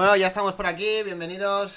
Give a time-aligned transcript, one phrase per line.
[0.00, 1.74] Bueno, ya estamos por aquí, bienvenidos,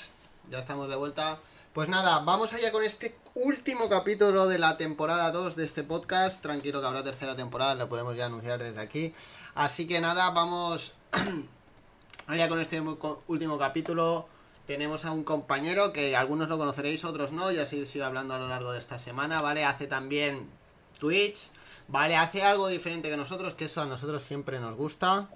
[0.49, 1.39] ya estamos de vuelta.
[1.73, 6.41] Pues nada, vamos allá con este último capítulo de la temporada 2 de este podcast.
[6.41, 9.13] Tranquilo que habrá tercera temporada, lo podemos ya anunciar desde aquí.
[9.55, 10.93] Así que nada, vamos
[12.27, 12.81] allá con este
[13.27, 14.29] último capítulo.
[14.67, 18.39] Tenemos a un compañero que algunos lo conoceréis, otros no, y así sigo hablando a
[18.39, 19.65] lo largo de esta semana, ¿vale?
[19.65, 20.49] Hace también
[20.97, 21.49] Twitch,
[21.89, 22.15] ¿vale?
[22.15, 25.27] Hace algo diferente que nosotros, que eso a nosotros siempre nos gusta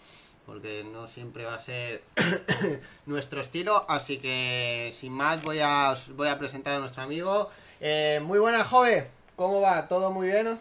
[0.48, 2.02] porque no siempre va a ser
[3.06, 3.86] nuestro estilo.
[3.90, 7.52] Así que sin más voy a, voy a presentar a nuestro amigo.
[7.82, 9.06] Eh, muy buenas, joven.
[9.36, 9.88] ¿Cómo va?
[9.88, 10.58] ¿Todo muy bien?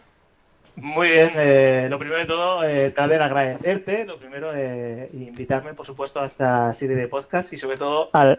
[0.75, 5.87] Muy bien, eh, lo primero de todo, eh, Taler, agradecerte, lo primero, eh, invitarme, por
[5.87, 8.37] supuesto, a esta serie de podcast y sobre todo a,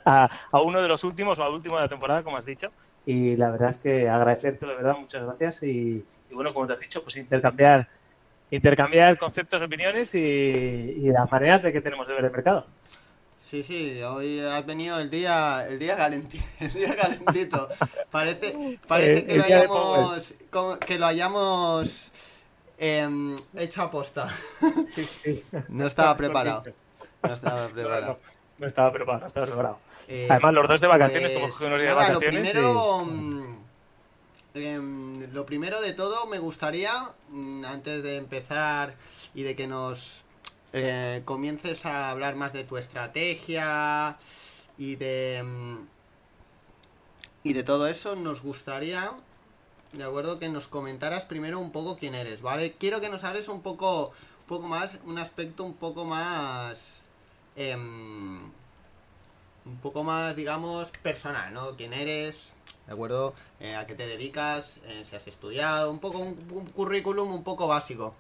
[0.53, 2.69] a, uno de los últimos o al último de la temporada, como has dicho.
[3.05, 5.65] Y la verdad es que agradecerte, de verdad, muchas gracias.
[5.65, 7.89] Y, y bueno, como te has dicho, pues intercambiar
[8.51, 12.67] intercambiar conceptos, opiniones y, las maneras de que tenemos de ver el mercado.
[13.49, 17.69] Sí, sí, hoy has venido el día, el día, calentito, el día calentito.
[18.11, 20.35] Parece, parece que, lo hayamos,
[20.87, 22.11] que lo hayamos
[22.77, 24.29] em, hecho a posta.
[24.87, 25.45] Sí, sí.
[25.69, 26.65] No estaba preparado.
[27.23, 28.19] No estaba preparado.
[28.59, 29.79] No, estaba preparado, no estaba preparado.
[30.09, 32.55] Eh, Además, los dos de vacaciones, como que días de vacaciones.
[32.55, 33.68] Lo primero,
[34.55, 38.97] Em, lo primero de todo, me gustaría, mm, antes de empezar
[39.35, 40.25] y de que nos
[40.73, 44.17] eh, comiences a hablar más de tu estrategia
[44.79, 45.43] y de.
[45.45, 45.87] Mm,
[47.45, 49.13] y de todo eso, nos gustaría,
[49.93, 52.73] de acuerdo, que nos comentaras primero un poco quién eres, ¿vale?
[52.73, 57.01] Quiero que nos hables un poco, un poco más, un aspecto un poco más.
[57.57, 58.51] Em,
[59.69, 61.77] un poco más, digamos, personal, ¿no?
[61.77, 62.53] ¿Quién eres?
[62.89, 63.35] ¿de acuerdo?
[63.61, 64.81] Eh, ¿A qué te dedicas?
[64.87, 66.35] Eh, si has estudiado, un poco un,
[66.75, 68.15] currículum un poco básico.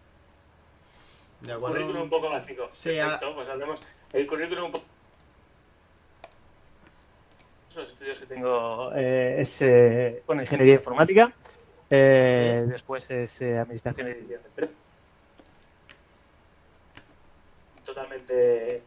[1.40, 1.76] ¿De acuerdo?
[1.76, 2.68] Currículum un poco básico.
[2.74, 3.80] Sí, Perfecto, pues hablemos.
[4.12, 4.84] El currículum un poco...
[7.74, 11.32] Los estudios que tengo eh, es, bueno, ingeniería informática,
[11.88, 14.68] después es administración y edición de.
[17.84, 18.82] Totalmente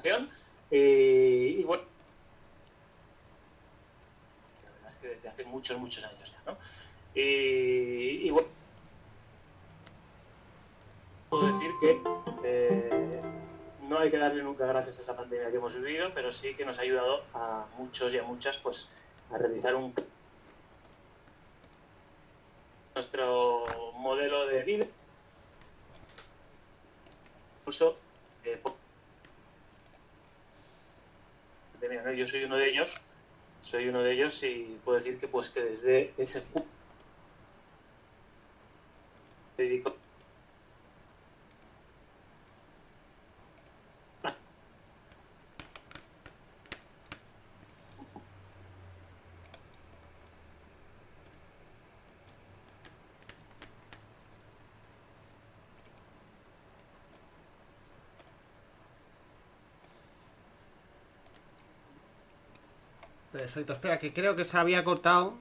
[0.00, 0.30] telecomunicación
[0.70, 1.82] y bueno,
[4.64, 6.58] la verdad es que desde hace muchos, muchos años ya, ¿no?
[7.14, 8.48] Y, bueno,
[11.30, 12.00] puedo decir que
[12.44, 13.20] eh,
[13.82, 16.64] no hay que darle nunca gracias a esa pandemia que hemos vivido, pero sí que
[16.64, 18.92] nos ha ayudado a muchos y a muchas pues
[19.32, 19.94] a realizar un
[22.94, 24.86] nuestro modelo de vida.
[27.60, 27.96] Incluso
[28.44, 28.60] eh,
[32.16, 32.94] yo soy uno de ellos,
[33.60, 36.62] soy uno de ellos y puedo decir que pues que desde ese
[39.56, 39.96] dedico
[63.32, 65.34] Perfecto, espera, que creo que se había cortado,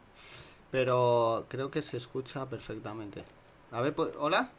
[0.72, 3.24] pero creo que se escucha perfectamente.
[3.72, 4.50] A ver, pues, ¿hola?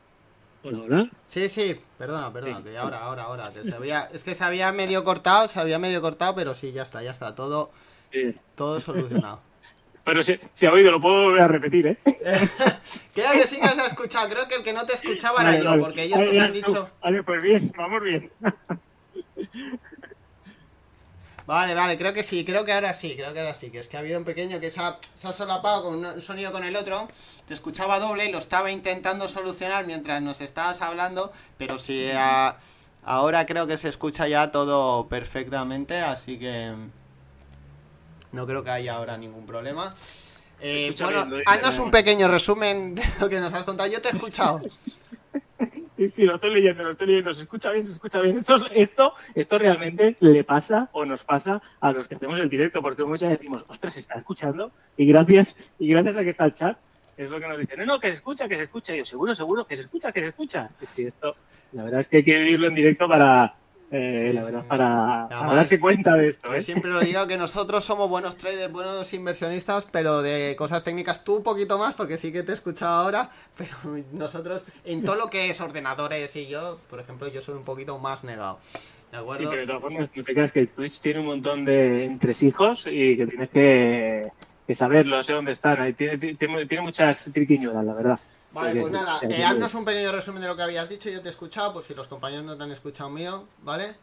[0.62, 1.10] Hola, hola.
[1.26, 3.48] Sí, sí, perdona, perdona, que ahora, ahora, ahora.
[4.12, 7.10] es que se había medio cortado, se había medio cortado, pero sí, ya está, ya
[7.10, 7.70] está, todo,
[8.54, 9.40] todo solucionado.
[10.04, 11.98] Pero se, se, ha oído, lo puedo volver a repetir, ¿eh?
[13.14, 15.62] creo que sí que se ha escuchado, creo que el que no te escuchaba era
[15.62, 16.88] yo, porque ellos nos han dicho...
[17.02, 18.32] Vale, pues bien, vamos bien.
[21.48, 23.88] Vale, vale, creo que sí, creo que ahora sí, creo que ahora sí, que es
[23.88, 24.98] que ha habido un pequeño que se ha,
[25.32, 27.08] solapado con un sonido con el otro,
[27.46, 32.10] te escuchaba doble y lo estaba intentando solucionar mientras nos estabas hablando, pero sí,
[33.02, 36.74] ahora creo que se escucha ya todo perfectamente, así que
[38.32, 39.94] no creo que haya ahora ningún problema.
[40.60, 44.12] Eh, bueno, haznos un pequeño resumen de lo que nos has contado, yo te he
[44.12, 44.60] escuchado.
[45.98, 47.34] Sí, sí, lo estoy leyendo, lo estoy leyendo.
[47.34, 48.36] Se escucha bien, se escucha bien.
[48.36, 52.80] Esto, esto, esto realmente le pasa o nos pasa a los que hacemos el directo,
[52.80, 54.70] porque muchas veces decimos, ostras, se está escuchando.
[54.96, 56.78] Y gracias, y gracias a que está el chat,
[57.16, 57.80] es lo que nos dicen.
[57.80, 58.94] No, no, que se escucha, que se escucha.
[58.94, 60.68] Y yo, seguro, seguro, que se escucha, que se escucha.
[60.72, 61.34] Sí, sí, esto,
[61.72, 63.56] la verdad es que hay que vivirlo en directo para,
[63.90, 66.52] eh, la verdad, para, darse cuenta de esto.
[66.52, 66.60] ¿eh?
[66.60, 71.36] siempre lo digo que nosotros somos buenos traders, buenos inversionistas, pero de cosas técnicas tú
[71.36, 73.72] un poquito más, porque sí que te he escuchado ahora, pero
[74.12, 77.98] nosotros en todo lo que es ordenadores y yo, por ejemplo, yo soy un poquito
[77.98, 78.58] más negado.
[79.10, 79.42] ¿De acuerdo?
[79.42, 82.86] Sí, pero de todas formas, no te creas que Twitch tiene un montón de entresijos
[82.86, 84.28] y que tienes que,
[84.66, 85.94] que saberlo, sé dónde están.
[85.94, 88.20] Tiene, tiene, tiene muchas triquiñuelas, la verdad.
[88.52, 91.28] Vale, pues nada, eh, haznos un pequeño resumen de lo que habías dicho, yo te
[91.28, 93.94] he escuchado, por si los compañeros no te han escuchado mío, ¿vale?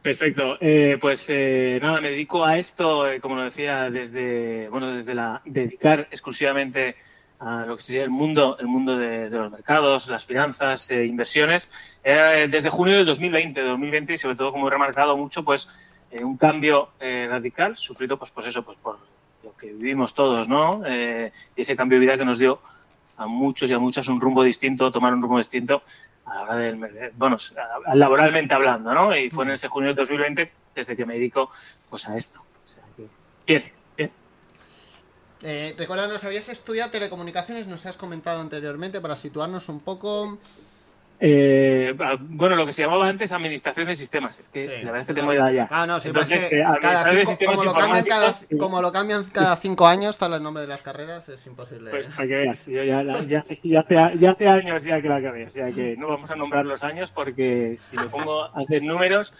[0.00, 0.56] Perfecto.
[0.60, 5.14] Eh, pues eh, nada, me dedico a esto, eh, como lo decía, desde bueno, desde
[5.14, 6.96] la dedicar exclusivamente
[7.40, 11.04] a lo que sería el mundo, el mundo de, de los mercados, las finanzas, eh,
[11.04, 15.68] inversiones, eh, desde junio del 2020, 2020 y sobre todo como he remarcado mucho, pues
[16.12, 18.98] eh, un cambio eh, radical, sufrido pues, pues eso, pues por
[19.42, 20.82] lo que vivimos todos, ¿no?
[20.86, 22.60] Eh, y ese cambio de vida que nos dio
[23.16, 25.82] a muchos y a muchas un rumbo distinto, tomar un rumbo distinto
[26.24, 27.36] a la hora del, bueno,
[27.94, 29.16] laboralmente hablando, ¿no?
[29.16, 31.50] Y fue en ese junio del 2020 desde que me dedico
[31.90, 32.40] pues a esto.
[32.40, 33.08] O sea que,
[33.46, 34.10] bien, bien.
[35.42, 40.38] Eh, recuerda, nos habías estudiado telecomunicaciones, nos has comentado anteriormente, para situarnos un poco.
[41.24, 44.40] Eh, bueno, lo que se llamaba antes administración de sistemas.
[44.40, 44.68] Es que Sí.
[44.84, 45.68] la verdad es que tengo edad ya.
[45.70, 48.90] Ah, no, sí, Entonces, es que eh, cada cinco- como, lo cambian cada, como lo
[48.92, 51.92] cambian cada cinco años, tal el nombre de las carreras, es imposible.
[51.92, 55.00] Pues para que veas, yo ya, la- ya, hace, ya, hace, ya hace años ya
[55.00, 58.06] que la acabé, o sea que no vamos a nombrar los años porque si me
[58.06, 59.32] pongo a hacer números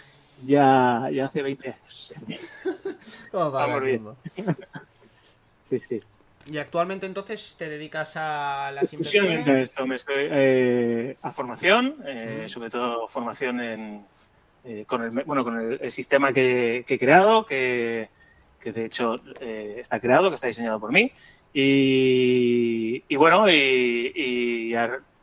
[0.44, 2.14] ya, ya hace 20 años.
[3.32, 4.06] Oh, vamos bien.
[5.68, 6.00] Sí, sí.
[6.50, 9.70] Y actualmente entonces te dedicas a las Exclusivamente a inversiones.
[9.70, 14.06] esto, me estoy, eh, a formación, eh, sobre todo formación en,
[14.64, 18.10] eh, con, el, bueno, con el, el sistema que, que he creado, que,
[18.60, 21.12] que de hecho eh, está creado, que está diseñado por mí.
[21.52, 24.74] Y, y bueno, y, y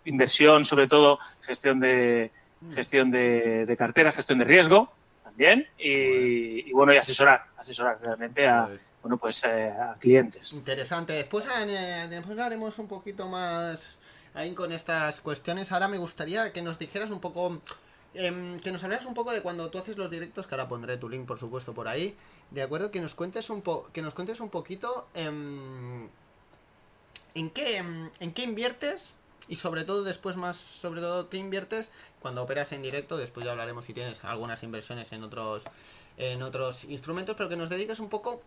[0.06, 2.32] inversión, sobre todo gestión de
[2.74, 4.92] gestión de, de cartera, gestión de riesgo
[5.40, 5.68] también.
[5.78, 10.54] Y, y bueno, y asesorar, asesorar realmente a, Pues, bueno, pues, eh, a clientes.
[10.54, 11.14] Interesante.
[11.14, 14.00] Después, eh, después haremos un poquito más
[14.34, 15.72] ahí con estas cuestiones.
[15.72, 17.62] Ahora me gustaría que nos dijeras un poco,
[18.14, 20.98] em, que nos hablaras un poco de cuando tú haces los directos, que ahora pondré
[20.98, 22.18] tu link, por supuesto, por ahí.
[22.52, 26.10] De acuerdo, que nos cuentes un po que nos cuentes un poquito em,
[27.34, 29.14] en qué em, en qué inviertes
[29.50, 31.92] y sobre todo después más sobre todo qué inviertes
[32.22, 33.18] cuando operas en directo.
[33.18, 35.64] Después ya hablaremos si tienes algunas inversiones en otros
[36.18, 38.42] en otros instrumentos, pero que nos dediques un poco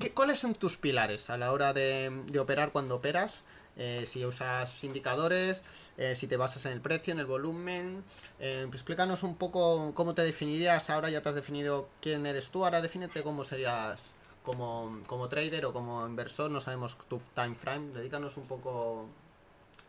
[0.00, 3.42] qué- cuáles son tus pilares a la hora de, de operar cuando operas.
[3.76, 5.62] Eh, si usas indicadores,
[5.96, 8.04] eh, si te basas en el precio, en el volumen.
[8.38, 10.90] Eh, pues explícanos un poco cómo te definirías.
[10.90, 12.64] Ahora ya te has definido quién eres tú.
[12.64, 13.98] Ahora defínete cómo serías
[14.42, 16.50] como, como trader o como inversor.
[16.50, 17.92] No sabemos tu time frame.
[17.94, 19.06] Dedícanos un poco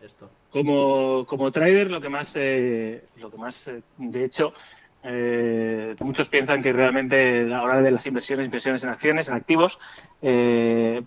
[0.03, 0.29] esto.
[0.49, 4.53] Como, como trader, lo que más, eh, lo que más, eh, de hecho,
[5.03, 9.79] eh, muchos piensan que realmente a hora de las inversiones, inversiones en acciones, en activos,
[10.21, 11.01] eh,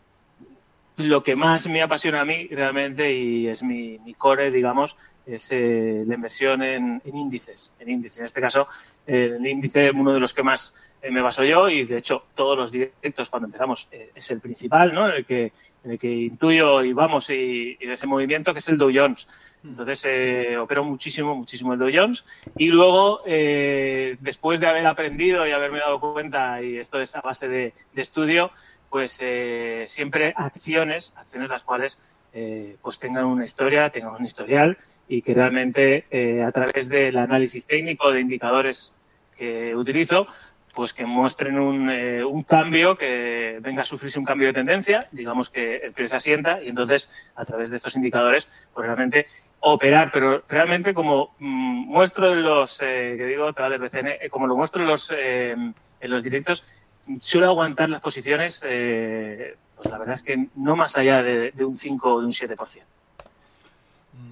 [0.96, 4.96] lo que más me apasiona a mí realmente y es mi, mi core, digamos,
[5.26, 7.74] es eh, la inversión en, en índices.
[7.78, 8.66] En índices, en este caso,
[9.06, 12.26] eh, el índice, uno de los que más eh, me baso yo y de hecho
[12.34, 15.08] todos los directos cuando empezamos es el principal, ¿no?
[15.08, 15.52] El que,
[15.84, 19.28] el que intuyo y vamos y, y ese movimiento que es el Dow Jones.
[19.64, 22.24] Entonces eh, opero muchísimo, muchísimo el Dow Jones
[22.56, 27.20] y luego eh, después de haber aprendido y haberme dado cuenta y esto es a
[27.20, 28.50] base de, de estudio,
[28.96, 31.98] pues eh, siempre acciones, acciones las cuales
[32.32, 37.18] eh, pues tengan una historia, tengan un historial y que realmente eh, a través del
[37.18, 38.94] análisis técnico de indicadores
[39.36, 40.26] que utilizo,
[40.74, 45.50] pues que muestren un, un cambio, que venga a sufrirse un cambio de tendencia, digamos
[45.50, 49.26] que el precio asienta y entonces a través de estos indicadores, pues realmente
[49.60, 54.56] operar, pero realmente como mm, muestro en los, que digo, Trader BCN, eh, como lo
[54.56, 56.85] muestro en los, eh, en los directos,
[57.20, 61.76] suelo aguantar las posiciones, eh, pues la verdad es que no más allá de, un
[61.76, 62.86] 5 o de un 7%.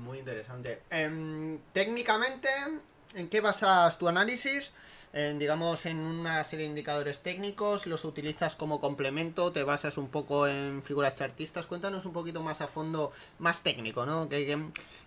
[0.05, 0.81] Muy interesante.
[0.91, 2.49] Em, técnicamente,
[3.15, 4.73] ¿en qué basas tu análisis?
[5.39, 10.49] Digamos, en una serie de indicadores técnicos, los utilizas como complemento, te basas un poco
[10.49, 11.67] en figuras chartistas.
[11.67, 14.29] Cuéntanos un poquito más a fondo, más técnico, ¿no?
[14.29, 14.59] ¿Qué- qué-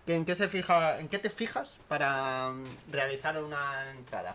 [0.06, 4.34] qué- en, qué se fija, ¿En qué te fijas para mm, realizar una entrada?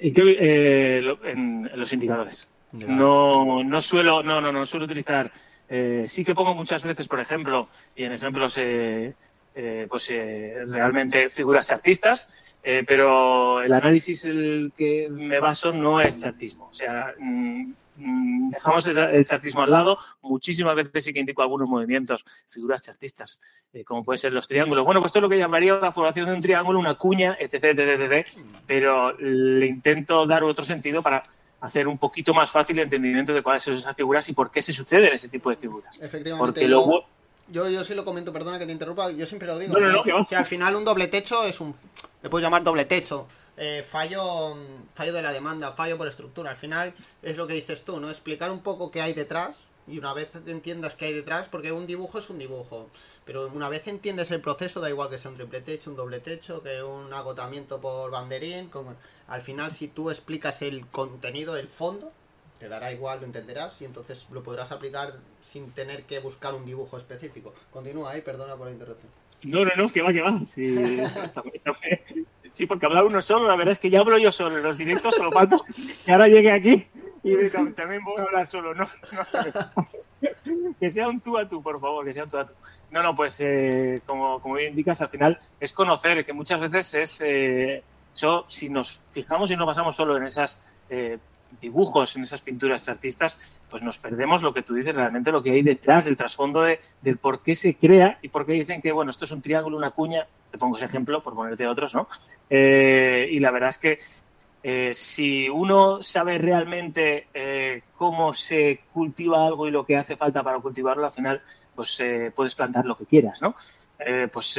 [0.00, 2.48] ¿En, qué, eh, en- en los indicadores.
[2.72, 5.30] No, no suelo, no, no, no suelo utilizar.
[5.72, 9.14] eh, sí que pongo muchas veces, por ejemplo, y en ejemplos, eh,
[9.54, 16.00] eh, pues eh, realmente figuras chartistas, eh, pero el análisis el que me baso no
[16.00, 16.68] es chartismo.
[16.70, 19.98] O sea, mm, mm, dejamos el chartismo al lado.
[20.20, 23.40] Muchísimas veces sí que indico algunos movimientos, figuras chartistas,
[23.72, 24.84] eh, como pueden ser los triángulos.
[24.84, 27.64] Bueno, pues esto es lo que llamaría la formación de un triángulo, una cuña, etc,
[27.64, 28.26] etc, etc.
[28.66, 31.22] Pero le intento dar otro sentido para
[31.60, 34.60] hacer un poquito más fácil el entendimiento de cuáles son esas figuras y por qué
[34.60, 35.96] se suceden ese tipo de figuras.
[35.98, 36.38] Efectivamente.
[36.38, 37.04] Porque lo
[37.50, 39.74] yo- Yo, sí lo comento, perdona que te interrumpa, yo siempre lo digo.
[39.74, 41.74] No, no, no, que al final un doble techo es un.
[42.22, 43.26] Le puedes llamar doble techo.
[43.56, 44.56] Eh, fallo,
[44.94, 46.50] fallo de la demanda, fallo por estructura.
[46.50, 48.08] Al final es lo que dices tú, ¿no?
[48.10, 51.86] Explicar un poco qué hay detrás y una vez entiendas qué hay detrás, porque un
[51.86, 52.88] dibujo es un dibujo,
[53.24, 56.20] pero una vez entiendes el proceso, da igual que sea un triple techo, un doble
[56.20, 58.94] techo, que un agotamiento por banderín, como,
[59.26, 62.12] al final si tú explicas el contenido, el fondo,
[62.60, 66.64] te dará igual, lo entenderás y entonces lo podrás aplicar sin tener que buscar un
[66.64, 67.54] dibujo específico.
[67.72, 69.10] Continúa ahí, perdona por la interrupción.
[69.42, 70.38] No, no, no, que va, que va.
[70.44, 70.76] Sí,
[72.52, 74.76] sí, porque hablar uno solo, la verdad es que ya hablo yo solo en los
[74.76, 75.56] directos, solo falta
[76.04, 76.86] que ahora llegue aquí
[77.22, 78.88] y también voy a hablar solo, no,
[80.80, 82.54] que sea un tú a tú, por favor, que sea un tú a tú.
[82.90, 86.94] No, no, pues eh, como, como bien indicas, al final es conocer, que muchas veces
[86.94, 87.82] es, eh,
[88.48, 91.18] si nos fijamos y nos basamos solo en esas eh,
[91.60, 95.50] dibujos, en esas pinturas artistas, pues nos perdemos lo que tú dices, realmente lo que
[95.50, 96.78] hay detrás, el trasfondo de,
[97.20, 99.90] por qué se crea y por qué dicen que, bueno, esto es un triángulo, una
[99.90, 102.08] cuña, te pongo ese ejemplo por ponerte otros, ¿no?
[102.48, 103.98] Eh, y la verdad es que
[104.62, 110.42] eh, si uno sabe realmente eh, cómo se cultiva algo y lo que hace falta
[110.42, 111.40] para cultivarlo, al final,
[111.74, 112.02] pues
[112.34, 113.54] puedes plantar lo que quieras, ¿no?
[114.32, 114.58] Pues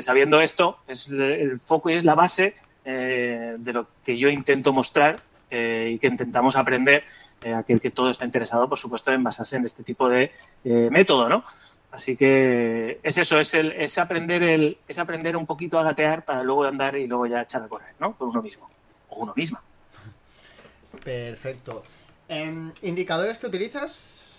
[0.00, 5.22] sabiendo esto, es el foco y es la base de lo que yo intento mostrar
[5.50, 7.04] y que intentamos aprender
[7.56, 10.30] aquel que todo está interesado, por supuesto, en basarse en este tipo de
[10.64, 11.44] método, ¿no?
[11.90, 16.24] Así que es eso, es, el, es, aprender el, es aprender un poquito a gatear
[16.24, 18.16] para luego andar y luego ya echar a correr, ¿no?
[18.16, 18.70] Por uno mismo
[19.08, 19.60] o uno misma.
[21.02, 21.82] Perfecto.
[22.28, 24.38] Eh, ¿Indicadores que utilizas?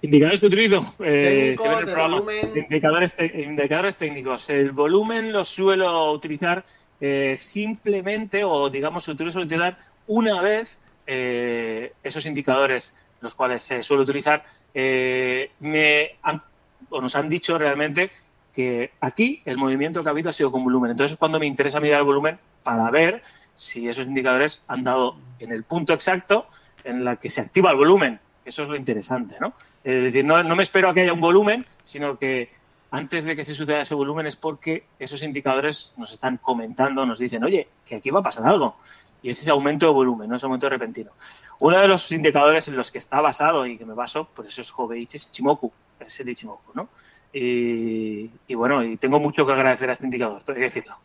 [0.00, 0.94] Indicadores que utilizo.
[1.00, 2.24] Eh, se el.
[2.54, 4.48] Indicadores, indicadores, técnicos.
[4.48, 6.64] El volumen lo suelo utilizar
[7.00, 13.82] eh, simplemente, o digamos, lo suelo utilizar una vez eh, esos indicadores, los cuales se
[13.82, 16.42] suele utilizar, eh, me han,
[16.88, 18.10] o nos han dicho realmente
[18.54, 20.90] que aquí el movimiento que ha habido ha sido con volumen.
[20.90, 23.22] Entonces es cuando me interesa mirar el volumen para ver
[23.54, 26.46] si esos indicadores han dado en el punto exacto
[26.84, 28.20] en la que se activa el volumen.
[28.44, 29.54] Eso es lo interesante, ¿no?
[29.84, 32.50] Es decir, no, no me espero a que haya un volumen, sino que
[32.90, 37.18] antes de que se suceda ese volumen es porque esos indicadores nos están comentando, nos
[37.18, 38.76] dicen, oye, que aquí va a pasar algo.
[39.22, 41.12] Y es ese aumento de volumen, no ese aumento repentino.
[41.58, 44.60] Uno de los indicadores en los que está basado y que me baso, por eso
[44.60, 45.70] es Hobeichi, es Ichimoku,
[46.00, 46.88] es el Ichimoku, ¿no?
[47.32, 50.96] Y, y, bueno, y tengo mucho que agradecer a este indicador, tengo que decirlo.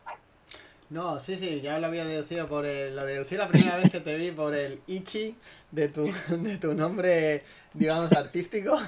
[0.88, 4.00] No, sí, sí, ya lo había deducido por el, lo deducí la primera vez que
[4.00, 5.36] te vi por el Ichi
[5.70, 8.78] de tu, de tu nombre, digamos, artístico.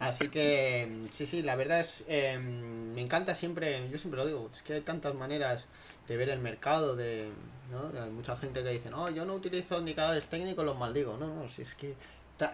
[0.00, 4.50] Así que, sí, sí, la verdad es, eh, me encanta siempre, yo siempre lo digo,
[4.54, 5.66] es que hay tantas maneras
[6.08, 7.28] de ver el mercado, de,
[7.70, 8.00] ¿no?
[8.02, 11.18] Hay mucha gente que dice, no, yo no utilizo indicadores técnicos, los maldigo.
[11.18, 11.94] No, no, si es que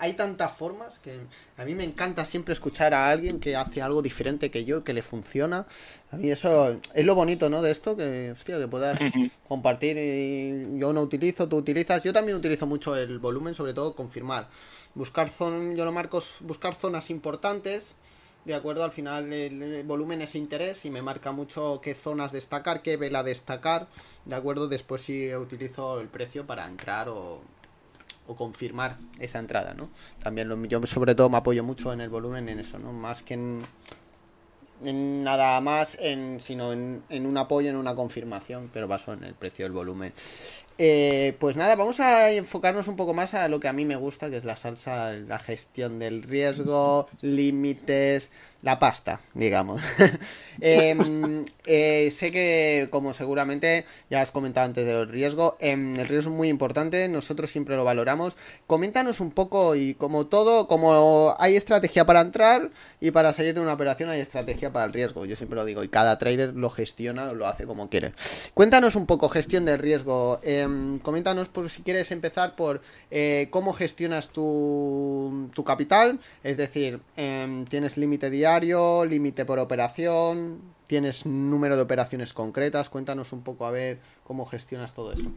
[0.00, 1.18] hay tantas formas que
[1.56, 4.92] a mí me encanta siempre escuchar a alguien que hace algo diferente que yo, que
[4.92, 5.66] le funciona.
[6.10, 7.62] A mí eso es lo bonito, ¿no?
[7.62, 8.98] De esto, que, hostia, que puedas
[9.48, 9.96] compartir.
[9.98, 12.02] Y yo no utilizo, tú utilizas.
[12.02, 14.48] Yo también utilizo mucho el volumen, sobre todo confirmar.
[14.96, 17.94] Buscar zonas, yo lo marco, buscar zonas importantes.
[18.46, 22.80] De acuerdo, al final el, volumen es interés y me marca mucho qué zonas destacar,
[22.80, 23.88] qué vela destacar.
[24.24, 27.42] De acuerdo, después sí utilizo el precio para entrar o,
[28.26, 29.90] o confirmar esa entrada, ¿no?
[30.22, 32.94] También lo, yo sobre todo me apoyo mucho en el volumen en eso, ¿no?
[32.94, 33.62] Más que en,
[34.82, 39.24] en nada más, en, sino en, en, un apoyo, en una confirmación, pero baso en
[39.24, 40.14] el precio del volumen.
[40.78, 43.96] Eh, pues nada, vamos a enfocarnos un poco más a lo que a mí me
[43.96, 48.30] gusta, que es la salsa, la gestión del riesgo, límites,
[48.62, 49.80] la pasta, digamos.
[50.60, 56.30] eh, eh, sé que, como seguramente ya has comentado antes del riesgo, eh, el riesgo
[56.30, 58.36] es muy importante, nosotros siempre lo valoramos.
[58.66, 63.60] Coméntanos un poco y como todo, como hay estrategia para entrar y para salir de
[63.60, 66.68] una operación hay estrategia para el riesgo, yo siempre lo digo, y cada trader lo
[66.68, 68.14] gestiona, lo hace como quiere.
[68.52, 70.40] Cuéntanos un poco gestión del riesgo.
[70.42, 70.65] Eh,
[71.02, 72.80] coméntanos por si quieres empezar por
[73.10, 80.60] eh, cómo gestionas tu, tu, capital, es decir, eh, tienes límite diario, límite por operación,
[80.86, 85.30] tienes número de operaciones concretas, cuéntanos un poco a ver cómo gestionas todo eso.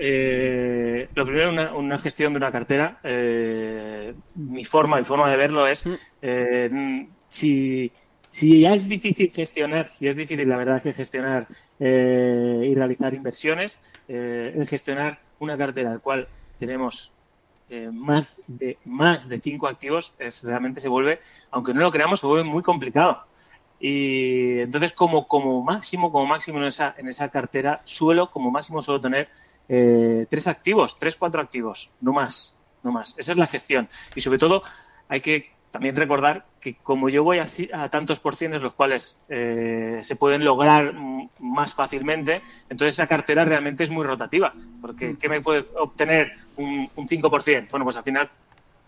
[0.00, 3.00] Eh, lo primero, una, una, gestión de una cartera.
[3.02, 7.90] Eh, mi forma, mi forma de verlo es eh, si
[8.28, 11.46] si ya es difícil gestionar, si es difícil la verdad que gestionar
[11.80, 17.12] eh, y realizar inversiones, eh, el gestionar una cartera al cual tenemos
[17.70, 21.20] eh, más de más de cinco activos, es, realmente se vuelve,
[21.50, 23.24] aunque no lo creamos, se vuelve muy complicado.
[23.80, 28.82] Y entonces como, como máximo, como máximo en esa, en esa cartera, suelo, como máximo
[28.82, 29.28] suelo tener
[29.68, 33.14] eh, tres activos, tres, cuatro activos, no más, no más.
[33.18, 33.88] Esa es la gestión.
[34.14, 34.62] Y sobre todo
[35.08, 40.00] hay que también recordar que como yo voy a, a tantos porciones los cuales eh,
[40.02, 40.94] se pueden lograr
[41.38, 46.90] más fácilmente, entonces esa cartera realmente es muy rotativa, porque ¿qué me puede obtener un,
[46.96, 47.70] un 5%?
[47.70, 48.30] Bueno, pues al final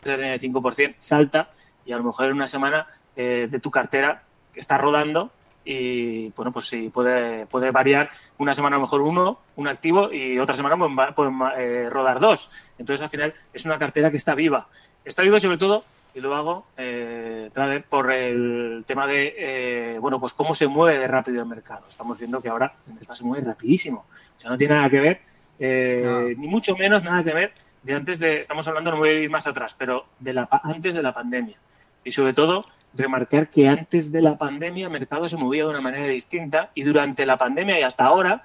[0.04, 1.50] de 5% salta
[1.84, 4.22] y a lo mejor en una semana eh, de tu cartera
[4.54, 5.30] está rodando
[5.64, 8.08] y bueno, pues sí, puede, puede variar
[8.38, 12.18] una semana a lo mejor uno, un activo y otra semana pueden, pueden eh, rodar
[12.18, 12.50] dos.
[12.78, 14.68] Entonces al final es una cartera que está viva.
[15.04, 17.50] Está viva sobre todo y lo hago eh,
[17.88, 21.86] por el tema de eh, bueno pues cómo se mueve de rápido el mercado.
[21.88, 24.06] Estamos viendo que ahora el mercado se mueve rapidísimo.
[24.36, 25.20] O sea no tiene nada que ver
[25.58, 27.52] eh, ni mucho menos nada que ver
[27.82, 30.94] de antes de estamos hablando no voy a ir más atrás pero de la antes
[30.94, 31.58] de la pandemia.
[32.04, 32.64] Y sobre todo
[32.94, 36.82] remarcar que antes de la pandemia el mercado se movía de una manera distinta y
[36.82, 38.42] durante la pandemia y hasta ahora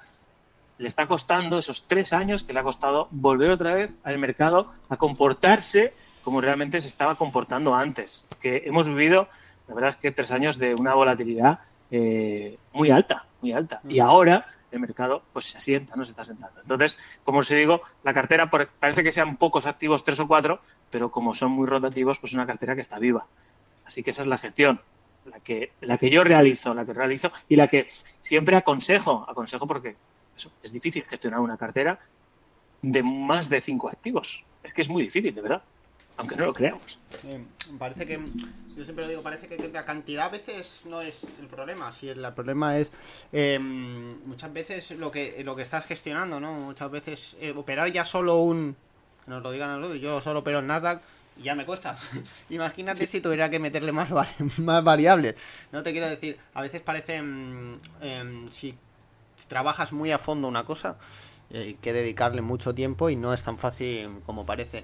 [0.77, 4.71] le está costando esos tres años que le ha costado volver otra vez al mercado
[4.89, 5.93] a comportarse
[6.25, 8.25] como realmente se estaba comportando antes.
[8.41, 9.29] Que hemos vivido,
[9.67, 11.59] la verdad es que tres años de una volatilidad
[11.91, 13.79] eh, muy alta, muy alta.
[13.87, 16.59] Y ahora el mercado pues se asienta, no se está sentando.
[16.61, 21.11] Entonces, como os digo, la cartera parece que sean pocos activos, tres o cuatro, pero
[21.11, 23.27] como son muy rotativos, pues es una cartera que está viva.
[23.85, 24.81] Así que esa es la gestión,
[25.25, 27.85] la que, la que yo realizo, la que realizo y la que
[28.19, 29.95] siempre aconsejo, aconsejo porque
[30.63, 31.99] es difícil gestionar una cartera
[32.81, 34.43] de más de cinco activos.
[34.63, 35.61] Es que es muy difícil, de verdad
[36.17, 36.99] aunque no lo creamos.
[37.77, 38.19] parece que,
[38.75, 42.09] yo siempre lo digo, parece que la cantidad a veces no es el problema, si
[42.09, 42.91] el problema es
[43.31, 46.53] em, muchas veces lo que lo que estás gestionando, ¿no?
[46.53, 48.75] Muchas veces eh, operar ya solo un,
[49.27, 51.01] nos lo digan a nosotros, yo solo opero en Nasdaq
[51.37, 51.97] y ya me cuesta.
[52.49, 54.09] Imagínate si tuviera que meterle más,
[54.57, 55.35] más variables.
[55.71, 58.77] No te quiero decir, a veces parece, em, em, si
[59.47, 60.97] trabajas muy a fondo una cosa,
[61.53, 64.83] hay eh, que dedicarle mucho tiempo y no es tan fácil como parece.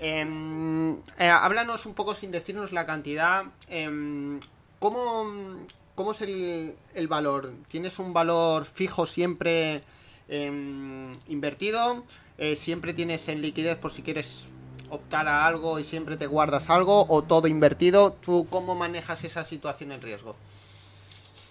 [0.00, 3.44] Em, eh, háblanos un poco sin decirnos la cantidad.
[3.68, 4.38] Eh,
[4.78, 7.52] ¿cómo, es el, el, valor?
[7.68, 9.82] ¿Tienes un valor fijo siempre
[10.28, 12.04] em, invertido?
[12.38, 14.48] Eh, ¿Siempre tienes en liquidez por si quieres
[14.90, 17.06] optar a algo y siempre te guardas algo?
[17.08, 18.12] ¿O todo invertido?
[18.12, 20.34] ¿Tú cómo manejas esa situación en riesgo?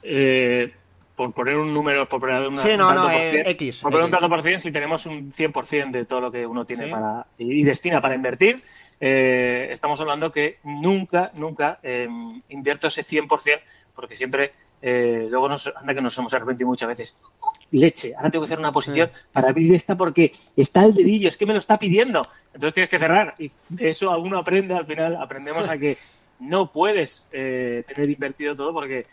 [0.04, 0.74] Eh,
[1.22, 4.12] por poner un número, por poner una, sí, no, no, eh, X, por poner un
[4.12, 7.64] dato por cien, si tenemos un 100% de todo lo que uno tiene para y,
[7.64, 8.64] destina para invertir,
[9.00, 12.08] eh, estamos hablando que nunca, nunca eh,
[12.50, 13.60] invierto ese 100%
[13.94, 17.22] porque siempre, eh, luego nos, anda que nos hemos arrepentido muchas veces.
[17.70, 21.38] Leche, ahora tengo que hacer una posición para abrir esta porque está el dedillo, es
[21.38, 22.24] que me lo está pidiendo.
[22.48, 26.00] Entonces tienes que cerrar y eso a uno aprende, al final aprendemos a que
[26.40, 29.06] no puedes tener invertido todo porque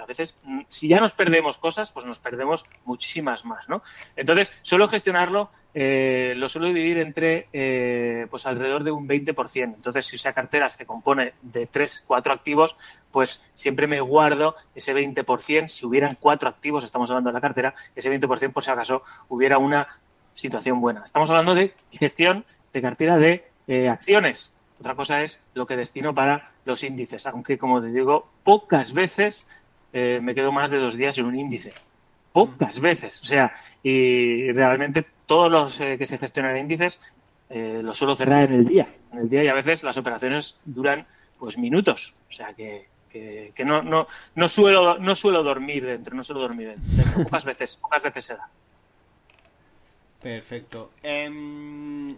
[0.00, 3.82] a veces, mm, si ya nos perdemos cosas, pues nos perdemos muchísimas más, ¿no?
[4.16, 9.76] Entonces, suelo gestionarlo, eh, lo suelo dividir entre, eh, pues alrededor de un 20%.
[9.76, 12.76] Entonces, si esa cartera se compone de 3, 4 activos,
[13.10, 15.68] pues siempre me guardo ese 20%.
[15.68, 19.58] Si hubieran 4 activos, estamos hablando de la cartera, ese 20% por si acaso hubiera
[19.58, 19.88] una
[20.34, 21.04] situación buena.
[21.04, 26.14] Estamos hablando de gestión de cartera de eh, acciones, otra cosa es lo que destino
[26.14, 29.46] para los índices, aunque como te digo, pocas veces
[29.92, 31.74] eh, me quedo más de dos días en un índice.
[32.32, 32.82] Pocas mm.
[32.82, 33.22] veces.
[33.22, 37.16] O sea, y realmente todos los eh, que se gestionan en índices
[37.50, 38.88] eh, los suelo cerrar en el día.
[39.12, 41.06] En el día y a veces las operaciones duran
[41.38, 42.14] pues minutos.
[42.28, 46.68] O sea que, que, no, no, no, suelo, no suelo dormir dentro, no suelo dormir
[46.68, 47.24] dentro.
[47.24, 48.50] Pocas veces, pocas veces se da.
[50.20, 50.90] Perfecto.
[51.02, 52.14] Em,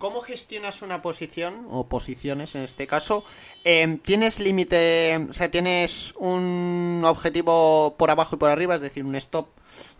[0.00, 3.22] ¿Cómo gestionas una posición, o posiciones en este caso?
[3.64, 9.04] Em, ¿Tienes límite, o sea, tienes un objetivo por abajo y por arriba, es decir,
[9.04, 9.48] un stop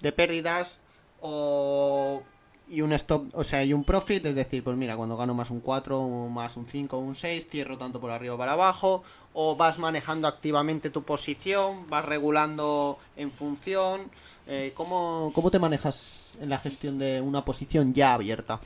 [0.00, 0.78] de pérdidas
[1.20, 2.22] o,
[2.66, 5.50] y un stop, o sea, y un profit, es decir, pues mira, cuando gano más
[5.50, 9.02] un 4, más un 5, un 6, cierro tanto por arriba o para abajo,
[9.34, 14.10] o vas manejando activamente tu posición, vas regulando en función,
[14.46, 18.60] eh, ¿cómo, ¿cómo te manejas en la gestión de una posición ya abierta?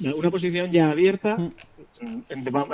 [0.00, 1.36] Una posición ya abierta.
[1.36, 2.22] Mm.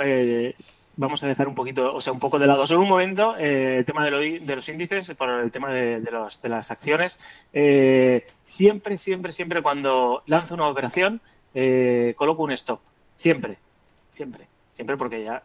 [0.03, 0.55] Eh,
[0.97, 3.77] vamos a dejar un poquito, o sea, un poco de lado solo un momento eh,
[3.77, 7.45] el tema de, de, los índices, por el tema de, los, de las acciones.
[7.53, 11.21] Eh, siempre, siempre, siempre cuando lanzo una operación,
[12.15, 12.79] coloco un stop.
[13.15, 13.59] Siempre,
[14.09, 15.43] siempre siempre porque ya,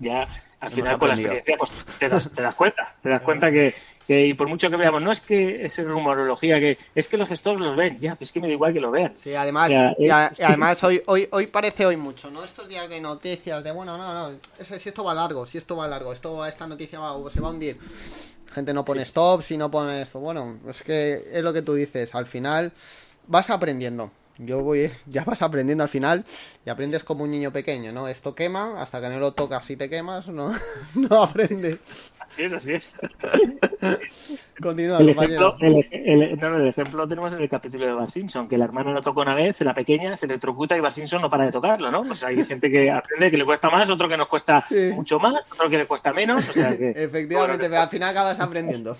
[0.00, 0.26] ya,
[0.58, 3.74] al final con la experiencia pues te das, te das cuenta, te das cuenta que,
[4.12, 7.28] que, y por mucho que veamos, no es que es rumorología, que es que los
[7.28, 9.14] gestores los ven, ya, es que me da igual que lo vean.
[9.22, 9.70] Sí, además,
[10.44, 12.44] además hoy, hoy, hoy parece hoy mucho, ¿no?
[12.44, 15.88] Estos días de noticias, de bueno, no, no, si esto va largo, si esto va
[15.88, 17.78] largo, esto esta noticia va, se va a hundir.
[18.52, 21.72] Gente no pone stop, si no pone esto, bueno, es que es lo que tú
[21.72, 22.72] dices, al final
[23.26, 26.24] vas aprendiendo yo voy, ya vas aprendiendo al final
[26.64, 28.08] y aprendes como un niño pequeño, ¿no?
[28.08, 30.54] Esto quema, hasta que no lo tocas y te quemas, no,
[30.94, 31.78] no aprendes.
[32.20, 32.98] Así es, así es.
[34.60, 35.56] Continúa, El compañero.
[35.60, 38.48] ejemplo, el, el- no, no, el ejemplo lo tenemos en el capítulo de Bart Simpson,
[38.48, 41.28] que la hermana lo tocó una vez, la pequeña se electrocuta y Bart Simpson no
[41.30, 42.00] para de tocarlo, ¿no?
[42.00, 44.90] O sea, hay gente que aprende que le cuesta más, otro que nos cuesta Sí.
[44.94, 46.90] mucho más, otro que le cuesta menos, o sea que...
[46.96, 48.94] Efectivamente, Bueno, pero al final acabas aprendiendo.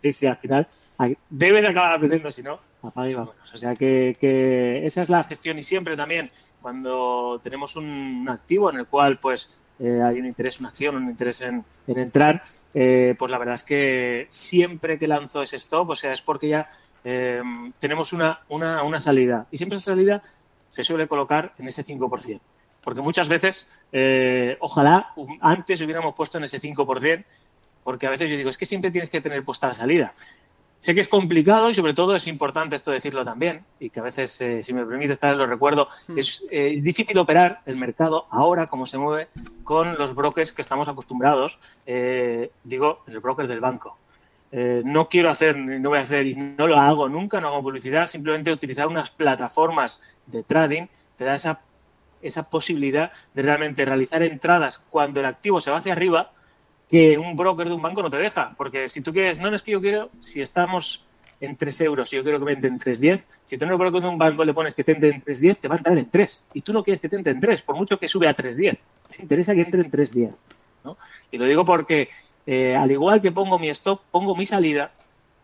[0.00, 0.66] Sí, sí, al final
[0.98, 3.52] hay- debes acabar aprendiendo, si no, apaga y vámonos.
[3.52, 8.70] O sea que, que esa es la gestión y siempre también cuando tenemos un activo
[8.70, 12.42] en el cual pues eh, hay un interés, una acción, un interés en, en entrar,
[12.74, 16.48] eh, pues la verdad es que siempre que lanzo ese stop, o sea, es porque
[16.48, 16.68] ya
[17.04, 17.42] eh,
[17.78, 20.22] tenemos una, una, una salida y siempre esa salida
[20.68, 22.40] se suele colocar en ese 5%.
[22.82, 27.24] Porque muchas veces, eh, ojalá antes hubiéramos puesto en ese 5%,
[27.84, 30.14] porque a veces yo digo, es que siempre tienes que tener puesta la salida.
[30.80, 34.04] Sé que es complicado y sobre todo es importante esto decirlo también, y que a
[34.04, 36.18] veces, eh, si me permite estar, lo recuerdo, Mm.
[36.18, 39.28] es, eh, es difícil operar el mercado ahora, como se mueve,
[39.64, 43.98] con los brokers que estamos acostumbrados, eh, digo, el broker del banco.
[44.52, 47.62] Eh, no quiero hacer, no voy a hacer y no lo hago nunca, no hago
[47.62, 50.86] publicidad, simplemente utilizar unas plataformas de trading
[51.16, 51.60] te da esa,
[52.22, 56.30] esa posibilidad de realmente realizar entradas cuando el activo se va hacia arriba
[56.88, 58.52] que un broker de un banco no te deja.
[58.56, 61.04] Porque si tú quieres, no, no es que yo quiero, si estamos
[61.40, 63.76] en 3 euros y yo quiero que me entre en 3.10, si tú en el
[63.76, 65.96] broker de un banco le pones que te entre en 3.10, te va a entrar
[65.96, 66.46] en 3.
[66.54, 68.78] Y tú no quieres que te entre en 3, por mucho que sube a 3.10.
[69.16, 70.36] Te interesa que entre en 3.10.
[70.84, 70.96] ¿no?
[71.30, 72.08] Y lo digo porque,
[72.46, 74.92] eh, al igual que pongo mi stop, pongo mi salida,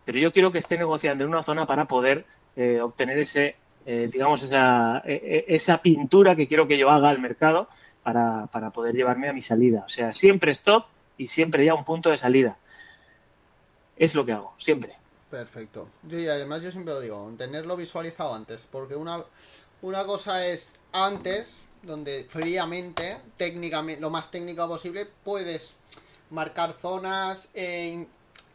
[0.04, 2.26] pero yo quiero que esté negociando en una zona para poder
[2.56, 7.10] eh, obtener ese, eh, digamos, esa, eh, eh, esa pintura que quiero que yo haga
[7.10, 7.68] al mercado
[8.02, 9.84] para, para poder llevarme a mi salida.
[9.86, 12.58] O sea, siempre stop y siempre ya un punto de salida.
[13.96, 14.92] Es lo que hago, siempre.
[15.30, 15.88] Perfecto.
[16.08, 19.24] Sí, además yo siempre lo digo, tenerlo visualizado antes, porque una,
[19.82, 21.48] una cosa es antes,
[21.82, 25.74] donde fríamente, técnicamente, lo más técnico posible, puedes
[26.30, 28.06] marcar zonas, eh,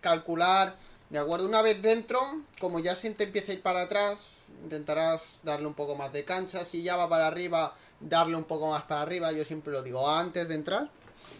[0.01, 0.75] calcular,
[1.09, 1.45] ¿de acuerdo?
[1.45, 2.19] Una vez dentro,
[2.59, 4.19] como ya se te empieza a ir para atrás,
[4.63, 8.69] intentarás darle un poco más de cancha, si ya va para arriba, darle un poco
[8.69, 10.89] más para arriba, yo siempre lo digo, antes de entrar,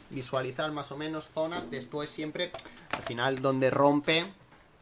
[0.10, 2.52] visualizar más o menos zonas, después siempre,
[2.92, 4.26] al final donde rompe,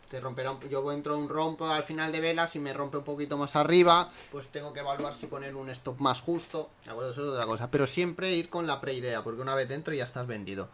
[0.09, 2.97] te romperá un- yo entro en un rompo al final de velas y me rompe
[2.97, 6.91] un poquito más arriba, pues tengo que evaluar si poner un stop más justo, ¿de
[6.91, 7.11] acuerdo?
[7.11, 10.05] Eso es otra cosa, pero siempre ir con la preidea, porque una vez dentro ya
[10.05, 10.69] estás vendido.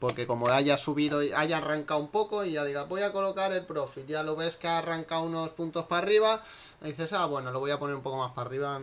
[0.00, 3.64] Porque como haya subido, haya arrancado un poco y ya diga, voy a colocar el
[3.64, 6.42] profit, ya lo ves que ha arrancado unos puntos para arriba,
[6.82, 8.80] y dices, ah, bueno, lo voy a poner un poco más para arriba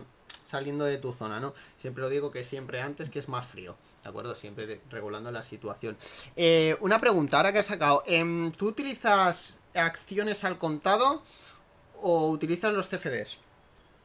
[0.48, 1.52] saliendo de tu zona, ¿no?
[1.78, 3.76] Siempre lo digo que siempre antes que es más frío.
[4.02, 4.34] ¿De acuerdo?
[4.34, 5.96] Siempre regulando la situación.
[6.36, 8.02] Eh, una pregunta, ahora que has sacado.
[8.06, 11.22] em, ¿Tú utilizas acciones al contado
[12.00, 13.38] o utilizas los CFDs?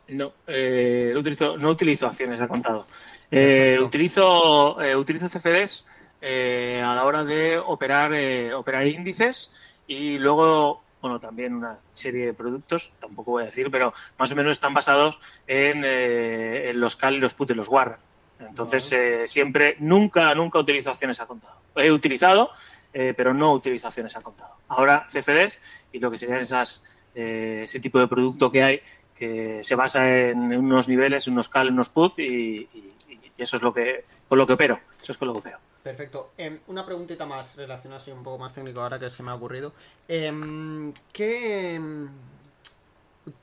[0.10, 2.86] No, eh, no, utilizo, no utilizo acciones al contado.
[3.32, 5.86] Eh, utilizo, eh, utilizo CFDs
[6.22, 9.52] eh, a la hora de operar, eh, operar índices
[9.88, 14.36] y luego, bueno, también una serie de productos, tampoco voy a decir, pero más o
[14.36, 18.00] menos están basados en, eh, en los CAL y los PUT y los WAR.
[18.40, 21.60] Entonces, eh, siempre, nunca, nunca utilizo acciones al contado.
[21.76, 22.52] He utilizado,
[22.94, 24.56] eh, pero no utilizo acciones contado.
[24.68, 28.82] Ahora CFDs y lo que serían esas, eh, ese tipo de producto que hay
[29.16, 32.94] que se basa en unos niveles, unos cal, unos put y, y-
[33.38, 34.80] y eso es lo que con lo que opero.
[35.02, 35.60] Eso es con lo que opero.
[35.84, 36.32] Perfecto.
[36.38, 39.36] Em, una preguntita más relacionada así un poco más técnico ahora que se me ha
[39.36, 39.74] ocurrido.
[40.08, 41.76] Em, ¿Qué...
[41.76, 42.10] em,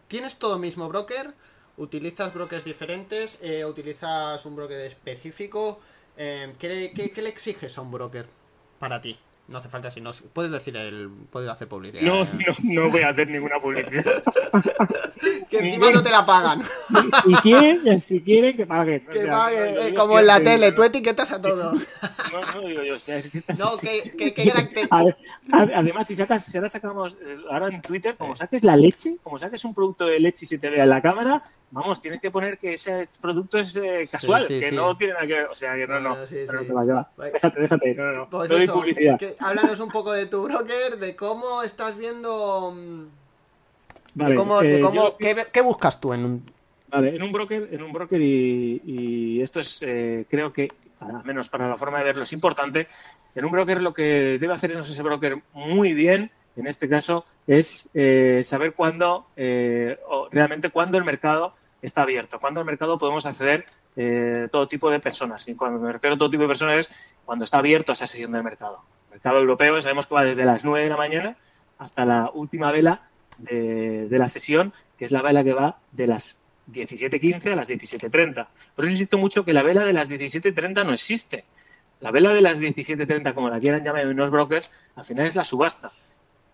[0.09, 1.33] ¿Tienes todo mismo broker?
[1.77, 3.39] ¿Utilizas brokers diferentes?
[3.43, 5.81] Eh, ¿Utilizas un broker específico?
[6.17, 8.27] Em, ¿qué, qué- qué le exiges a un broker
[8.79, 9.19] para ti?
[9.53, 10.11] No hace falta si no...
[10.33, 11.09] Puedes decir el...
[11.31, 12.03] Puedes hacer publicidad.
[12.03, 14.05] No, no, no voy a hacer ninguna publicidad.
[15.49, 16.63] Que encima no te la pagan.
[17.25, 19.05] Si quieren, si quieren que paguen.
[19.07, 20.75] O Que sea, paguen, como en la tele, ¿no?
[20.77, 21.73] tú etiquetas a todo.
[22.33, 24.89] No, no digo yo, o sea, es que estás No, que, que, que gran te-
[25.53, 29.39] Además, si sacas, si ahora sacamos, eh, ahora en Twitter, como saques la leche, como
[29.39, 32.31] saques un producto de leche y se te vea en la cámara, vamos, tienes que
[32.31, 34.75] poner que ese producto es eh, casual, sí, que sí.
[34.75, 36.37] no tiene nada que ver, o sea, que no, no, no sí.
[36.47, 37.09] te va, que va.
[37.31, 39.19] Déjate, déjate, no, no, no, Pues no eso, publicidad.
[39.19, 42.73] que- háblanos un poco de tu broker, de cómo estás viendo...
[42.77, 43.07] mm,
[44.15, 46.53] Vale, de cómo, de eh, cómo- yo- ¿qué, qué buscas tú en un...
[46.89, 51.25] Vale, en un broker, en un broker y, y esto es, eh, creo que, al
[51.25, 52.87] menos para la forma de verlo, es importante.
[53.35, 57.89] En un broker lo que debe hacer ese broker muy bien, en este caso, es
[57.95, 63.25] eh, saber cuándo, eh, o realmente cuándo el mercado está abierto, cuándo el mercado podemos
[63.25, 63.65] acceder
[63.97, 65.49] eh, todo tipo de personas.
[65.49, 66.91] Y cuando me refiero a todo tipo de personas es
[67.25, 68.83] cuando está abierto esa sesión del mercado.
[69.13, 71.37] Mercado europeo sabemos que va desde las 9 de la mañana
[71.79, 76.41] hasta la última vela de, la sesión, que es la vela que va de las
[76.73, 78.49] 17.15 a las 17.30.
[78.75, 81.45] Por eso insisto mucho que la vela de las 17.30 no existe.
[82.01, 85.45] La vela de las 17.30, como la quieran llamar unos brokers, al final es la
[85.45, 85.93] subasta.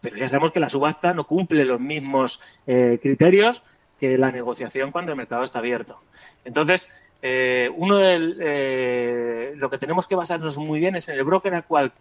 [0.01, 3.63] Pero ya sabemos que la subasta no cumple los mismos eh, criterios
[4.01, 6.01] que la negociación cuando el mercado está abierto.
[6.45, 11.25] Entonces, eh, uno de eh, lo que tenemos que basarnos muy bien es en el
[11.25, 11.93] broker al cual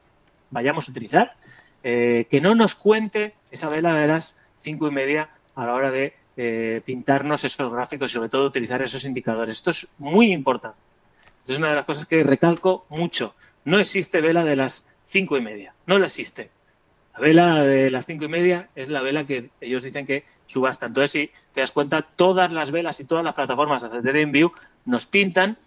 [0.49, 1.35] vayamos a utilizar,
[1.83, 6.13] que no nos cuente esa vela de las cinco y media a la hora de
[6.85, 9.57] pintarnos esos gráficos y sobre todo utilizar esos indicadores.
[9.57, 10.77] Esto es muy importante.
[11.47, 13.35] es una de las cosas que recalco mucho.
[13.63, 15.73] No existe vela de las cinco y media.
[15.85, 16.51] No la existe.
[17.13, 20.85] La vela de las cinco y media es la vela que ellos dicen que subasta.
[20.85, 24.51] Entonces, si te das cuenta, todas las velas y todas las plataformas hasta TradingView
[24.85, 25.57] nos pintan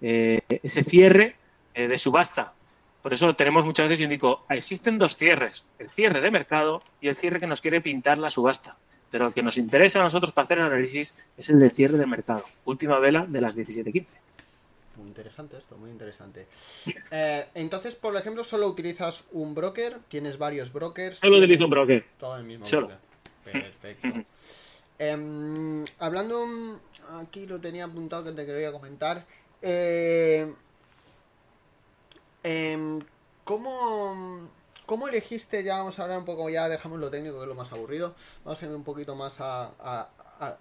[0.00, 1.36] eh, ese cierre
[1.74, 2.54] eh, de subasta.
[3.04, 7.08] Por eso tenemos muchas veces, yo indico, existen dos cierres, el cierre de mercado y
[7.08, 8.78] el cierre que nos quiere pintar la subasta.
[9.10, 11.98] Pero el que nos interesa a nosotros para hacer el análisis es el de cierre
[11.98, 12.46] de mercado.
[12.64, 14.06] Última vela de las 17.15.
[14.96, 16.46] Muy interesante esto, muy interesante.
[17.10, 21.18] Eh, entonces, por ejemplo, solo utilizas un broker, tienes varios brokers.
[21.18, 22.06] Solo utilizo un broker.
[22.18, 22.90] Todo el mismo solo.
[23.44, 24.08] Perfecto.
[24.98, 26.80] Em, hablando,
[27.20, 29.26] aquí lo tenía apuntado que te quería comentar.
[29.60, 30.54] Eh,
[32.44, 33.00] em,
[33.42, 34.48] ¿cómo,
[34.86, 35.64] ¿Cómo elegiste?
[35.64, 38.14] Ya vamos a hablar un poco, ya dejamos lo técnico, que es lo más aburrido.
[38.44, 40.08] Vamos a ir un poquito más a, a,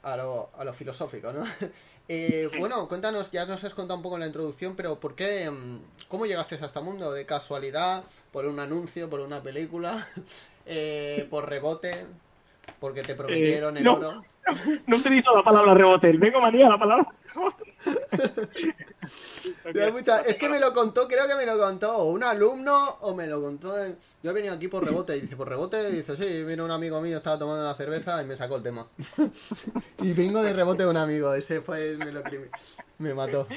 [0.02, 1.46] a, lo, a lo filosófico, ¿no?
[2.10, 5.50] Eh, bueno, cuéntanos, ya nos has contado un poco en la introducción, pero ¿por qué?
[5.50, 7.14] Mm, ¿Cómo llegaste a este mundo?
[7.14, 8.04] ¿De casualidad?
[8.34, 9.10] ¿Por un anuncio?
[9.10, 10.06] ¿Por una película?
[10.66, 12.06] Eh, ¿Por rebote?
[12.80, 14.14] ¿Porque te prometieron el no, oro?
[14.14, 14.24] No,
[14.88, 17.06] no utilizo la palabra rebote, tengo manía la palabra
[20.26, 23.42] Es que me lo contó, creo que me lo contó un alumno o me lo
[23.42, 23.74] contó.
[24.22, 25.90] Yo he venido aquí por rebote y dice, ¿por rebote?
[25.90, 28.64] Y dice, sí, vino un amigo mío, estaba tomando una cerveza y me sacó el
[28.64, 28.86] tema.
[30.02, 32.24] y vengo de rebote de un amigo, ese fue, me lo
[33.00, 33.48] me mató.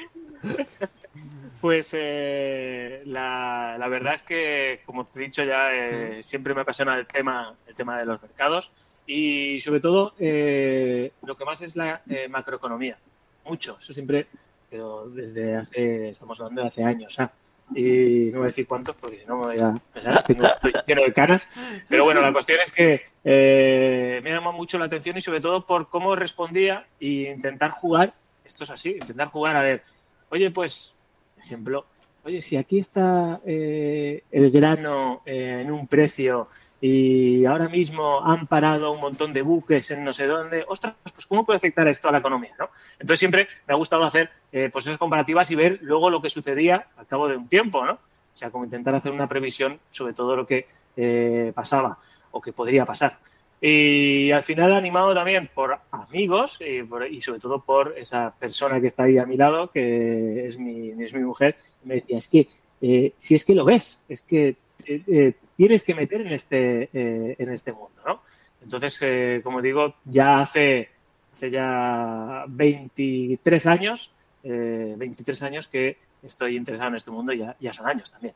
[1.61, 6.61] Pues eh, la, la, verdad es que, como te he dicho ya, eh, siempre me
[6.61, 8.71] apasiona el tema, el tema de los mercados
[9.07, 12.99] y sobre todo eh, lo que más es la eh, macroeconomía.
[13.45, 14.27] Mucho, eso siempre
[14.69, 17.31] pero desde hace, estamos hablando de hace años, ¿ah?
[17.75, 20.73] y no voy a decir cuántos porque si no me voy a pensar, tengo, estoy
[20.85, 21.47] lleno de caras,
[21.89, 25.65] pero bueno, la cuestión es que eh, me llamó mucho la atención y sobre todo
[25.65, 28.13] por cómo respondía e intentar jugar,
[28.45, 29.81] esto es así, intentar jugar a ver,
[30.29, 30.95] oye, pues,
[31.37, 31.85] ejemplo,
[32.23, 38.47] oye, si aquí está eh, el grano eh, en un precio y ahora mismo han
[38.47, 42.09] parado un montón de buques en no sé dónde, ostras, pues ¿cómo puede afectar esto
[42.09, 42.51] a la economía?
[42.59, 42.69] ¿no?
[42.99, 46.29] Entonces siempre me ha gustado hacer eh, pues esas comparativas y ver luego lo que
[46.29, 47.93] sucedía al cabo de un tiempo, ¿no?
[47.93, 51.97] O sea, como intentar hacer una previsión sobre todo lo que eh, pasaba
[52.31, 53.17] o que podría pasar.
[53.59, 58.79] Y al final animado también por amigos y, por, y, sobre todo por esa persona
[58.79, 62.27] que está ahí a mi lado, que es mi, es mi mujer, me decía, es
[62.27, 62.47] que
[62.81, 66.83] eh, si es que lo ves, es que eh, eh, tienes que meter en este,
[66.93, 68.21] eh, en este mundo, ¿no?
[68.61, 70.89] Entonces, eh, como digo, ya hace,
[71.33, 74.11] hace ya 23 años,
[74.43, 78.33] 23 años que estoy interesado en este mundo y ya, ya son años también.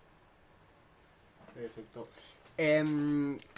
[1.54, 2.08] Perfecto.
[2.58, 2.84] Eh,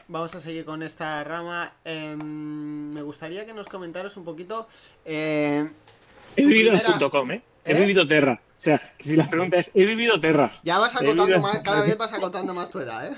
[0.08, 1.74] vamos a seguir con esta rama.
[1.84, 4.68] Eh, me gustaría que nos comentaras un poquito.
[5.06, 5.70] Eh,
[6.36, 6.94] He vivido primera...
[6.94, 7.42] en .com, ¿eh?
[7.66, 7.80] He ¿Eh?
[7.80, 8.42] vivido Terra.
[8.58, 10.52] O sea, si la pregunta es, ¿he vivido Terra?
[10.64, 11.42] Ya vas acotando vivido...
[11.42, 13.16] más, cada vez vas acotando más tu edad, ¿eh?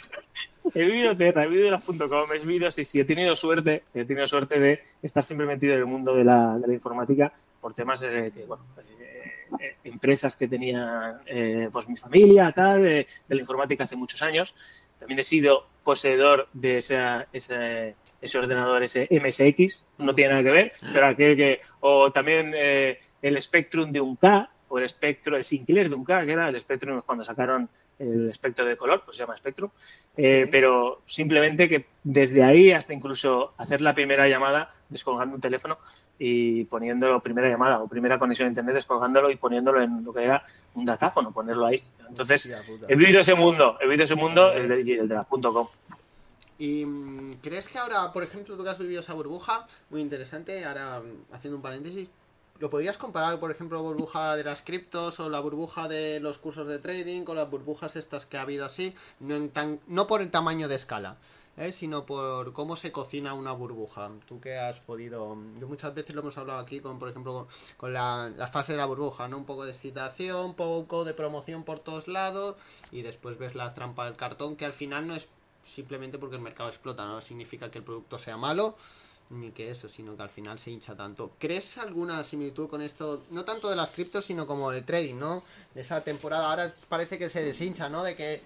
[0.74, 1.96] he vivido Terra, he vivido las .com,
[2.32, 5.80] he vivido, sí, sí, he tenido suerte, he tenido suerte de estar siempre metido en
[5.80, 8.64] el mundo de la, de la informática por temas de que, bueno,
[9.60, 14.22] eh, empresas que tenía eh, pues mi familia, tal, de, de, la informática hace muchos
[14.22, 14.54] años.
[14.98, 20.50] También he sido poseedor de esa, ese, ese ordenador, ese MSX, no tiene nada que
[20.50, 25.36] ver, pero aquel que, o también eh, el Spectrum de un K, o el Spectrum,
[25.36, 29.02] el Sinclair de un K, que era el Spectrum cuando sacaron el espectro de color,
[29.04, 29.70] pues se llama Spectrum,
[30.16, 30.50] eh, sí.
[30.50, 35.78] pero simplemente que desde ahí hasta incluso hacer la primera llamada descolgando un teléfono
[36.18, 40.24] y poniéndolo primera llamada o primera conexión a internet, descolgándolo y poniéndolo en lo que
[40.24, 40.42] era
[40.74, 41.82] un datáfono, ponerlo ahí.
[42.08, 45.68] Entonces, he vivido ese mundo, he vivido ese mundo, el de, el de la .com.
[46.58, 50.64] ¿Y mm, crees que ahora, por ejemplo, tú que has vivido esa burbuja, muy interesante,
[50.64, 52.08] ahora mm, haciendo un paréntesis,
[52.58, 56.38] ¿lo podrías comparar, por ejemplo, la burbuja de las criptos o la burbuja de los
[56.38, 58.94] cursos de trading con las burbujas estas que ha habido así?
[59.20, 61.16] No, en tan, no por el tamaño de escala,
[61.56, 61.72] ¿eh?
[61.72, 64.10] sino por cómo se cocina una burbuja.
[64.26, 65.36] Tú que has podido...
[65.58, 68.78] Yo muchas veces lo hemos hablado aquí con, por ejemplo, con, la, la, fase de
[68.78, 69.38] la burbuja, ¿no?
[69.38, 72.56] Un poco de excitación, un poco de promoción por todos lados
[72.90, 75.28] y después ves la trampa del cartón que al final no es
[75.62, 78.76] simplemente porque el mercado explota, no significa que el producto sea malo,
[79.30, 81.32] ni que eso, sino que al final se hincha tanto.
[81.38, 83.24] ¿Crees alguna similitud con esto?
[83.30, 85.42] No tanto de las criptos, sino como el trading, ¿no?
[85.74, 86.50] De esa temporada.
[86.50, 88.02] Ahora parece que se deshincha, ¿no?
[88.02, 88.40] De que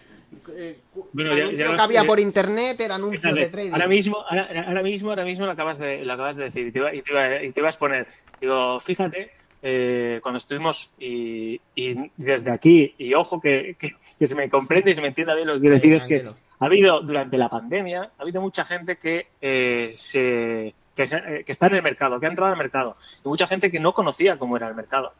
[0.56, 0.78] eh,
[1.12, 3.72] Bueno, ya- que había eh, por internet era anuncio de trading.
[3.72, 6.72] ahora mismo, ahora, ahora mismo, ahora mismo lo acabas de, lo acabas de decir y
[6.72, 8.08] te, iba, y, te iba- y te ibas a poner.
[8.40, 9.30] Digo, fíjate,
[9.62, 14.90] eh, cuando estuvimos y, y desde aquí, y ojo que, que- que se me comprende
[14.90, 16.16] y se me entienda bien lo que quiero decir, es que
[16.58, 21.44] ha habido durante la pandemia, ha habido mucha gente que eh, se que, se- eh,
[21.44, 23.94] que está en el mercado, que ha entrado al mercado, y mucha gente que no
[23.94, 25.12] conocía cómo era el mercado.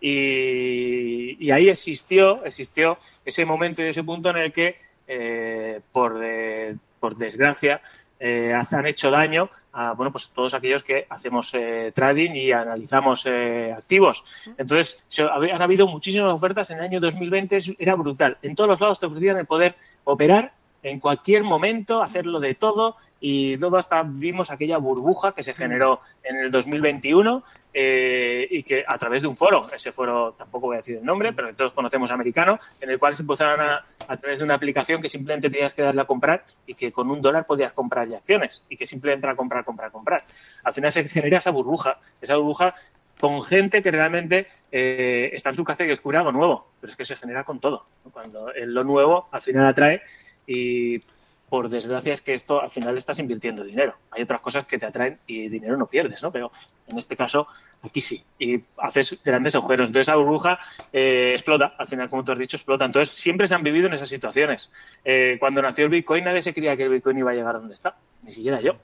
[0.00, 4.76] Y, y ahí existió, existió ese momento y ese punto en el que,
[5.08, 7.80] eh, por, de- por desgracia,
[8.18, 13.26] eh, han hecho daño a bueno, pues todos aquellos que hacemos eh, trading y analizamos
[13.26, 14.24] eh, activos.
[14.56, 18.38] Entonces, se- han habido muchísimas ofertas en el año 2020, es- era brutal.
[18.42, 19.74] En todos los lados te ofrecían el poder
[20.04, 25.54] operar en cualquier momento, hacerlo de todo y luego hasta vimos aquella burbuja que se
[25.54, 30.66] generó en el 2021 eh, y que a través de un foro, ese foro tampoco
[30.66, 33.60] voy a decir el nombre, pero que todos conocemos americano, en el cual se empezaron
[33.60, 36.92] a, a través de una aplicación que simplemente tenías que darle a comprar y que
[36.92, 40.24] con un dólar podías comprar ya acciones y que simplemente era comprar, comprar, comprar.
[40.62, 42.74] Al final se genera esa burbuja, esa burbuja
[43.18, 46.96] con gente que realmente eh, está en su casa y descubre algo nuevo, pero es
[46.96, 47.84] que se genera con todo.
[48.04, 48.10] ¿no?
[48.10, 50.02] Cuando lo nuevo al final atrae
[50.46, 51.00] y
[51.48, 53.96] por desgracia es que esto al final estás invirtiendo dinero.
[54.10, 56.32] Hay otras cosas que te atraen y dinero no pierdes, ¿no?
[56.32, 56.50] Pero
[56.88, 57.46] en este caso,
[57.82, 58.24] aquí sí.
[58.38, 59.86] Y haces grandes agujeros.
[59.86, 60.58] Entonces esa burbuja
[60.92, 61.74] eh, explota.
[61.78, 62.84] Al final, como tú has dicho, explota.
[62.84, 64.70] Entonces siempre se han vivido en esas situaciones.
[65.04, 67.60] Eh, cuando nació el Bitcoin nadie se creía que el Bitcoin iba a llegar a
[67.60, 67.96] donde está.
[68.22, 68.76] Ni siquiera yo.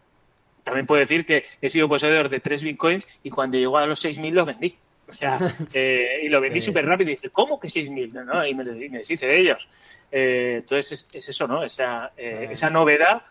[0.63, 4.05] También puedo decir que he sido poseedor de tres Bitcoins y cuando llegó a los
[4.05, 4.79] 6.000 los vendí.
[5.13, 5.39] O sea,
[5.75, 8.13] eh, y lo vendí súper rápido y dice, ¿cómo que 6.000?
[8.13, 9.69] No, no, y me, me deshice de ellos.
[10.11, 11.63] Eh, entonces es, es eso, ¿no?
[11.63, 13.23] Esa, eh, esa novedad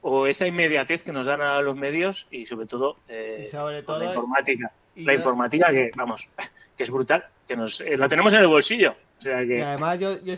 [0.00, 3.84] o esa inmediatez que nos dan a los medios y sobre todo, eh, Y sobre
[3.84, 4.70] con la informática.
[4.94, 6.28] y La yo- informática que, vamos,
[6.76, 8.94] que es brutal, que nos eh, la tenemos en el bolsillo.
[9.58, 10.36] Y además yo, yo,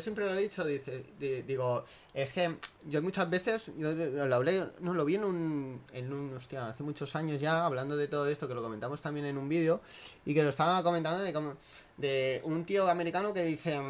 [0.00, 2.54] siempre lo he dicho, dice, di- digo, es que
[2.88, 6.82] yo muchas veces, yo lo hablé, no, lo vi en un, en un, hostia, hace
[6.82, 9.80] muchos años ya, hablando de todo esto, que lo comentamos también en un vídeo,
[10.26, 11.54] y que lo estaba comentando de como,
[11.96, 13.80] de un tío americano que dice,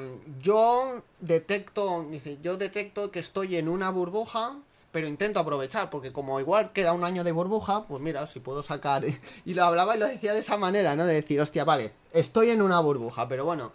[0.40, 4.57] yo detecto, dice, yo detecto que estoy en una burbuja,
[4.92, 8.62] pero intento aprovechar, porque como igual queda un año de burbuja, pues mira, si puedo
[8.62, 9.03] sacar.
[9.45, 11.05] Y lo hablaba y lo decía de esa manera, ¿no?
[11.05, 13.73] De decir, hostia, vale, estoy en una burbuja, pero bueno.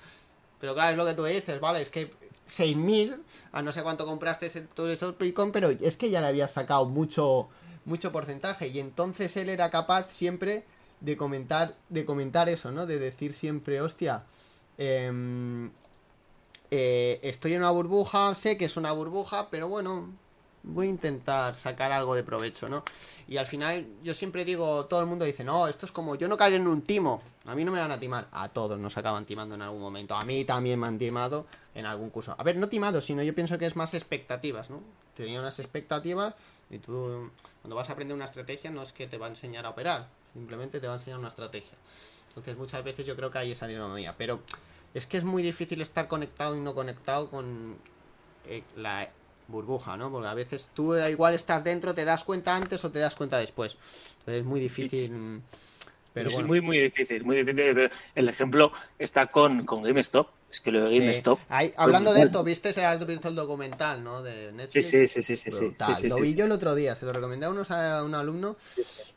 [0.61, 1.81] Pero claro, es lo que tú dices, ¿vale?
[1.81, 2.11] Es que
[2.47, 3.19] 6.000,
[3.51, 6.51] a no sé cuánto compraste ese, todo eso Bitcoin, pero es que ya le habías
[6.51, 7.47] sacado mucho,
[7.85, 8.67] mucho porcentaje.
[8.67, 10.63] Y entonces él era capaz siempre
[10.99, 12.85] de comentar, de comentar eso, ¿no?
[12.85, 14.23] De decir siempre, hostia,
[14.77, 15.71] em,
[16.69, 20.09] eh, estoy en una burbuja, sé que es una burbuja, pero bueno,
[20.63, 22.83] voy a intentar sacar algo de provecho, ¿no?
[23.27, 26.27] Y al final yo siempre digo, todo el mundo dice, no, esto es como yo
[26.27, 28.97] no caeré en un timo, a mí no me van a timar, a todos nos
[28.97, 32.35] acaban timando en algún momento, a mí también me han timado en algún curso.
[32.37, 34.81] A ver, no timado, sino yo pienso que es más expectativas, ¿no?
[35.15, 36.35] Tenía unas expectativas
[36.69, 37.29] y tú
[37.61, 40.07] cuando vas a aprender una estrategia no es que te va a enseñar a operar,
[40.33, 41.77] simplemente te va a enseñar una estrategia.
[42.29, 44.39] Entonces muchas veces yo creo que hay esa dinámica, pero
[44.93, 47.77] es que es muy difícil estar conectado y no conectado con
[48.47, 49.09] eh, la
[49.51, 50.11] burbuja, ¿no?
[50.11, 53.15] Porque a veces tú eh, igual estás dentro, te das cuenta antes o te das
[53.15, 53.77] cuenta después.
[54.19, 55.11] Entonces es muy difícil.
[55.11, 55.41] mm,
[56.13, 56.47] Pero es bueno.
[56.47, 57.89] muy, muy difícil, muy difícil.
[58.15, 60.29] El ejemplo está con, con GameStop.
[60.49, 61.39] Es que lo de Eh, GameStop.
[61.49, 62.73] ahí- hablando de esto, ¿viste?
[62.73, 64.21] Se ha visto el documental, ¿no?
[64.21, 64.81] De Sí, Netflix.
[64.81, 67.13] sí, sí, sí, sí, sí, sí, sí, lo vi yo el otro día, se lo
[67.13, 68.57] recomendé a, unos, a un alumno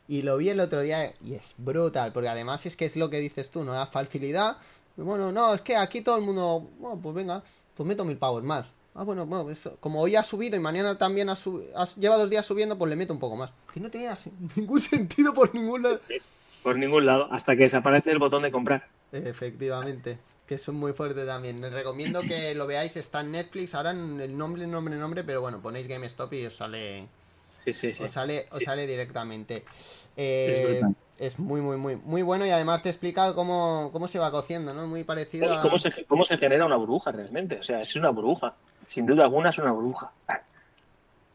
[0.07, 3.09] y lo vi el otro día y es brutal, porque además es que es lo
[3.09, 3.73] que dices tú, ¿no?
[3.73, 4.57] La facilidad.
[4.97, 7.43] Bueno, no, es que aquí todo el mundo, bueno, pues venga,
[7.75, 8.67] pues meto mil pavos más.
[8.95, 12.29] Ah, bueno, bueno, eso, como hoy ha subido y mañana también ha subido, lleva dos
[12.29, 13.51] días subiendo, pues le meto un poco más.
[13.73, 14.17] Que no tenía
[14.55, 15.97] ningún sentido por ningún lado.
[15.97, 16.15] Sí,
[16.63, 18.87] Por ningún lado, hasta que desaparece el botón de comprar.
[19.11, 21.59] Efectivamente, que eso es muy fuerte también.
[21.61, 25.41] Les recomiendo que lo veáis, está en Netflix, ahora en el nombre, nombre, nombre, pero
[25.41, 27.07] bueno, ponéis GameStop y os sale
[27.55, 28.03] Sí, sí, sí.
[28.03, 29.65] os sale, os sale directamente.
[29.65, 30.81] Es Eh,
[31.17, 34.31] es muy, muy, muy, muy bueno y además te he explicado cómo, cómo se va
[34.31, 34.85] cociendo, ¿no?
[34.87, 35.61] Muy parecido a...
[35.61, 37.57] ¿Cómo se, ¿Cómo se genera una burbuja realmente?
[37.59, 38.55] O sea, es una burbuja.
[38.87, 40.11] Sin duda alguna es una burbuja.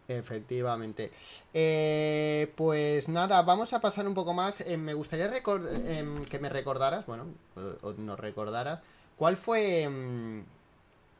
[0.08, 1.12] Efectivamente.
[1.54, 4.60] Eh, pues nada, vamos a pasar un poco más.
[4.62, 8.80] Eh, me gustaría recor- em, que me recordaras, bueno, o, o nos recordaras,
[9.16, 10.44] ¿cuál fue em,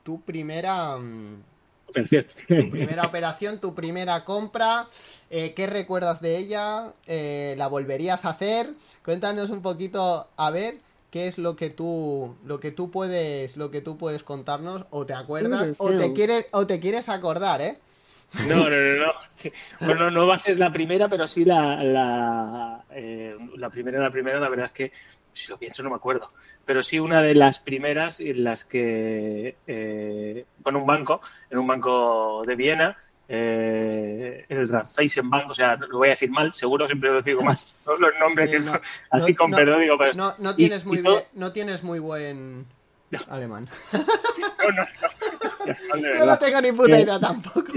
[0.02, 0.96] tu primera...
[0.96, 1.36] em,
[1.90, 2.24] Operación.
[2.46, 4.86] tu primera operación, tu primera compra,
[5.28, 6.92] eh, ¿qué recuerdas de ella?
[7.09, 8.70] Eh, ¿La volverías a hacer?
[9.04, 10.78] Cuéntanos un poquito a ver
[11.11, 15.06] qué es lo que tú lo que tú puedes lo que tú puedes contarnos o
[15.06, 17.78] te acuerdas o te quieres o te quieres acordar, ¿eh?
[18.48, 19.12] No, no, no, no.
[19.80, 24.11] Bueno, no va a ser la primera, pero sí la, la, eh, la primera, la
[24.11, 24.92] primera, la verdad es que
[25.32, 26.30] si lo pienso no me acuerdo,
[26.64, 31.66] pero sí una de las primeras en las que, eh, con un banco, en un
[31.66, 32.96] banco de Viena,
[33.32, 37.72] eh, el Bank, o sea, lo voy a decir mal, seguro siempre lo digo más,
[37.78, 41.00] son los nombres que son así con perdón, digo, pero, no, no, tienes muy
[41.34, 42.66] no tienes muy buen
[43.28, 43.68] alemán.
[43.92, 44.00] No,
[44.68, 44.84] no,
[45.96, 46.18] no.
[46.18, 47.72] no, no tengo ni puta idea tampoco.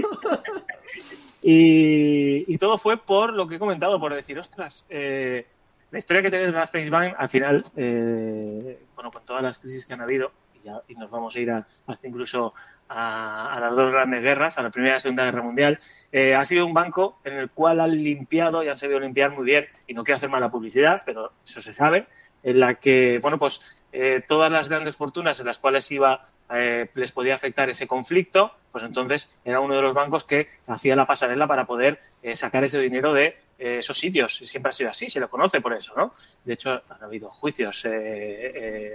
[1.40, 5.46] Y, y, todo fue por lo que he comentado, por decir, ostras, eh,
[5.92, 9.92] la historia que tiene el Bank, al final, eh, bueno, con todas las crisis que
[9.92, 11.50] han habido, y, y nos vamos a ir
[11.86, 12.54] hasta incluso
[12.88, 15.78] a, las dos grandes guerras, a la Primera y la Segunda Guerra Mundial,
[16.12, 19.44] eh, ha sido un banco en el cual han limpiado y han sabido limpiar muy
[19.44, 22.06] bien, y no quiero hacer mala publicidad, pero eso se sabe,
[22.42, 26.90] en la que, bueno, pues eh, todas las grandes fortunas en las cuales iba eh,
[26.94, 31.06] les podía afectar ese conflicto, pues entonces era uno de los bancos que hacía la
[31.06, 34.36] pasarela para poder eh, sacar ese dinero de eh, esos sitios.
[34.36, 36.12] Siempre ha sido así, se lo conoce por eso, ¿no?
[36.44, 37.86] De hecho, han habido juicios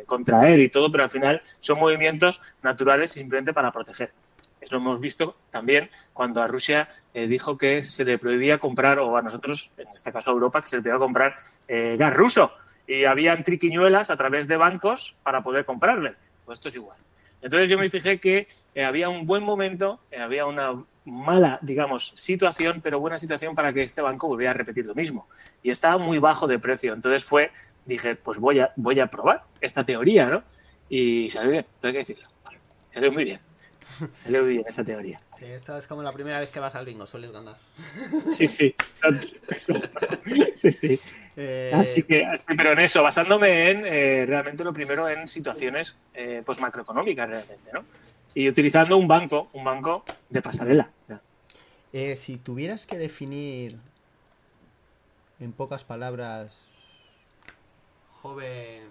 [0.06, 4.12] contra él y todo, pero al final son movimientos naturales simplemente para proteger.
[4.62, 9.16] Eso lo hemos visto también cuando a Rusia dijo que se le prohibía comprar, o
[9.16, 11.36] a nosotros, en este caso a Europa, que se le prohibía comprar
[11.68, 12.52] gas ruso.
[12.86, 16.16] Y habían triquiñuelas a través de bancos para poder comprarle.
[16.46, 16.98] Pues esto es igual.
[17.42, 22.14] Entonces yo me fijé que eh, había un buen momento, eh, había una mala, digamos,
[22.18, 25.28] situación, pero buena situación para que este banco volviera a repetir lo mismo.
[25.64, 26.94] Y estaba muy bajo de precio.
[26.94, 27.52] Entonces fue,
[27.86, 30.44] dije, pues voy a, voy a probar esta teoría, ¿no?
[30.90, 32.28] Y salió bien, tengo que decirlo.
[32.92, 33.40] Salió muy bien.
[34.24, 35.22] Salió muy bien esa teoría.
[35.38, 37.58] Sí, esto es como la primera vez que vas al bingo, sueles ganar.
[38.32, 38.76] Sí, sí,
[40.62, 41.00] sí, sí.
[41.42, 46.44] Eh, así que, pero en eso, basándome en eh, realmente lo primero en situaciones eh,
[46.46, 47.86] pues macroeconómicas realmente, ¿no?
[48.34, 50.92] Y utilizando un banco, un banco de pasarela.
[52.18, 53.78] si tuvieras que definir
[55.40, 56.52] en pocas palabras
[58.12, 58.84] joven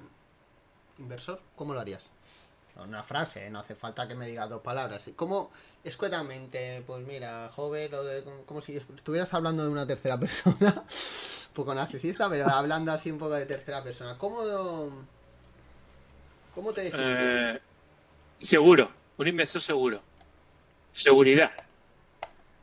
[0.99, 2.11] inversor, ¿cómo lo harías?
[2.79, 5.03] Una frase, no hace falta que me digas dos palabras.
[5.17, 5.51] ¿Cómo,
[5.83, 10.85] escuetamente, pues mira, joven, lo de, como si estuvieras hablando de una tercera persona?
[11.59, 14.17] poco narcisista, pero hablando así un poco de tercera persona.
[14.17, 14.39] ¿Cómo,
[16.55, 17.07] cómo te defines?
[17.09, 17.61] Eh,
[18.41, 20.01] seguro, un inversor seguro.
[20.95, 21.51] Seguridad.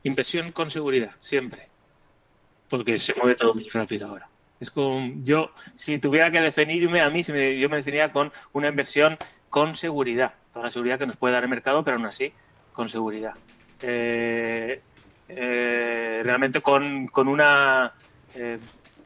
[0.03, 1.67] Inversión con seguridad, siempre.
[2.69, 4.29] Porque se mueve todo muy rápido ahora.
[4.61, 9.17] Es como, yo, si tuviera que definirme a mí, yo me definiría con una inversión
[9.55, 10.33] con seguridad.
[10.51, 12.33] Toda la seguridad que nos puede dar el mercado, pero aún así,
[12.73, 13.35] con seguridad.
[13.81, 14.81] Eh,
[15.29, 17.93] eh, realmente con, con una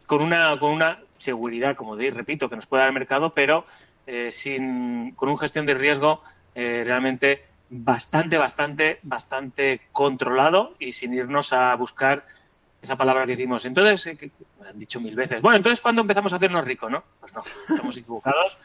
[0.07, 3.63] con una, con una seguridad, como de repito, que nos puede dar el mercado, pero
[4.07, 6.23] eh, sin, con una gestión de riesgo
[6.55, 12.25] eh, realmente bastante, bastante, bastante controlado y sin irnos a buscar
[12.81, 13.65] esa palabra que decimos.
[13.65, 16.89] Entonces, eh, me han dicho mil veces, bueno, entonces ¿cuándo empezamos a hacernos ricos?
[16.89, 18.57] No, pues no, estamos equivocados,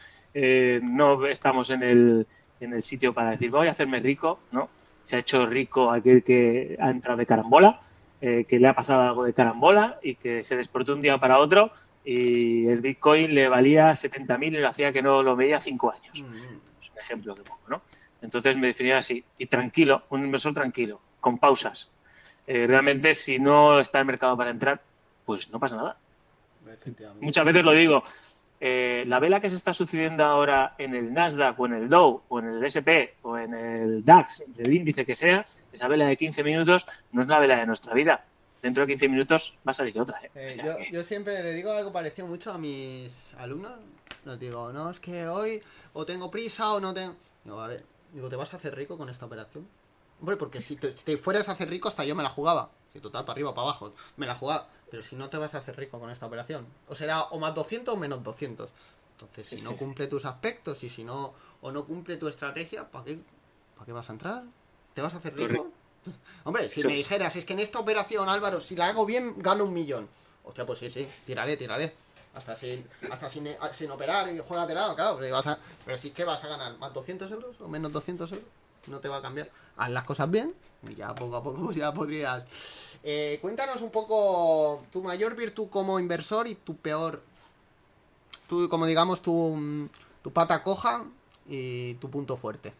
[0.81, 2.27] no estamos en el,
[2.59, 4.69] en el sitio para decir, voy a hacerme rico, ¿no?
[5.03, 7.79] Se ha hecho rico aquel que ha entrado de carambola
[8.21, 11.37] eh, que le ha pasado algo de carambola y que se desportó un día para
[11.37, 11.71] otro
[12.03, 16.23] y el Bitcoin le valía 70.000 y lo hacía que no lo veía cinco años.
[16.23, 16.33] Mm.
[16.81, 17.81] Es un ejemplo que pongo, ¿no?
[18.21, 21.91] Entonces me definía así, y tranquilo, un inversor tranquilo, con pausas.
[22.47, 24.81] Eh, realmente si no está el mercado para entrar,
[25.25, 25.97] pues no pasa nada.
[27.21, 28.03] Muchas veces lo digo,
[28.67, 32.23] eh, la vela que se está sucediendo ahora en el Nasdaq o en el Dow
[32.27, 36.17] o en el SP o en el DAX, el índice que sea, esa vela de
[36.17, 38.25] 15 minutos no es la vela de nuestra vida.
[38.63, 40.17] Dentro de 15 minutos va a salir otra.
[40.23, 40.31] ¿eh?
[40.33, 43.73] Eh, yo, siempre le digo algo parecido mucho a mis alumnos.
[44.25, 45.61] Les digo, no, es que hoy
[45.93, 47.15] o tengo prisa o no tengo...
[47.43, 49.67] Digo, a ver, digo, ¿te vas a hacer rico con esta operación?
[50.19, 53.33] Hombre, porque si te fueras a hacer rico hasta yo me la jugaba total, para
[53.33, 54.67] arriba o para abajo, me la jugaba.
[54.89, 56.65] Pero si no te vas a hacer rico con esta operación.
[56.87, 58.69] O será o más 200 o menos 200.
[59.11, 63.05] Entonces, si no cumple tus aspectos y si no, o no cumple tu estrategia, ¿para
[63.05, 63.19] qué,
[63.75, 64.43] ¿para qué vas a entrar?
[64.93, 65.71] ¿Te vas a hacer rico?
[66.43, 69.63] Hombre, si me dijeras, es que en esta operación, Álvaro, si la hago bien, gano
[69.63, 70.07] un millón.
[70.43, 71.93] Hostia, pues sí, sí, tírale, tírale.
[72.35, 75.17] Hasta sin, hasta sin, sin operar y juégatela, claro.
[75.17, 78.31] Pero, vas a, pero sí que vas a ganar más 200 euros o menos 200
[78.33, 78.45] euros
[78.87, 79.49] no te va a cambiar.
[79.77, 80.53] Haz las cosas bien
[80.89, 82.43] y ya poco a poco ya podrías.
[83.03, 87.21] Eh, cuéntanos un poco tu mayor virtud como inversor y tu peor.
[88.47, 89.89] Tu, como digamos, tu,
[90.21, 91.03] tu pata coja
[91.47, 92.73] y tu punto fuerte.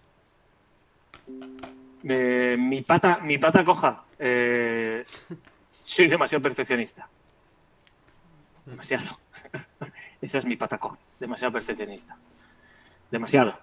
[2.08, 4.04] Eh, mi pata, mi pata coja.
[4.20, 5.06] Eh,
[5.84, 7.10] soy demasiado perfeccionista.
[8.66, 9.06] Demasiado.
[10.22, 10.98] Esa es mi pata coja.
[11.20, 12.18] Demasiado perfeccionista.
[13.12, 13.58] Demasiado.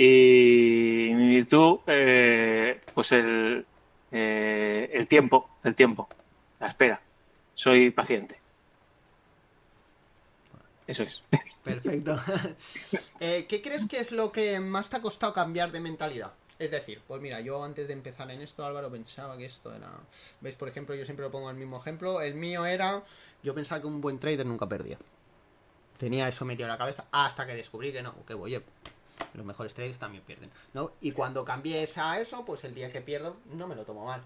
[0.00, 3.66] Y mi virtud, eh, pues el,
[4.12, 6.08] eh, el tiempo, el tiempo,
[6.60, 7.00] la espera.
[7.52, 8.40] Soy paciente.
[10.86, 11.20] Eso es.
[11.64, 12.16] Perfecto.
[13.20, 16.32] Eh, ¿Qué crees que es lo que más te ha costado cambiar de mentalidad?
[16.60, 19.90] Es decir, pues mira, yo antes de empezar en esto, Álvaro, pensaba que esto era...
[20.40, 20.54] ¿Ves?
[20.54, 22.20] Por ejemplo, yo siempre lo pongo el mismo ejemplo.
[22.20, 23.02] El mío era,
[23.42, 24.96] yo pensaba que un buen trader nunca perdía.
[25.96, 28.62] Tenía eso metido en la cabeza hasta que descubrí que no, que oye,
[29.34, 30.92] los mejores traders también pierden, ¿no?
[31.00, 34.22] Y cuando cambié a eso, pues el día que pierdo no me lo tomo mal.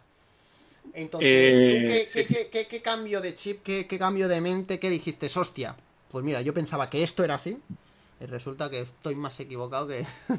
[0.94, 2.36] Entonces, Eh, ¿qué, sí, qué- sí.
[2.36, 5.76] qué- qué- qué cambio de chip, qué, qué cambio de mente, qué dijiste, hostia?
[6.10, 7.58] Pues mira, yo pensaba que esto era así,
[8.20, 10.06] y resulta que estoy más equivocado que...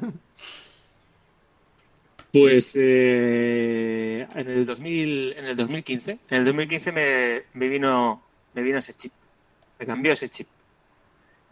[2.32, 8.22] Pues eh, en el 2000, en el 2015, en el 2015 me, me vino
[8.54, 9.12] me vino ese chip,
[9.78, 10.48] me cambió ese chip.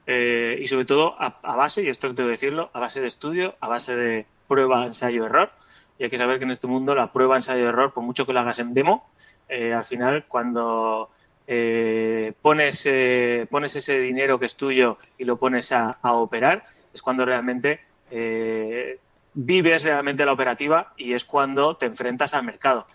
[0.06, 3.56] Eh, y sobre todo a, base, y esto tengo que decirlo, a base de estudio,
[3.60, 5.50] a base de prueba, ensayo, error.
[5.98, 8.32] Y hay que saber que en este mundo la prueba, ensayo, error, por mucho que
[8.32, 9.08] lo hagas en demo,
[9.48, 11.10] eh, al final cuando
[11.46, 16.64] eh, pones, eh, pones ese dinero que es tuyo y lo pones a, a operar,
[16.92, 17.80] es cuando realmente
[18.10, 18.98] eh,
[19.34, 22.86] vives realmente la operativa y es cuando te enfrentas al mercado.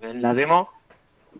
[0.00, 0.70] En la demo,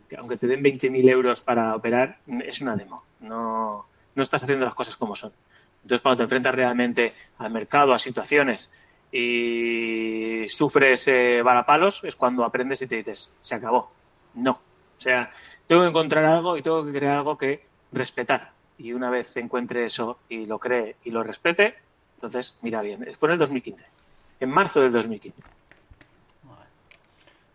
[0.09, 3.05] que aunque te den 20.000 euros para operar, es una demo.
[3.21, 5.33] No, no estás haciendo las cosas como son.
[5.83, 8.71] Entonces, cuando te enfrentas realmente al mercado, a situaciones
[9.13, 13.91] y sufres eh, varapalos, es cuando aprendes y te dices, se acabó.
[14.35, 14.53] No.
[14.99, 15.31] O sea,
[15.67, 18.53] tengo que encontrar algo y tengo que crear algo que respetar.
[18.79, 21.77] Y una vez encuentre eso y lo cree y lo respete,
[22.17, 23.07] entonces mira bien.
[23.19, 23.87] Fue en el 2015.
[24.41, 25.43] En marzo del 2015.
[26.43, 26.67] Vale.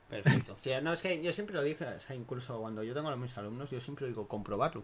[0.10, 0.54] Perfecto.
[0.54, 3.10] O sea, no, es que yo siempre lo dije, o sea, incluso cuando yo tengo
[3.10, 4.84] a mis alumnos, yo siempre digo comprobarlo.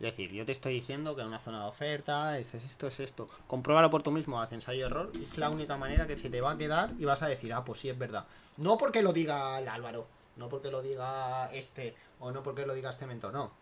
[0.00, 3.00] Es decir, yo te estoy diciendo que en una zona de oferta, es esto, es
[3.00, 3.28] esto.
[3.46, 5.12] Compruébalo por tú mismo, haz ensayo error.
[5.22, 7.62] Es la única manera que se te va a quedar y vas a decir, ah,
[7.66, 8.24] pues sí, es verdad.
[8.56, 12.72] No porque lo diga el Álvaro, no porque lo diga este, o no porque lo
[12.72, 13.52] diga este mentor, no.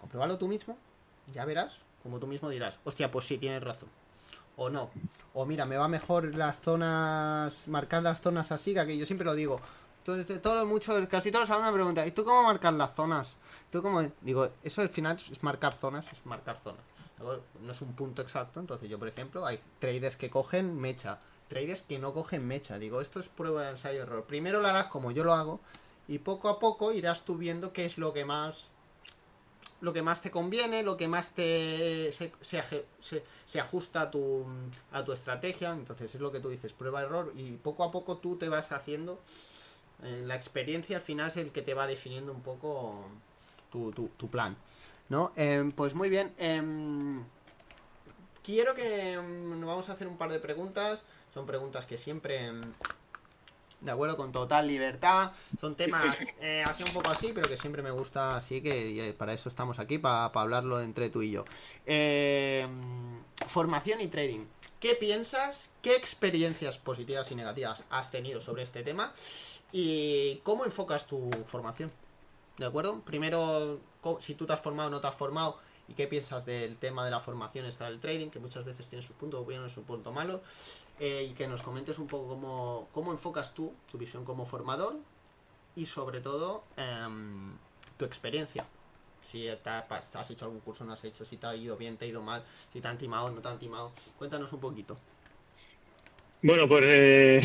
[0.00, 0.78] Compruébalo tú mismo,
[1.34, 3.90] ya verás, como tú mismo dirás, hostia, pues sí, tienes razón.
[4.56, 4.88] O no.
[5.34, 9.26] O mira, me va mejor las zonas, marcar las zonas así, que aquí yo siempre
[9.26, 9.60] lo digo.
[9.98, 13.36] Entonces, todos muchos, casi todos los alumnos me preguntan, ¿y tú cómo marcas las zonas?
[13.72, 14.02] ¿Tú cómo?
[14.20, 16.82] Digo, eso al final es marcar zonas, es marcar zonas.
[17.62, 21.18] No es un punto exacto, entonces yo, por ejemplo, hay traders que cogen mecha,
[21.48, 22.78] traders que no cogen mecha.
[22.78, 24.24] Digo, esto es prueba de ensayo error.
[24.24, 25.60] Primero lo harás como yo lo hago
[26.06, 28.72] y poco a poco irás tú viendo qué es lo que más
[29.80, 34.46] lo que más te conviene, lo que más te se, se- se ajusta a tu,
[34.92, 35.70] a tu estrategia.
[35.72, 38.70] Entonces es lo que tú dices, prueba error y poco a poco tú te vas
[38.72, 39.20] haciendo.
[40.04, 43.04] eh, la experiencia al final es el que te va definiendo un poco
[43.72, 44.56] tu, tu- tu plan.
[45.08, 45.32] ¿No?
[45.36, 46.32] Em, pues muy bien.
[46.38, 47.22] em,
[48.44, 51.02] quiero que em, nos vamos a hacer un par de preguntas.
[51.34, 52.62] Son preguntas que siempre em,
[53.80, 55.32] de acuerdo, con total libertad.
[55.60, 59.12] Son temas eh, así un poco así, pero que siempre me gusta así, que eh,
[59.12, 61.44] para eso estamos aquí, para hablarlo entre tú y yo.
[63.48, 64.44] Formación y trading.
[64.80, 65.70] ¿Qué piensas?
[65.80, 69.12] ¿Qué experiencias positivas y negativas has tenido sobre este tema?
[69.72, 71.90] ¿Y cómo enfocas tu formación?
[72.62, 73.00] ¿De acuerdo?
[73.00, 73.80] Primero,
[74.20, 75.58] si tú te has formado o no te has formado,
[75.88, 79.04] y qué piensas del tema de la formación está del trading, que muchas veces tiene
[79.04, 80.40] sus puntos buenos y sus puntos malos
[81.00, 84.94] eh, y que nos comentes un poco cómo, cómo enfocas tú tu visión como formador
[85.74, 87.52] y sobre todo em,
[87.96, 88.64] tu experiencia.
[89.24, 92.04] Si te has hecho algún curso, no has hecho, si te ha ido bien, te
[92.04, 93.90] ha ido mal, si te han timado, no te han timado.
[94.18, 94.96] Cuéntanos un poquito.
[96.42, 97.40] Bueno, pues eh,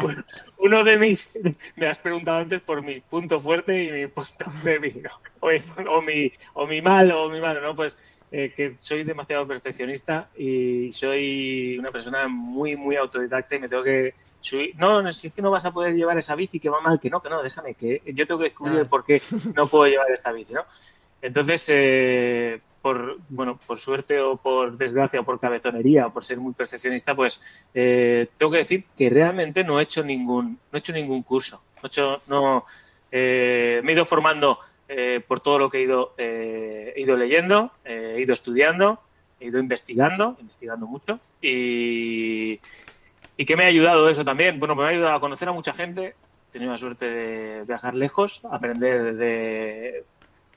[0.00, 0.24] bueno,
[0.58, 1.32] uno de mis,
[1.76, 5.10] me has preguntado antes por mi punto fuerte y mi punto débil, ¿no?
[5.40, 7.76] o, mi, o, mi, o mi mal o mi malo, ¿no?
[7.76, 13.68] Pues eh, que soy demasiado perfeccionista y soy una persona muy, muy autodidacta y me
[13.68, 14.74] tengo que subir.
[14.76, 16.98] No, no, si es que no vas a poder llevar esa bici que va mal,
[17.00, 18.88] que no, que no, déjame, que yo tengo que descubrir Ah.
[18.88, 19.20] por qué
[19.54, 20.64] no puedo llevar esta bici, ¿no?
[21.20, 26.38] Entonces, eh, por, bueno, por suerte o por desgracia o por cabezonería o por ser
[26.38, 30.78] muy perfeccionista, pues eh, tengo que decir que realmente no he hecho ningún, no he
[30.78, 31.62] hecho ningún curso.
[31.76, 32.64] No he hecho, no,
[33.10, 34.58] eh, me he ido formando
[34.88, 39.00] eh, por todo lo que he ido, eh, he ido leyendo, eh, he ido estudiando,
[39.38, 42.60] he ido investigando, investigando mucho y,
[43.36, 44.58] y que me ha ayudado eso también.
[44.58, 46.16] Bueno, me ha ayudado a conocer a mucha gente,
[46.48, 50.04] he tenido la suerte de viajar lejos, aprender de,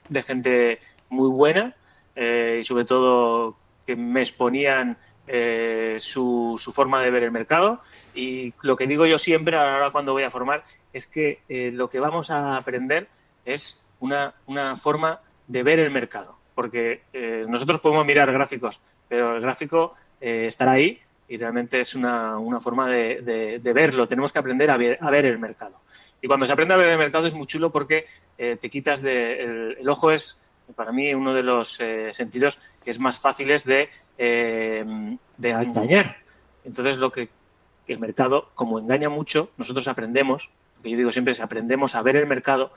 [0.08, 0.78] de gente
[1.10, 1.76] muy buena
[2.14, 3.56] eh, y sobre todo
[3.86, 4.96] que me exponían
[5.26, 7.80] eh, su, su, forma de ver el mercado
[8.14, 10.62] y lo que digo yo siempre ahora cuando voy a formar
[10.92, 13.08] es que eh, lo que vamos a aprender
[13.44, 19.36] es una, una forma de ver el mercado porque eh, nosotros podemos mirar gráficos pero
[19.36, 24.06] el gráfico eh, estará ahí y realmente es una, una forma de, de, verlo.
[24.06, 25.80] Tenemos que aprender a ver, a ver, el mercado.
[26.20, 28.06] Y cuando se aprende a ver el mercado es muy chulo porque
[28.38, 29.74] eh, te quitas de...
[29.78, 33.90] El, ojo es, para mí, uno de los eh, sentidos que es más fáciles de,
[34.18, 34.84] eh,
[35.36, 36.16] de engañar.
[36.64, 37.28] Entonces, lo que
[37.86, 40.50] el mercado, como engaña mucho, nosotros aprendemos,
[40.82, 42.72] que yo digo siempre es aprendemos a ver el mercado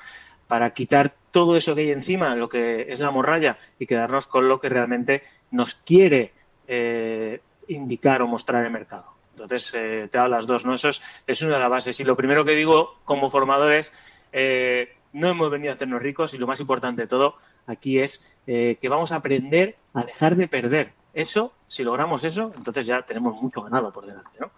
[0.47, 4.47] para quitar todo eso que hay encima, lo que es la morralla, y quedarnos con
[4.47, 6.33] lo que realmente nos quiere
[6.67, 9.13] eh, indicar o mostrar el mercado.
[9.31, 10.73] Entonces, eh, te da las dos, ¿no?
[10.73, 11.99] Eso es, es, una de las bases.
[11.99, 13.93] Y lo primero que digo como formadores,
[14.31, 17.35] eh, no hemos venido a hacernos ricos y lo más importante de todo
[17.67, 20.93] aquí es que vamos a aprender a dejar de perder.
[21.13, 24.51] Eso, si logramos eso, entonces ya tenemos mucho ganado por delante, ¿no?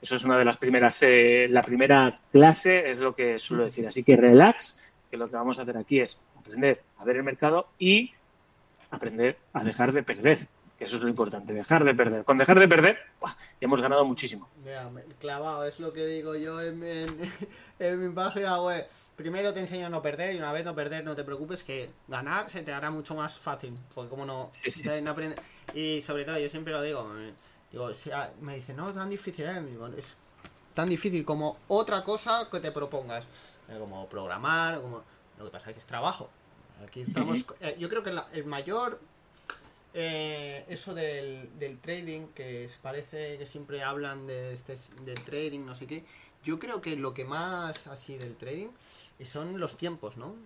[0.00, 1.02] Eso es una de las primeras,
[1.48, 3.86] la primera clase es lo que suelo decir.
[3.86, 7.24] Así que relax, que lo que vamos a hacer aquí es aprender a ver el
[7.24, 8.12] mercado y
[8.90, 10.46] aprender a dejar de perder.
[10.78, 12.24] Que eso es lo importante, dejar de perder.
[12.24, 12.98] Con dejar de perder,
[13.60, 14.48] hemos ganado muchísimo.
[14.64, 17.18] Mira, clavado, es lo que digo yo en,
[17.80, 18.86] mi página web.
[19.16, 21.90] Primero te enseño a no perder y una vez no perder, no te preocupes que
[22.06, 23.76] ganar se te hará mucho más fácil.
[23.92, 24.50] Porque como no,
[25.74, 27.10] Y sobre todo, yo siempre lo digo,
[27.72, 27.90] digo,
[28.40, 29.62] me dice, no, es tan difícil, ¿eh?
[29.96, 30.14] es
[30.74, 33.24] tan difícil como otra cosa que te propongas.
[33.68, 35.02] Eh, como programar, como...
[35.38, 36.30] Lo que pasa es que es trabajo.
[36.84, 37.44] Aquí estamos...
[37.60, 39.00] Eh, yo creo que el mayor...
[39.94, 41.48] Eh, eso del,
[41.82, 46.04] trading, que parece que siempre hablan de este, del trading, no sé qué.
[46.44, 48.68] Yo creo que lo que más así del trading
[49.24, 50.36] son los tiempos, ¿no?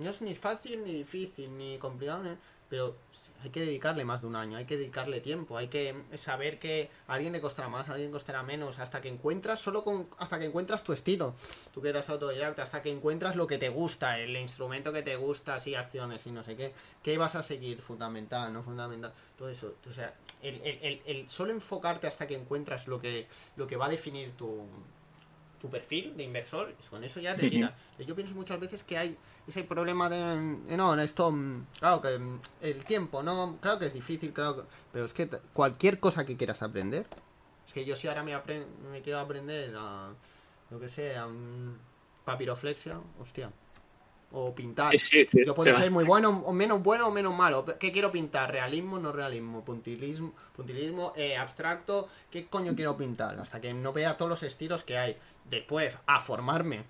[0.00, 2.22] No es ni fácil, ni difícil, ni complicado,
[2.70, 2.96] pero
[3.42, 6.88] hay que dedicarle más de un año, hay que dedicarle tiempo, hay que saber que
[7.08, 10.38] a alguien le costará más, a alguien costará menos, hasta que encuentras, solo con, hasta
[10.38, 11.34] que encuentras tu estilo,
[11.74, 15.16] tú que eres autodidacta, hasta que encuentras lo que te gusta, el instrumento que te
[15.16, 19.48] gusta, así acciones y no sé qué, qué vas a seguir, fundamental, no fundamental, todo
[19.48, 23.76] eso, o sea, el, el, el, solo enfocarte hasta que encuentras lo que, lo que
[23.76, 24.64] va a definir tu,
[25.60, 27.74] tu perfil de inversor, con eso ya te tira.
[27.98, 32.40] Yo pienso muchas veces que hay ese problema de, no, esto, mm, claro que mm,
[32.62, 36.62] el tiempo, no, claro que es difícil, claro pero es que cualquier cosa que quieras
[36.62, 37.06] aprender,
[37.66, 38.34] es que yo si ahora me,
[38.90, 40.10] me quiero aprender a,
[40.70, 41.28] lo que sea,
[42.24, 43.50] papiroflexia, hostia,
[44.32, 44.94] o pintar.
[44.94, 47.64] Yo puedo ser muy bueno o menos bueno o menos malo.
[47.78, 48.50] ¿Qué quiero pintar?
[48.50, 49.64] ¿Realismo no realismo?
[49.64, 50.32] ¿Puntilismo?
[50.54, 52.08] puntilismo eh, ¿Abstracto?
[52.30, 53.38] ¿Qué coño quiero pintar?
[53.40, 55.16] Hasta que no vea todos los estilos que hay.
[55.48, 56.84] Después, a formarme.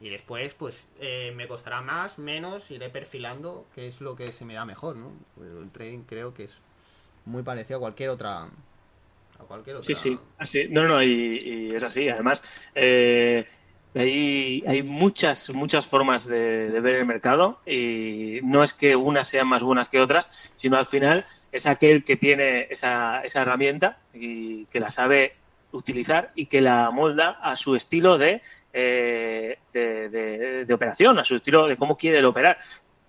[0.00, 4.44] Y después, pues, eh, me costará más, menos, iré perfilando, que es lo que se
[4.44, 5.12] me da mejor, ¿no?
[5.42, 6.52] el trading creo que es
[7.24, 8.44] muy parecido a cualquier otra...
[8.44, 9.84] A cualquier otra...
[9.84, 10.68] Sí, sí, así.
[10.70, 12.08] No, no, y, y es así.
[12.08, 13.44] Además, eh,
[13.98, 19.48] hay, hay muchas, muchas formas de, ver el mercado y no es que unas sean
[19.48, 24.66] más buenas que otras, sino al final es aquel que tiene esa, esa herramienta y
[24.66, 25.34] que la sabe
[25.72, 28.40] utilizar y que la molda a su estilo de,
[28.72, 32.58] eh, de, operación, a su estilo de cómo quiere operar.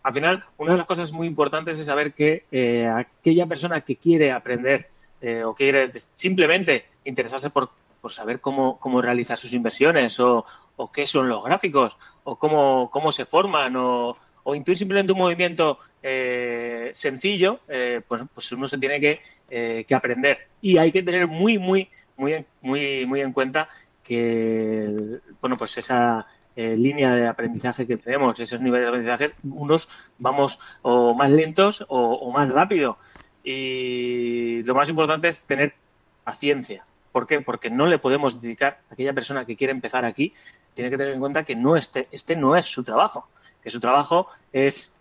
[0.01, 3.97] Al final, una de las cosas muy importantes es saber que eh, aquella persona que
[3.97, 4.89] quiere aprender
[5.21, 7.69] eh, o quiere simplemente interesarse por
[8.02, 10.45] por saber cómo, cómo realizar sus inversiones o,
[10.76, 14.18] o, qué son los gráficos o cómo, cómo se forman o,
[14.56, 19.93] intuir simplemente un movimiento eh, sencillo, eh, pues, pues uno se tiene que, eh, que,
[19.93, 20.47] aprender.
[20.60, 21.88] Y hay que tener muy, muy,
[22.18, 23.70] muy, muy, muy en cuenta
[24.04, 26.26] que, bueno, pues esa
[26.56, 29.88] línea de aprendizaje que tenemos, esos niveles de aprendizaje, unos
[30.18, 32.97] vamos o más lentos o, o más rápido.
[33.43, 35.74] Y lo más importante es tener
[36.24, 37.41] paciencia, ¿Por qué?
[37.41, 40.34] Porque no le podemos dedicar a aquella persona que quiere empezar aquí,
[40.74, 43.28] tiene que tener en cuenta que no este, este no es su trabajo,
[43.62, 44.95] que su trabajo es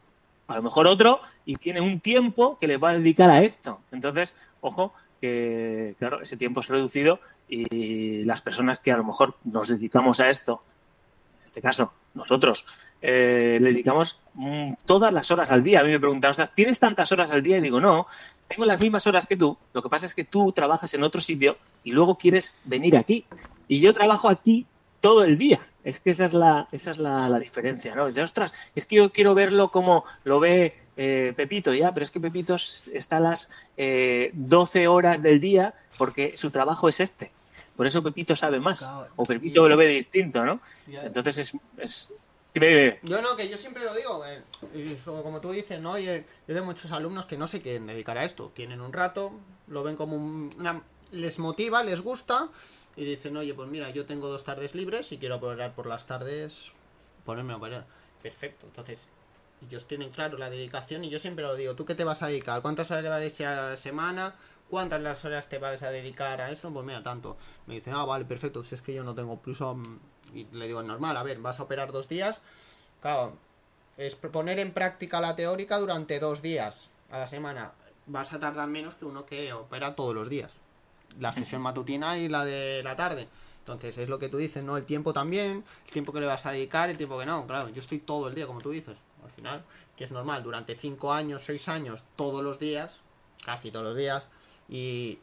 [0.47, 3.81] a lo mejor otro y tiene un tiempo que le va a dedicar a esto.
[3.93, 9.37] Entonces, ojo, que claro, ese tiempo es reducido y las personas que a lo mejor
[9.45, 10.63] nos dedicamos a esto,
[11.39, 12.65] en este caso nosotros,
[13.01, 15.81] eh, le dedicamos mm, todas las horas al día.
[15.81, 17.59] A mí me preguntan, ¿tienes tantas horas al día?
[17.59, 18.07] Y digo, no,
[18.49, 19.57] tengo las mismas horas que tú.
[19.73, 23.25] Lo que pasa es que tú trabajas en otro sitio y luego quieres venir aquí.
[23.69, 24.67] Y yo trabajo aquí
[25.01, 25.61] todo el día.
[25.85, 28.09] Es que esa es la, esa es la, diferencia, ¿no?
[28.09, 32.11] Dice, ostras, es que yo quiero verlo como lo ve eh, Pepito, ya, pero es
[32.11, 32.57] que Pepito
[32.93, 37.33] está a las eh, 12 horas del día porque su trabajo es este.
[37.77, 38.91] Por eso Pepito sabe más.
[39.15, 40.61] o Pepito lo ve distinto, ¿no?
[40.89, 42.13] Entonces es, es
[43.03, 44.25] no, no, que yo siempre lo digo,
[45.05, 45.99] como, tú dices, ¿no?
[45.99, 46.13] Yo,
[46.47, 48.51] tengo muchos alumnos que no se quieren dedicar a esto.
[48.55, 49.33] Tienen un rato,
[49.67, 50.83] lo ven como una...
[51.11, 52.49] les motiva, les gusta
[52.97, 56.07] y dicen, oye, pues mira, yo tengo dos tardes libres y quiero operar por las
[56.07, 56.73] tardes,
[57.25, 57.87] ponerme a operar.
[58.23, 59.07] Perfecto, entonces
[59.63, 62.29] ellos tienen claro la dedicación y yo siempre lo digo, ¿tú qué te vas a
[62.29, 62.63] dedicar?
[62.63, 64.35] ¿Cuántas horas le vas a dedicar a la semana?
[64.69, 66.73] ¿cuántas las horas te vas a dedicar a eso?
[66.73, 67.37] Pues mira, tanto.
[67.67, 69.75] Me dicen, ah, vale, perfecto, si es que yo no tengo prisa.
[70.35, 72.41] Y le digo, normal, a ver, vas a operar dos días.
[73.01, 73.35] Claro,
[73.97, 77.73] es poner en práctica la teórica durante dos días a la semana.
[78.07, 80.53] Vas a tardar menos que uno que opera todos los días.
[81.19, 83.29] La sesión matutina y la de la tarde.
[83.61, 84.79] Entonces, es lo que tú dices, ¿no?
[84.79, 87.47] El tiempo también, el tiempo que le vas a dedicar, el tiempo que no.
[87.47, 88.97] Claro, yo estoy todo el día, como tú dices.
[89.23, 89.63] Al final,
[89.97, 93.01] que es normal, durante cinco años, seis años, todos los días,
[93.45, 94.27] casi todos los días,
[94.69, 95.19] y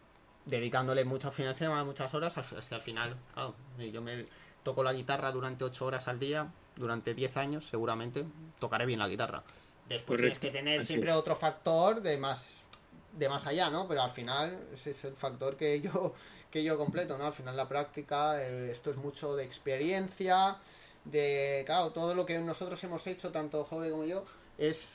[0.46, 4.28] dedicándole muchos fines de semana, muchas horas, es que al final, claro, yo me
[4.66, 8.26] toco la guitarra durante ocho horas al día, durante 10 años, seguramente,
[8.60, 9.44] tocaré bien la guitarra.
[9.88, 11.16] Después tienes que tener así siempre es.
[11.16, 12.64] otro factor de más
[13.14, 13.88] de más allá, ¿no?
[13.88, 16.14] Pero al final ese es el factor que yo
[16.50, 17.28] que yo completo, ¿no?
[17.28, 20.58] Al final la práctica, eh, esto es mucho de experiencia,
[21.04, 24.26] de, claro, todo lo que nosotros hemos hecho, tanto joven como yo,
[24.58, 24.90] es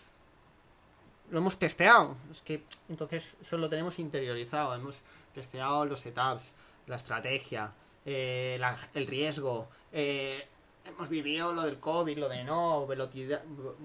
[1.31, 2.17] lo hemos testeado.
[2.31, 4.75] Es que entonces eso lo tenemos interiorizado.
[4.75, 4.99] Hemos
[5.33, 6.43] testeado los setups,
[6.89, 7.73] la estrategia,
[8.07, 9.69] eh, la- el riesgo.
[9.93, 10.41] eh,
[10.87, 13.43] hemos vivido lo del COVID, lo de no, velocidad,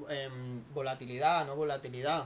[0.09, 2.25] em, volatilidad, no volatilidad.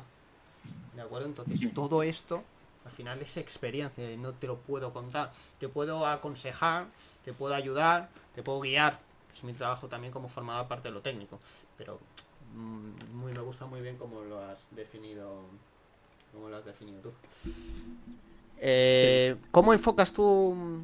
[0.95, 1.27] ¿De acuerdo?
[1.27, 2.43] Entonces todo esto
[2.85, 5.31] al final es experiencia y no te lo puedo contar.
[5.59, 6.87] Te puedo aconsejar,
[7.25, 8.99] te puedo ayudar, te puedo guiar.
[9.33, 11.39] Es mi trabajo también como formador parte de lo técnico.
[11.77, 11.99] Pero
[12.53, 15.41] mm, muy me gusta muy bien cómo lo has definido.
[16.33, 17.11] Cómo lo has definido tú.
[18.57, 20.83] Eh, ¿Cómo enfocas tú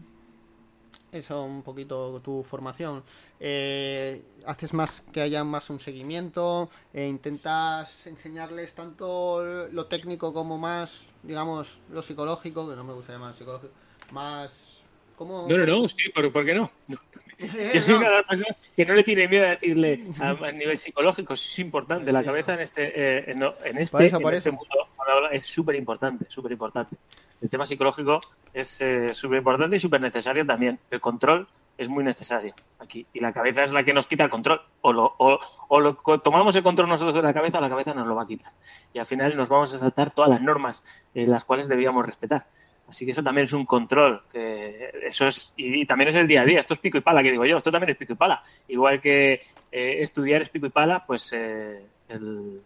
[1.16, 3.03] eso un poquito tu formación?
[3.39, 6.70] Eh, ¿Haces más que haya más un seguimiento?
[6.93, 12.70] Eh, ¿Intentas enseñarles tanto lo técnico como más, digamos, lo psicológico?
[12.70, 13.74] Que no me gusta llamar psicológico.
[14.11, 14.72] Más...
[15.18, 15.47] ¿Cómo?
[15.47, 16.70] No, no, no, sí, pero ¿por qué no?
[16.88, 16.97] No.
[17.38, 17.99] Eh, Yo soy no.
[17.99, 22.11] una personas que no le tiene miedo a decirle a, a nivel psicológico, es importante.
[22.13, 24.88] La cabeza en este, eh, en, no, en este, eso, en este mundo
[25.32, 26.95] es súper importante, súper importante.
[27.42, 28.22] El tema psicológico
[28.54, 30.80] es eh, súper importante y súper necesario también.
[30.90, 33.06] El control es muy necesario aquí.
[33.14, 34.62] Y la cabeza es la que nos quita el control.
[34.82, 37.94] O, lo, o, o lo tomamos el control nosotros de la cabeza o la cabeza
[37.94, 38.54] nos lo va a quitar.
[38.94, 40.84] Y al final nos vamos a saltar todas las normas
[41.14, 42.48] eh, las cuales debíamos respetar.
[42.88, 46.42] Así que eso también es un control, que eso es, y, también es el día
[46.42, 48.16] a día, esto es pico y pala, que digo yo, esto también es pico y
[48.16, 48.44] pala.
[48.68, 52.62] Igual que eh, estudiar es pico y pala, pues eh, el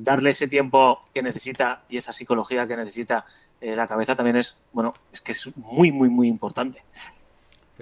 [0.00, 3.24] darle ese tiempo que necesita y esa psicología que necesita
[3.62, 6.80] eh, la cabeza también es, bueno, es que es muy, muy, muy importante.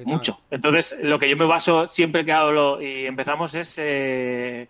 [0.04, 0.38] Mucho.
[0.50, 3.76] Entonces, lo que yo me baso siempre que hablo y empezamos es.
[3.78, 4.68] eh,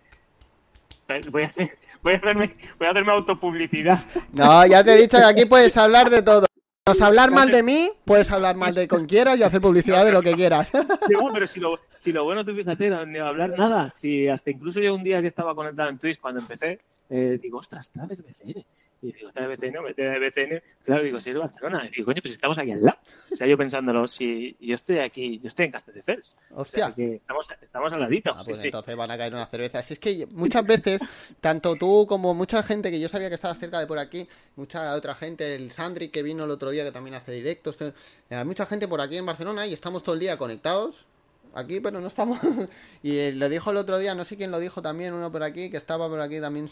[1.29, 4.05] voy, a hacer, voy, a hacerme, voy a hacerme autopublicidad.
[4.31, 6.45] No, ya te he dicho que aquí puedes hablar de todo.
[6.83, 10.11] Puedes hablar mal de mí, puedes hablar mal de con quieras y hacer publicidad de
[10.11, 10.71] lo que quieras.
[11.07, 13.91] Pero si lo, si lo bueno, tú fíjate, no, ni hablar nada.
[13.91, 16.79] Si hasta incluso yo un día que estaba conectado en Twitch cuando empecé,
[17.13, 18.63] eh, digo, ostras, está BCN.
[19.01, 20.63] Y digo, está BCN, mete el BCN.
[20.85, 21.85] Claro, digo, si es Barcelona.
[21.85, 22.99] Y digo, coño, pues estamos aquí al lado.
[23.33, 26.37] O sea, yo pensándolo, si yo estoy aquí, yo estoy en Castelldefels.
[26.51, 26.93] O sea, Hostia.
[26.95, 28.31] que estamos, estamos al ladito.
[28.33, 28.67] Ah, pues sí.
[28.67, 29.81] entonces van a caer una cerveza.
[29.81, 31.01] Si es que muchas veces,
[31.41, 34.95] tanto tú como mucha gente que yo sabía que estaba cerca de por aquí, mucha
[34.95, 37.93] otra gente, el Sandri que vino el otro día que también hace directos, eh,
[38.29, 41.07] hay mucha gente por aquí en Barcelona y estamos todo el día conectados.
[41.53, 42.39] Aquí, pero no estamos.
[43.03, 45.43] y eh, lo dijo el otro día, no sé quién lo dijo también, uno por
[45.43, 46.69] aquí, que estaba por aquí también,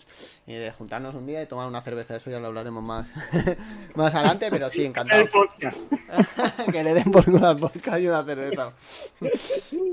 [0.47, 2.15] eh, de juntarnos un día y tomar una cerveza.
[2.15, 3.09] Eso ya lo hablaremos más,
[3.95, 5.21] más adelante, pero sí, encantado.
[5.21, 5.91] El podcast.
[6.71, 8.73] que le den por culo al podcast y una cerveza.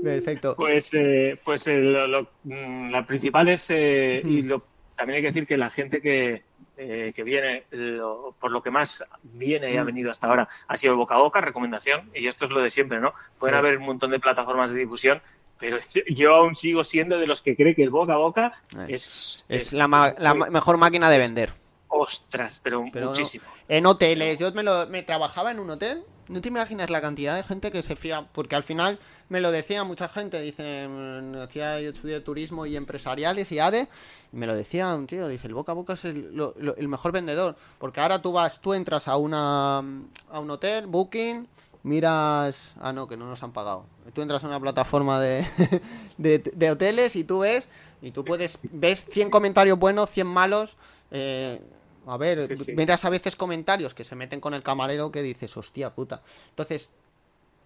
[0.03, 0.55] Perfecto.
[0.55, 4.63] Pues, eh, pues eh, lo, lo- mm, la principal es, eh, y lo,
[4.95, 6.43] también hay que decir que la gente que,
[6.77, 10.77] eh, que viene, lo- por lo que más viene y ha venido hasta ahora, ha
[10.77, 13.13] sido el boca a boca, recomendación, y esto es lo de siempre, ¿no?
[13.39, 13.59] Pueden Sí.
[13.59, 15.21] haber un montón de plataformas de difusión,
[15.59, 18.85] pero yo aún sigo siendo de los que cree que el boca a boca Eh,
[18.89, 21.53] es, Es la, ma- la mejor máquina de vender.
[21.89, 23.45] Ostras, pero, Pero muchísimo.
[23.67, 26.03] En hoteles, yo me, lo, me trabajaba en un hotel.
[26.27, 29.49] No te imaginas la cantidad de gente que se fía, porque al final me lo
[29.51, 33.87] decía mucha gente, dice, mm, decía yo estudié turismo y empresariales y ADE,
[34.33, 36.75] y me lo decía un tío, dice, el boca a boca es el, lo- lo-
[36.75, 41.47] el mejor vendedor, porque ahora tú vas, tú entras a una a un hotel, booking,
[41.83, 45.45] miras, ah no, que no nos han pagado, tú entras a una plataforma de,
[46.17, 47.69] de, de hoteles y tú ves,
[48.01, 50.75] y tú puedes, ves 100 comentarios buenos, 100 malos,
[51.11, 51.61] eh,
[52.07, 55.93] a ver, Sí, a veces comentarios que se meten con el camarero que dices, hostia
[55.93, 56.21] puta.
[56.49, 56.91] Entonces,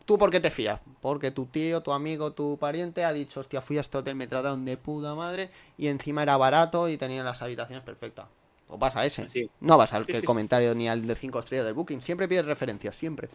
[0.06, 0.80] ¿tú por qué te fías?
[1.00, 4.28] Porque tu tío, tu amigo, tu pariente ha dicho, hostia, fui a este hotel, me
[4.28, 8.28] trataron de puta madre y encima era barato y tenía las habitaciones perfectas.
[8.68, 9.28] Pues vas a ese.
[9.60, 10.26] No vas al que sí.
[10.26, 12.02] comentario ni al de 5 estrellas del booking.
[12.02, 13.30] Siempre pides referencias, siempre.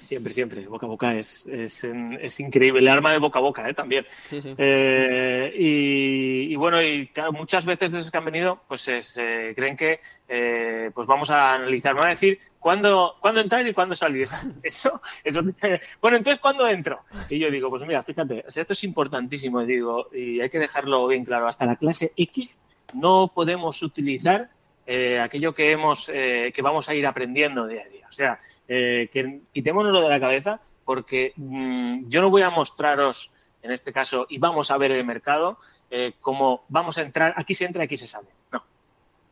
[0.00, 0.66] Siempre, siempre.
[0.66, 2.80] Boca a boca es, es, es increíble.
[2.80, 3.74] El arma de boca a boca, ¿eh?
[3.74, 4.06] También.
[4.60, 10.00] Eh, y, bueno, y muchas veces de esos que han venido, pues se creen que
[10.26, 14.26] eh, pues vamos a analizar, vamos a decir cuándo, cuándo entrar y cuándo salir.
[14.62, 15.42] Eso, eso,
[16.02, 17.04] bueno, entonces, ¿cuándo entro?
[17.28, 21.24] Y yo digo, pues mira, fíjate, esto es importantísimo, digo, y hay que dejarlo bien
[21.24, 21.46] claro.
[21.46, 22.60] Hasta la clase X
[22.94, 24.50] no podemos utilizar
[24.90, 28.06] eh, aquello que hemos, que vamos a ir aprendiendo día a día.
[28.08, 33.30] O sea, eh, que quitémonoslo de la cabeza porque mm, yo no voy a mostraros
[33.62, 35.58] en este caso y vamos a ver el mercado
[35.90, 38.28] eh, como vamos a entrar, aquí se entra, aquí se sale.
[38.52, 38.62] No,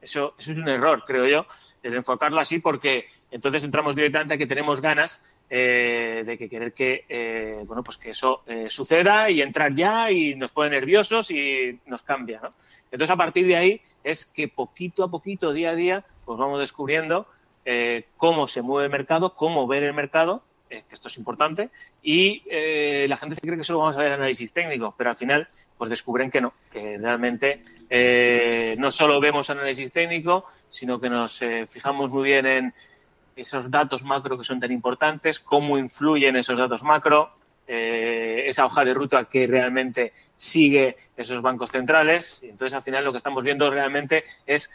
[0.00, 1.46] eso, eso es un error, creo yo,
[1.82, 6.72] el enfocarlo así porque entonces entramos directamente a que tenemos ganas eh, de que querer
[6.72, 11.78] que eh, bueno pues que eso suceda y entrar ya y nos pone nerviosos y
[11.86, 12.53] nos cambia ¿no?
[12.90, 16.59] entonces a partir de ahí es que poquito a poquito día a día pues vamos
[16.59, 17.26] descubriendo
[17.68, 21.70] eh, cómo se mueve el mercado, cómo ver el mercado, eh, que esto es importante,
[22.01, 25.16] y eh, la gente se cree que solo vamos a ver análisis técnico, pero al
[25.16, 27.61] final pues descubren que no, que realmente
[28.78, 32.74] no solo vemos análisis técnico, sino que nos fijamos muy bien en
[33.37, 37.30] esos datos macro que son tan importantes, cómo influyen esos datos macro,
[37.68, 42.43] esa hoja de ruta que realmente sigue esos bancos centrales.
[42.43, 44.70] Y entonces, al final, lo que estamos viendo realmente es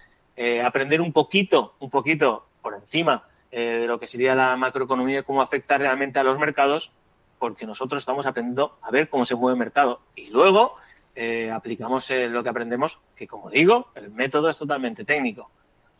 [0.63, 5.23] aprender un poquito, un poquito por encima eh, de lo que sería la macroeconomía y
[5.23, 6.91] cómo afecta realmente a los mercados,
[7.37, 9.99] porque nosotros estamos aprendiendo a ver cómo se mueve el mercado.
[10.15, 10.75] Y luego
[11.15, 15.51] eh, aplicamos eh, lo que aprendemos, que como digo, el método es totalmente técnico.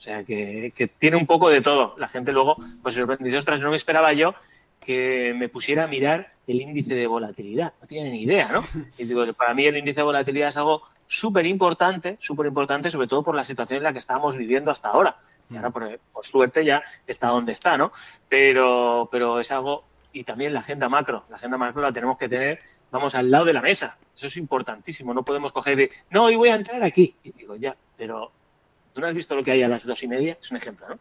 [0.02, 1.94] O sea, que, tiene un poco de todo.
[2.00, 4.34] La gente luego, pues sorprendido, ostras, no me esperaba yo
[4.80, 7.76] que me pusiera a mirar el índice de volatilidad.
[7.80, 8.66] No tiene ni idea, ¿no?
[8.98, 13.06] Y digo, para mí el índice de volatilidad es algo súper importante, súper importante, sobre
[13.06, 15.18] todo por la situación en la que estábamos viviendo hasta ahora.
[15.52, 17.92] Y ahora, por, suerte, ya está donde está, ¿no?
[18.28, 19.84] Pero, pero es algo,
[20.14, 21.26] y también la agenda macro.
[21.30, 24.00] La agenda macro la tenemos que tener, vamos, al lado de la mesa.
[24.16, 25.14] Eso es importantísimo.
[25.14, 27.16] No podemos coger de, no, hoy voy a entrar aquí.
[27.22, 28.32] Y digo, ya, pero
[28.94, 30.88] tú no has visto lo que hay a las dos y media, es un ejemplo,
[30.90, 31.00] ¿no?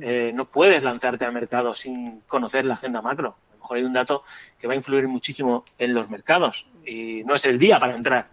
[0.00, 3.36] Eh, no puedes lanzarte al mercado sin conocer la agenda macro.
[3.50, 4.22] A lo mejor hay un dato
[4.58, 8.28] que va a influir muchísimo en los mercados y no es el día para entrar.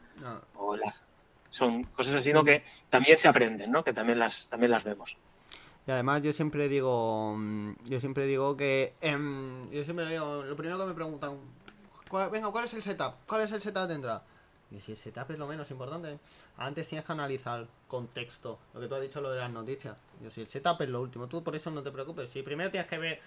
[0.55, 1.01] O las,
[1.49, 2.43] son cosas así, ¿no?
[2.43, 3.84] Que también se aprenden, ¿no?
[3.84, 5.18] Que también las, también las vemos.
[5.88, 7.38] Y además yo siempre digo,
[7.86, 11.39] yo siempre digo que, em, yo siempre digo, lo primero que me preguntan,
[12.32, 13.14] venga, ¿cuál es el setup?
[13.26, 14.24] ¿Cuál es el setup de entrada?
[14.72, 16.20] Y si el setup es lo menos importante,
[16.57, 19.95] antes tienes que analizar contexto, lo que tú has dicho lo de las noticias.
[20.22, 22.30] Yo si el setup es lo último, tú por eso no te preocupes.
[22.30, 23.22] Si primero tienes que ver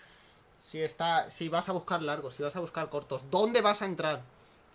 [0.63, 3.87] si está, si vas a buscar largos, si vas a buscar cortos, dónde vas a
[3.87, 4.23] entrar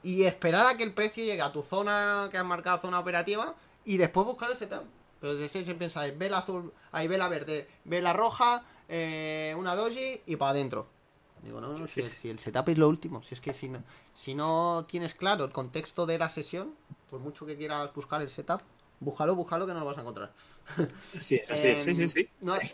[0.03, 3.55] y esperar a que el precio llegue a tu zona que has marcado zona operativa
[3.85, 4.83] y después buscar el setup.
[5.21, 10.35] Pero de siempre pensáis, vela azul, ahí vela verde, vela roja, eh, una doji y
[10.35, 10.96] para adentro.
[11.43, 13.83] Digo, no, no, si, el setup es lo último, si es que si no,
[14.15, 16.73] si no tienes claro el contexto de la sesión,
[17.09, 18.61] por mucho que quieras buscar el setup,
[18.99, 20.33] búscalo, búscalo que no lo vas a encontrar.
[21.19, 22.29] Sí, sí, sí, sí, sí.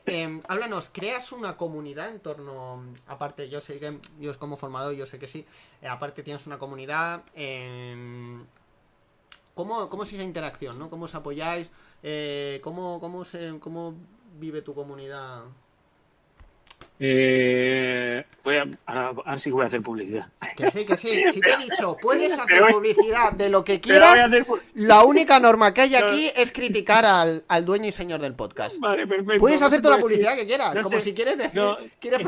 [0.06, 5.06] Em, háblanos, ¿creas una comunidad en torno, aparte, yo sé que, yo como formador, yo
[5.06, 5.46] sé que sí,
[5.82, 8.38] eh, aparte tienes una comunidad, eh,
[9.54, 10.90] ¿cómo, ¿cómo es esa interacción, no?
[10.90, 11.70] ¿Cómo os apoyáis?
[12.02, 13.96] Eh, ¿cómo, cómo, se, ¿Cómo
[14.40, 15.44] vive tu comunidad?
[17.00, 20.30] Eh, voy a, ahora, sí voy a hacer publicidad.
[20.56, 21.24] Que sí, que sí.
[21.34, 24.30] Si te he dicho, puedes hacer publicidad de lo que quieras.
[24.76, 28.78] La única norma que hay aquí es criticar al, al, dueño y señor del podcast.
[28.80, 29.40] Vale, perfecto.
[29.40, 30.82] Puedes hacer toda la publicidad que quieras.
[30.82, 31.62] como si quieres decir,
[32.00, 32.26] quieres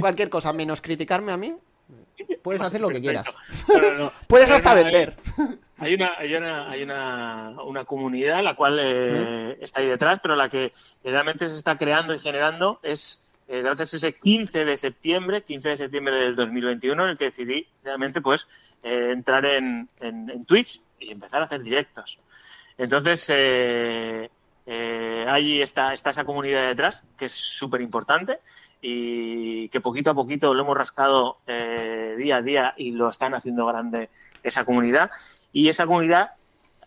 [0.00, 1.54] cualquier cosa, menos criticarme a mí.
[2.42, 3.24] Puedes hacer lo que quieras.
[4.26, 5.16] Puedes hasta vender.
[5.78, 10.36] Hay una, hay una, hay una, una comunidad la cual eh, está ahí detrás, pero
[10.36, 10.72] la que
[11.02, 15.70] realmente se está creando y generando es eh, gracias a ese 15 de septiembre, 15
[15.70, 18.46] de septiembre del 2021, en el que decidí realmente pues
[18.82, 22.18] eh, entrar en, en, Twitch y empezar a hacer directos.
[22.78, 24.28] Entonces, eh,
[25.28, 28.40] ahí está, está esa comunidad detrás, que es súper importante
[28.80, 33.66] y que poquito a poquito lo hemos rascado día a día y lo están haciendo
[33.66, 34.10] grande
[34.42, 35.10] esa comunidad.
[35.52, 36.32] Y esa comunidad,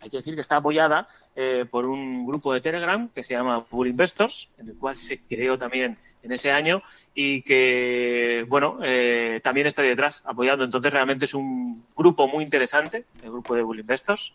[0.01, 3.65] hay que decir que está apoyada eh, por un grupo de Telegram que se llama
[3.69, 6.81] Bull Investors, en el cual se creó también en ese año
[7.13, 10.65] y que, bueno, eh, también está detrás apoyando.
[10.65, 14.33] Entonces, realmente es un grupo muy interesante, el grupo de Bull Investors.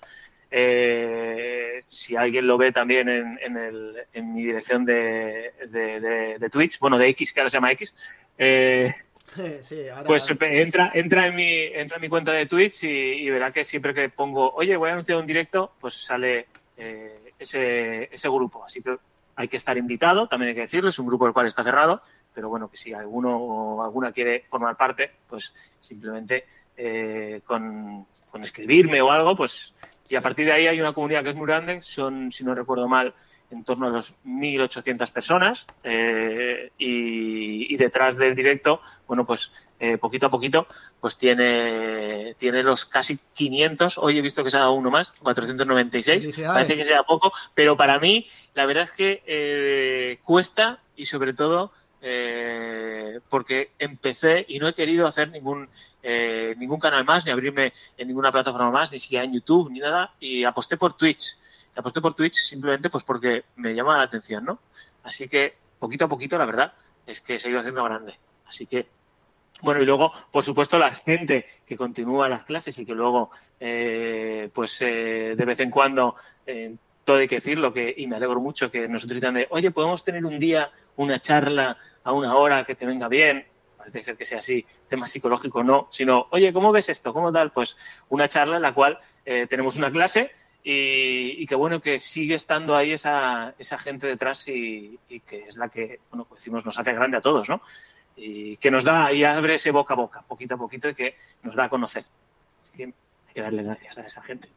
[0.52, 6.50] Eh, si alguien lo ve también en, en, el, en mi dirección de, de, de,
[6.50, 7.94] Twitch, bueno, de X, que ahora se llama X,
[8.38, 8.88] eh,
[10.06, 13.94] Pues entra, entra, en mi, entra en mi cuenta de Twitch y, verá que siempre
[13.94, 18.64] que pongo, oye, voy a anunciar un directo, pues sale eh, ese, ese grupo.
[18.64, 18.96] Así que
[19.40, 22.02] hay que estar invitado, también hay que decirlo, es un grupo el cual está cerrado,
[22.34, 26.44] pero bueno, que si alguno o alguna quiere formar parte, pues simplemente
[26.76, 29.72] eh, con, con escribirme o algo, pues
[30.10, 32.54] y a partir de ahí hay una comunidad que es muy grande, son, si no
[32.54, 33.14] recuerdo mal,
[33.50, 39.98] en torno a los 1.800 personas eh, y, y, detrás del directo, bueno, pues eh,
[39.98, 40.66] poquito a poquito,
[41.00, 45.12] pues tiene, tiene los casi 500, hoy he visto que se ha dado uno más,
[45.22, 51.06] 496, parece que sea poco, pero para mí la verdad es que eh, cuesta y
[51.06, 51.72] sobre todo
[52.02, 55.68] eh, porque empecé y no he querido hacer ningún
[56.02, 59.80] eh, ningún canal más, ni abrirme en ninguna plataforma más, ni siquiera en YouTube, ni
[59.80, 61.36] nada, y aposté por Twitch
[61.76, 64.60] aposté por Twitch simplemente pues porque me llama la atención, ¿no?
[65.02, 66.72] Así que poquito a poquito, la verdad,
[67.06, 68.18] es que se ha ido haciendo grande.
[68.46, 68.88] Así que,
[69.62, 74.50] bueno, y luego, por supuesto, la gente que continúa las clases y que luego, eh,
[74.52, 76.16] pues eh, de vez en cuando,
[76.46, 79.70] eh, todo hay que decirlo, que, y me alegro mucho que nos utilizan de, oye,
[79.70, 83.46] podemos tener un día una charla a una hora que te venga bien,
[83.76, 87.14] parece ser que sea así, tema psicológico no, sino, oye, ¿cómo ves esto?
[87.14, 87.50] ¿Cómo tal?
[87.50, 87.76] Pues
[88.10, 90.30] una charla en la cual eh, tenemos una clase
[90.62, 95.56] y, y, que bueno que sigue estando ahí esa, esa gente detrás y, que es
[95.56, 97.62] la que, bueno, pues decimos, nos hace grande a todos, ¿no?
[98.16, 101.14] Y que nos da y abre ese boca a boca, poquito a poquito, y que
[101.42, 102.04] nos da a conocer.
[102.62, 104.50] Así que hay que darle gracias a esa gente.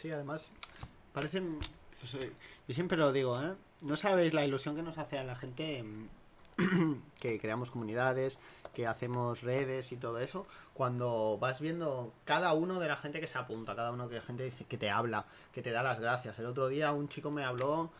[0.00, 0.50] Sí, además,
[1.12, 1.58] parecen,
[2.00, 2.12] pues,
[2.68, 3.54] yo siempre lo digo, ¿eh?
[3.80, 5.82] No sabéis la ilusión que nos hace a la gente
[7.20, 8.38] que creamos comunidades,
[8.74, 13.26] que hacemos redes y todo eso, cuando vas viendo cada uno de la gente que
[13.26, 16.38] se apunta, cada uno que gente que te habla, que te da las gracias.
[16.38, 17.90] El otro día un chico me habló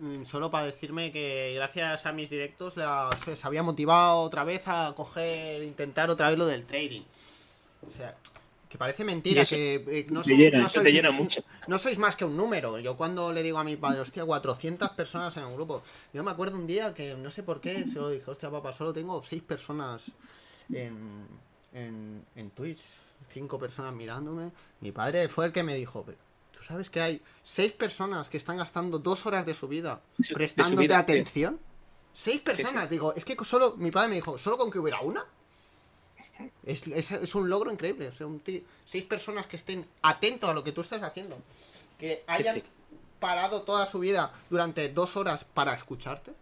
[0.00, 4.44] mm, solo para decirme que gracias a mis directos la, se, se había motivado otra
[4.44, 7.02] vez a coger, intentar otra vez lo del trading.
[7.88, 8.14] O sea,
[8.72, 11.44] que parece mentira, eso, que eh, no, te llena, no, sois, te llena mucho.
[11.68, 12.78] no sois más que un número.
[12.78, 15.82] Yo cuando le digo a mi padre, hostia, 400 personas en un grupo.
[16.14, 18.72] Yo me acuerdo un día que no sé por qué, se lo dije, hostia, papá,
[18.72, 20.04] solo tengo 6 personas
[20.72, 21.28] en,
[21.74, 22.80] en, en Twitch,
[23.34, 24.52] 5 personas mirándome.
[24.80, 26.06] Mi padre fue el que me dijo,
[26.50, 30.00] ¿tú sabes que hay 6 personas que están gastando 2 horas de su vida
[30.32, 31.60] prestándote vida, atención?
[32.14, 32.94] 6 personas, sí, sí.
[32.94, 35.26] digo, es que solo, mi padre me dijo, solo con que hubiera una.
[36.64, 38.08] Es, es, es, un logro increíble.
[38.08, 38.42] O sea, un
[38.84, 41.36] seis personas que estén atentos a lo que tú estás haciendo.
[41.98, 42.66] Que hayan sí, sí.
[43.20, 46.32] parado toda su vida durante dos horas para escucharte.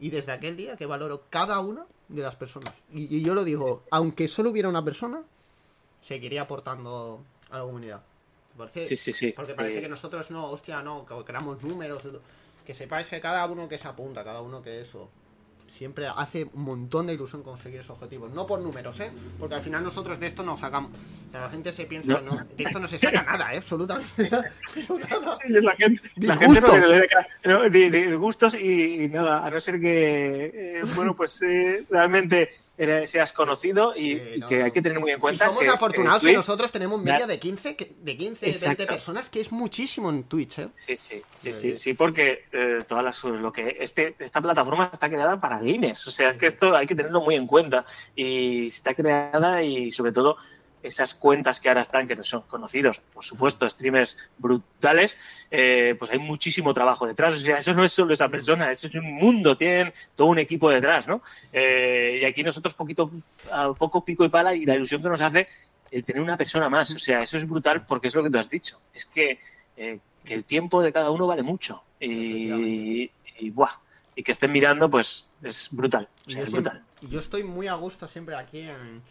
[0.00, 2.74] Y desde aquel día que valoro cada una de las personas.
[2.92, 5.22] Y, y yo lo digo, aunque solo hubiera una persona,
[6.02, 8.02] seguiría aportando a la comunidad.
[8.56, 9.32] Parece, sí, sí, sí.
[9.34, 12.02] Porque parece que nosotros no, hostia, no, que creamos números.
[12.66, 15.10] Que sepáis que cada uno que se apunta, cada uno que eso
[15.76, 18.30] siempre hace un montón de ilusión conseguir esos objetivos.
[18.32, 19.10] No por números, ¿eh?
[19.38, 20.90] Porque al final nosotros de esto no sacamos.
[20.92, 22.20] O sea, la gente se piensa, no.
[22.20, 23.58] No, de esto no se saca nada, ¿eh?
[23.58, 24.50] Absolutamente nada.
[25.48, 26.60] la gente, la gente
[27.44, 31.84] no, de, de, gustos y, y, nada, a no ser que, eh, bueno, pues eh,
[31.90, 32.50] realmente
[33.06, 35.44] seas conocido y, sí, no, que hay que tener muy en cuenta.
[35.44, 39.40] Y somos que, afortunados que nosotros tenemos media de 15, de 15 20 personas, que
[39.40, 40.58] es muchísimo en Twitch.
[40.58, 40.68] ¿eh?
[40.74, 45.08] Sí, sí, sí, sí, sí, porque eh, todas las, lo que este, esta plataforma está
[45.08, 46.06] creada para gamers.
[46.06, 47.84] O sea, es que esto hay que tenerlo muy en cuenta.
[48.14, 50.36] Y está creada y sobre todo
[50.82, 55.16] esas cuentas que ahora están, que son conocidos, por supuesto, streamers brutales,
[55.50, 57.34] eh, pues hay muchísimo trabajo detrás.
[57.34, 60.38] O sea, eso no es solo esa persona, eso es un mundo, tienen todo un
[60.38, 61.22] equipo detrás, ¿no?
[61.52, 63.10] Eh, y aquí nosotros poquito
[63.50, 65.48] a poco pico y pala y la ilusión que nos hace
[65.90, 66.90] el tener una persona más.
[66.92, 68.80] O sea, eso es brutal porque es lo que tú has dicho.
[68.92, 69.38] Es que,
[69.76, 71.84] eh, que el tiempo de cada uno vale mucho.
[72.00, 73.70] Y, y, buah,
[74.16, 76.08] y que estén mirando, pues es brutal.
[76.26, 76.82] O sea, es brutal.
[77.02, 79.02] Yo estoy muy a gusto siempre aquí en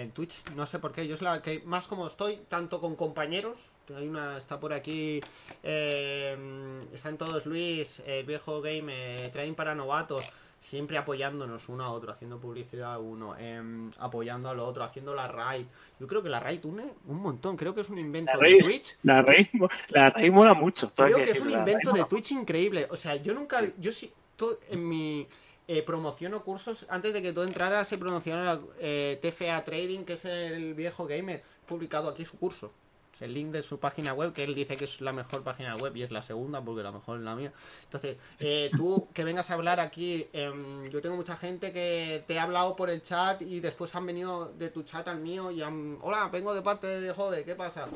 [0.00, 2.94] en Twitch, no sé por qué, yo es la que más como estoy, tanto con
[2.94, 3.58] compañeros,
[3.94, 5.20] hay una, está por aquí,
[5.62, 8.92] eh, están todos Luis, el viejo game,
[9.24, 10.24] eh, Trading para novatos,
[10.60, 13.60] siempre apoyándonos uno a otro, haciendo publicidad a uno, eh,
[13.98, 15.66] apoyando al otro, haciendo la raid.
[15.98, 18.58] Yo creo que la raid une un montón, creo que es un invento la raid,
[18.58, 18.98] de Twitch.
[19.02, 19.46] La raid,
[19.88, 20.92] la raid mola mucho.
[20.94, 24.12] Creo que, que es un invento de Twitch increíble, o sea, yo nunca, yo sí,
[24.36, 25.26] todo, en mi
[25.68, 26.86] eh, promociono cursos.
[26.88, 31.42] Antes de que tú entraras, se promocionó eh, TFA Trading, que es el viejo gamer,
[31.66, 32.72] publicado aquí su curso.
[33.14, 35.76] Es el link de su página web, que él dice que es la mejor página
[35.76, 37.52] web y es la segunda, porque la mejor es la mía.
[37.84, 40.50] Entonces, eh, tú que vengas a hablar aquí, eh,
[40.90, 44.52] yo tengo mucha gente que te ha hablado por el chat y después han venido
[44.56, 45.98] de tu chat al mío y han.
[46.00, 47.88] Hola, vengo de parte de Jode, ¿qué pasa?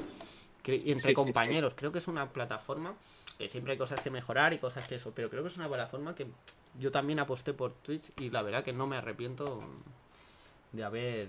[0.66, 1.78] Y entre sí, compañeros, sí, sí.
[1.78, 2.94] creo que es una plataforma
[3.38, 5.68] que siempre hay cosas que mejorar y cosas que eso, pero creo que es una
[5.68, 6.26] plataforma que
[6.78, 9.60] yo también aposté por Twitch y la verdad que no me arrepiento
[10.72, 11.28] de haber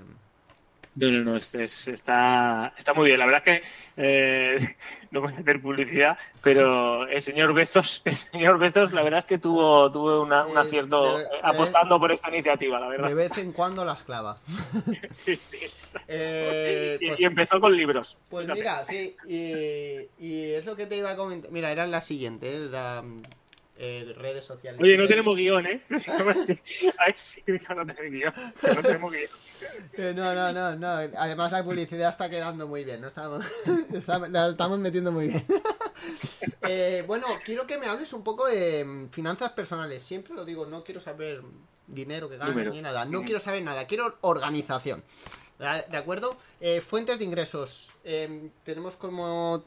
[0.96, 1.56] No, no, no, es,
[1.88, 3.20] está, está muy bien.
[3.20, 3.68] La verdad es que
[3.98, 4.76] eh,
[5.12, 9.26] no voy a hacer publicidad, pero el señor Bezos, el señor Bezos, la verdad es
[9.26, 13.08] que tuvo, tuvo un acierto apostando por esta iniciativa, la verdad.
[13.08, 14.38] De vez en cuando la esclava.
[15.16, 15.58] sí, sí.
[16.08, 18.18] Eh, y, pues empezó con libros.
[18.30, 21.52] Pues mira, sí, y, y, es lo que te iba a comentar.
[21.52, 23.04] Mira, era la siguiente, era
[23.84, 24.82] eh, redes sociales.
[24.82, 25.82] Oye, no tenemos guion, ¿eh?
[26.98, 28.34] Ay, sí, que no tenemos guion.
[28.76, 29.30] no tenemos guion.
[29.94, 30.88] Eh, no, no, no, no.
[30.88, 33.08] Además la publicidad está quedando muy bien, ¿no?
[33.10, 33.46] Estamos,
[34.30, 35.46] la estamos metiendo muy bien.
[36.66, 40.02] Eh, bueno, quiero que me hables un poco de mm, finanzas personales.
[40.02, 41.42] Siempre lo digo, no quiero saber
[41.88, 43.06] dinero que ganas ni nada.
[43.06, 45.04] No quiero saber nada, quiero organización.
[45.60, 46.36] ¿De acuerdo?
[46.60, 47.90] Eh, fuentes de ingresos.
[48.04, 49.64] Em, tenemos como,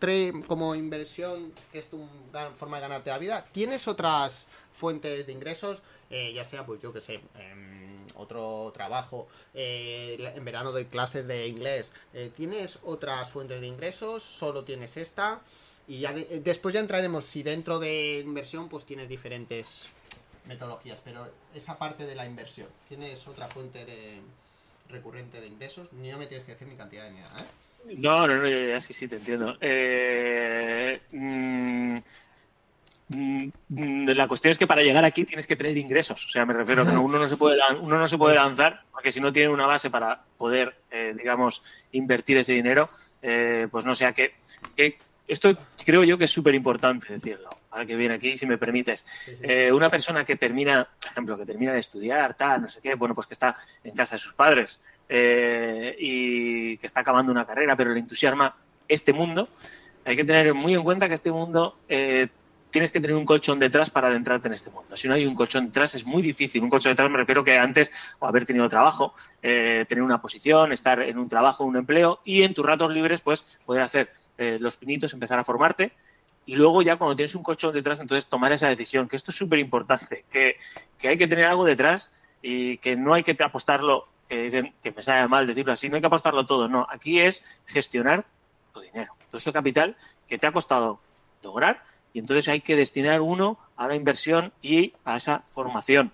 [0.47, 2.07] como inversión, que es tu
[2.55, 3.47] forma de ganarte la vida.
[3.53, 5.80] ¿Tienes otras fuentes de ingresos?
[6.11, 9.28] Eh, ya sea, pues yo que sé, em, otro trabajo.
[9.55, 11.91] Eh, en verano doy clases de inglés.
[12.37, 14.22] ¿Tienes otras fuentes de ingresos?
[14.22, 15.41] ¿Solo tienes esta?
[15.89, 19.87] Y ya después ya entraremos si dentro de inversión pues tienes diferentes
[20.47, 21.01] metodologías.
[21.05, 22.68] Pero esa parte de la inversión.
[22.89, 24.20] ¿Tienes otra fuente de
[24.89, 27.47] recurrente de ingresos, ni no me tienes que decir ni cantidad ni nada, ¿eh?
[27.99, 29.57] No, no, no, ya sí, sí, te entiendo.
[29.61, 31.99] Eh, mm,
[33.09, 36.24] mm, la cuestión es que para llegar aquí tienes que tener ingresos.
[36.24, 38.82] O sea, me refiero a que uno no se puede, uno no se puede lanzar
[38.91, 41.62] porque si no tiene una base para poder, eh, digamos,
[41.93, 42.91] invertir ese dinero,
[43.22, 44.34] eh, pues no sé, que,
[44.74, 47.51] que esto creo yo que es súper importante decirlo,
[47.85, 49.05] que viene aquí, si me permites.
[49.43, 52.95] Eh, una persona que termina, por ejemplo, que termina de estudiar, tal, no sé qué,
[52.95, 57.45] bueno, pues que está en casa de sus padres eh, y que está acabando una
[57.45, 58.57] carrera, pero le entusiasma
[58.89, 59.49] este mundo,
[60.05, 62.29] hay que tener muy en cuenta que este mundo eh,
[62.70, 64.97] tienes que tener un colchón detrás para adentrarte en este mundo.
[64.97, 66.62] Si no hay un colchón detrás es muy difícil.
[66.62, 71.01] Un colchón detrás me refiero que antes o haber tenido trabajo, tener una posición, estar
[71.01, 74.77] en un trabajo, un empleo y en tus ratos libres pues poder hacer eh, los
[74.77, 75.93] pinitos, empezar a formarte
[76.47, 79.36] y luego ya cuando tienes un colchón detrás, entonces tomar esa decisión, que esto es
[79.36, 80.57] súper importante, que,
[81.07, 85.03] hay que tener algo detrás y que no hay que apostarlo, que dicen que me
[85.03, 88.24] sabe mal decirlo así, no hay que apostarlo todo, no, aquí es gestionar
[88.72, 89.97] tu dinero, todo ese capital
[90.28, 91.01] que te ha costado
[91.42, 91.82] lograr
[92.12, 96.12] y entonces hay que destinar uno a la inversión y a esa formación.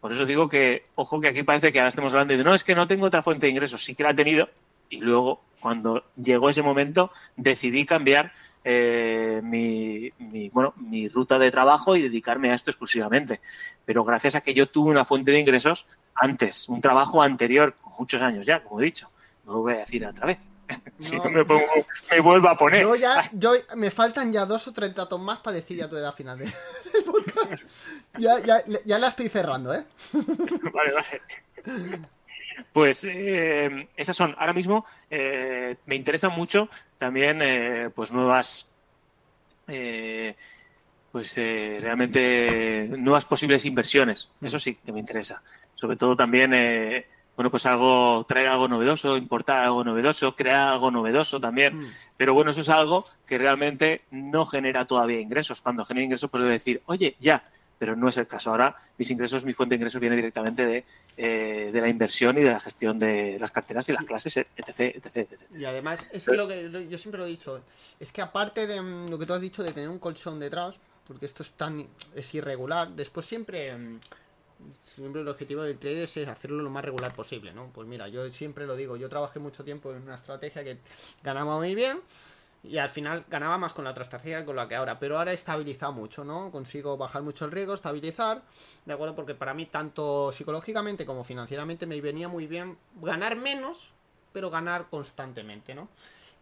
[0.00, 2.64] Por eso digo que, ojo que aquí parece que ahora estemos hablando de, no, es
[2.64, 4.48] que no tengo otra fuente de ingresos, sí que la he tenido,
[4.88, 8.32] y luego cuando llegó ese momento decidí cambiar
[8.64, 10.10] eh, mi,
[10.50, 13.40] bueno, mi ruta de trabajo y dedicarme a esto exclusivamente.
[13.84, 17.94] Pero gracias a que yo tuve una fuente de ingresos antes, un trabajo anterior, con
[17.98, 19.10] muchos años ya, como he dicho.
[19.44, 20.50] No lo voy a decir otra vez.
[20.98, 21.64] si no me, pongo,
[22.10, 22.82] me vuelvo a poner.
[22.82, 25.96] Yo ya, yo, me faltan ya dos o tres datos más para decir ya tu
[25.96, 26.52] edad final de
[28.18, 29.84] ya, ya, ya la estoy cerrando, ¿eh?
[30.12, 32.02] vale, vale.
[32.72, 36.68] Pues eh, esas son, ahora mismo eh, me interesan mucho
[37.00, 38.76] también eh, pues nuevas,
[41.10, 45.42] pues realmente nuevas posibles inversiones, eso sí que me interesa.
[45.74, 46.52] Sobre todo también,
[47.36, 51.78] bueno, pues algo, traer algo novedoso, importar algo novedoso, crear algo novedoso también.
[51.78, 51.86] Mm.
[52.18, 55.62] Pero bueno, eso es algo que realmente no genera todavía ingresos.
[55.62, 57.42] Cuando genera ingresos puedo decir, oye, ya,
[57.80, 58.50] pero no es el caso.
[58.50, 60.84] Ahora mis ingresos, mi fuente de ingresos viene directamente de,
[61.16, 64.96] eh, de la inversión y de la gestión de las carteras y las clases, etc.
[65.02, 67.62] etc, Y además, eso es lo que yo siempre lo he dicho,
[67.98, 70.78] es que aparte de mm, lo que tú has dicho de tener un colchón detrás,
[71.06, 73.98] porque esto es tan es irregular, después siempre mm,
[74.78, 77.70] siempre el objetivo del trader es hacerlo lo más regular posible, ¿no?
[77.72, 80.76] Pues mira, yo siempre lo digo, yo trabajé mucho tiempo en una estrategia que
[81.22, 81.98] ganaba muy bien,
[82.62, 84.98] y al final ganaba más con la otra estrategia que con la que ahora.
[84.98, 86.50] Pero ahora he estabilizado mucho, ¿no?
[86.50, 88.42] Consigo bajar mucho el riesgo, estabilizar.
[88.84, 89.14] ¿De acuerdo?
[89.14, 93.92] Porque para mí, tanto psicológicamente como financieramente, me venía muy bien ganar menos,
[94.32, 95.88] pero ganar constantemente, ¿no?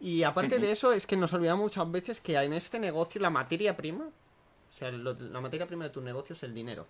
[0.01, 3.29] Y aparte de eso, es que nos olvidamos muchas veces que en este negocio la
[3.29, 6.85] materia prima, o sea, la materia prima de tu negocio es el dinero.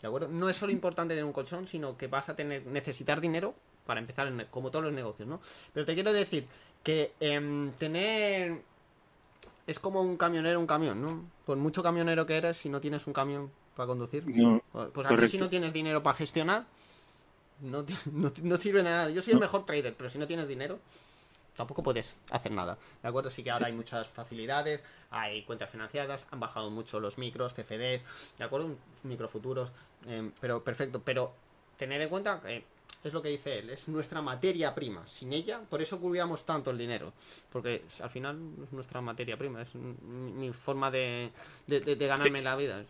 [0.00, 0.28] ¿De acuerdo?
[0.28, 3.54] No es solo importante tener un colchón, sino que vas a tener necesitar dinero
[3.86, 5.40] para empezar, como todos los negocios, ¿no?
[5.72, 6.46] Pero te quiero decir
[6.82, 8.62] que em, tener
[9.66, 11.24] es como un camionero un camión, ¿no?
[11.44, 14.62] Por mucho camionero que eres, si no tienes un camión para conducir, no,
[14.92, 16.66] pues aquí si no tienes dinero para gestionar,
[17.60, 17.84] no,
[18.42, 19.10] no, sirve nada.
[19.10, 20.80] Yo soy el mejor trader, pero si no tienes dinero,
[21.56, 22.78] tampoco puedes hacer nada.
[23.02, 23.30] ¿De acuerdo?
[23.30, 28.02] Sí que ahora hay muchas facilidades, hay cuentas financiadas, han bajado mucho los micros, CFDs,
[28.38, 28.76] ¿de acuerdo?
[29.04, 29.70] Microfuturos,
[30.06, 31.00] eh, pero perfecto.
[31.04, 31.32] Pero
[31.76, 32.64] tener en cuenta que
[33.02, 35.06] es lo que dice él, es nuestra materia prima.
[35.08, 37.12] Sin ella, por eso cuidamos tanto el dinero.
[37.50, 41.30] Porque al final es nuestra materia prima, es mi forma de,
[41.66, 42.84] ganarme la vida.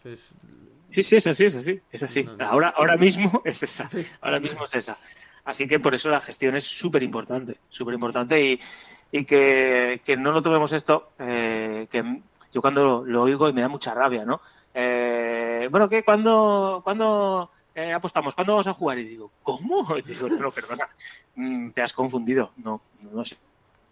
[0.92, 1.80] Sí, sí, es así, es así.
[1.92, 2.26] Es así.
[2.40, 3.88] ahora, ahora mismo es esa.
[4.20, 4.98] Ahora mismo es esa.
[5.44, 8.60] Así que por eso la gestión es súper importante, súper importante y,
[9.10, 12.22] y que, que, no lo tomemos esto, eh, que
[12.52, 14.40] yo cuando lo, oigo y me da mucha rabia, ¿no?
[14.74, 16.04] Eh, bueno, ¿qué?
[16.04, 18.34] ¿Cuándo, cuándo eh, apostamos?
[18.34, 18.98] ¿Cuándo vamos a jugar?
[18.98, 19.86] Y digo, ¿cómo?
[19.96, 20.88] Y digo, no, perdona,
[21.36, 22.52] mm, te has confundido.
[22.56, 23.36] No, no sé.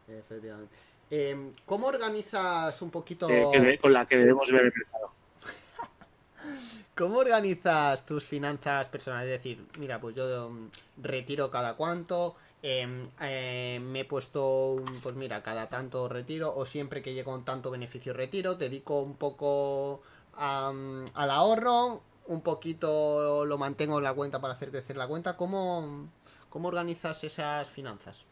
[0.09, 0.75] Efectivamente.
[1.11, 3.29] Eh, ¿Cómo organizas un poquito...?
[3.29, 5.13] Eh, que, con la que debemos ver el mercado.
[6.97, 9.31] ¿Cómo organizas tus finanzas personales?
[9.31, 10.69] Es decir, mira, pues yo um,
[10.99, 17.03] retiro cada cuánto, eh, eh, me he puesto, pues mira, cada tanto retiro, o siempre
[17.03, 20.03] que llego a un tanto beneficio retiro, dedico un poco
[20.35, 20.73] a,
[21.15, 25.37] al ahorro, un poquito lo mantengo en la cuenta para hacer crecer la cuenta.
[25.37, 26.09] ¿Cómo,
[26.49, 28.25] cómo organizas esas finanzas?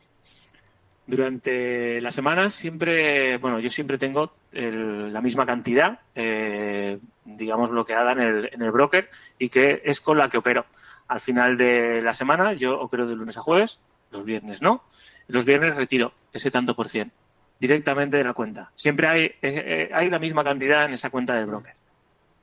[1.06, 8.12] Durante las semanas siempre, bueno, yo siempre tengo el, la misma cantidad, eh, digamos, bloqueada
[8.12, 9.08] en el, en el broker
[9.38, 10.66] y que es con la que opero.
[11.08, 14.82] Al final de la semana yo opero de lunes a jueves, los viernes no.
[15.28, 17.12] Los viernes retiro ese tanto por cien
[17.58, 18.72] directamente de la cuenta.
[18.76, 21.74] Siempre hay, eh, eh, hay la misma cantidad en esa cuenta del broker.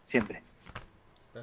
[0.05, 0.41] Siempre.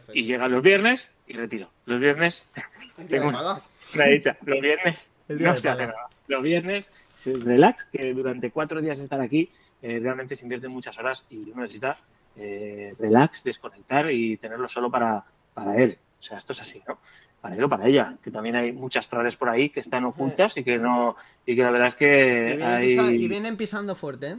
[0.00, 0.18] Perfecto.
[0.18, 1.70] Y llegan los viernes y retiro.
[1.86, 2.46] Los viernes
[3.08, 3.62] tengo una,
[3.94, 4.36] una dicha.
[4.44, 6.90] Los viernes no se hace nada los viernes,
[7.24, 9.50] relax, que durante cuatro días estar aquí
[9.82, 11.98] eh, realmente se invierten muchas horas y uno necesita
[12.36, 15.98] eh, relax, desconectar y tenerlo solo para, para él.
[16.18, 16.98] O sea, esto es así, ¿no?
[17.40, 20.56] Para él o para ella, que también hay muchas trades por ahí que están ocultas
[20.56, 21.16] y que no
[21.46, 22.88] y que la verdad es que y vienen, hay...
[22.88, 24.36] pisa, y vienen pisando fuerte, ¿eh?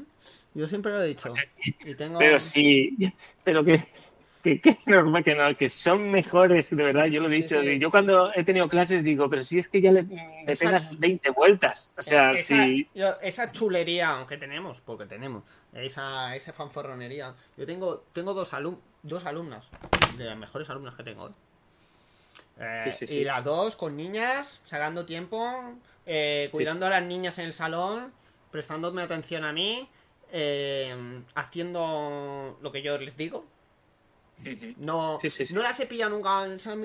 [0.54, 1.34] Yo siempre lo he dicho.
[1.86, 2.20] Y tengo...
[2.20, 2.98] Pero sí,
[3.44, 3.82] pero que
[4.42, 7.62] que, que, es normal, que, no, que son mejores, de verdad, yo lo he dicho.
[7.62, 7.80] Sí, sí.
[7.80, 11.30] Yo cuando he tenido clases digo, pero si es que ya le, le pegas 20
[11.32, 11.94] vueltas.
[11.98, 12.90] O sea, esa, si...
[12.94, 15.44] yo, esa chulería, aunque tenemos, porque tenemos,
[15.74, 17.34] esa, esa fanfarronería.
[17.58, 19.66] Yo tengo, tengo dos, alum, dos alumnas,
[20.18, 21.32] de las mejores alumnas que tengo.
[22.60, 23.20] Eh, sí, sí.
[23.20, 28.12] Y las dos con niñas, sacando tiempo, eh, cuidando a las niñas en el salón,
[28.52, 29.90] prestándome atención a mí,
[30.32, 30.96] eh,
[31.36, 33.46] haciendo lo que yo les digo,
[34.78, 35.56] no, sí, sí, sí.
[35.56, 36.76] no las he pillado nunca, esas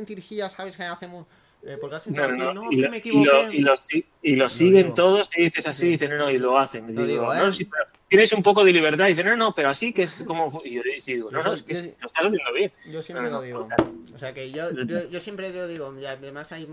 [0.52, 0.76] ¿sabes?
[0.76, 1.26] Que hacemos.
[1.62, 3.28] Eh, porque hacen no, no, no, y, que me equivoqué.
[3.28, 3.74] Y lo, y lo,
[4.22, 6.84] y lo siguen todos, y dices así, y dicen, no, y lo hacen.
[6.84, 7.38] Y digo, digo, ¿eh?
[7.38, 10.04] no, sí, pero tienes un poco de libertad, y dicen, no, no, pero así que
[10.04, 10.62] es como.
[10.64, 12.72] Y yo digo, no, no, es que yo, lo estás viendo bien.
[12.90, 13.68] Yo siempre lo digo.
[14.14, 16.68] O sea que yo, yo, yo siempre lo digo, y además hay.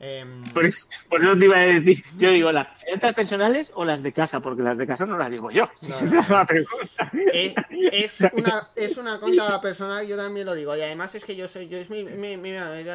[0.00, 3.84] Eh, por, eso, por eso te iba a decir, yo digo, ¿las finanzas personales o
[3.84, 4.40] las de casa?
[4.40, 5.64] Porque las de casa no las digo yo.
[5.64, 7.10] No, Esa es la pregunta.
[7.32, 7.54] Es,
[7.92, 10.76] es, una, es una cuenta personal, yo también lo digo.
[10.76, 12.52] Y además es que yo soy, yo es mi, mi, mi,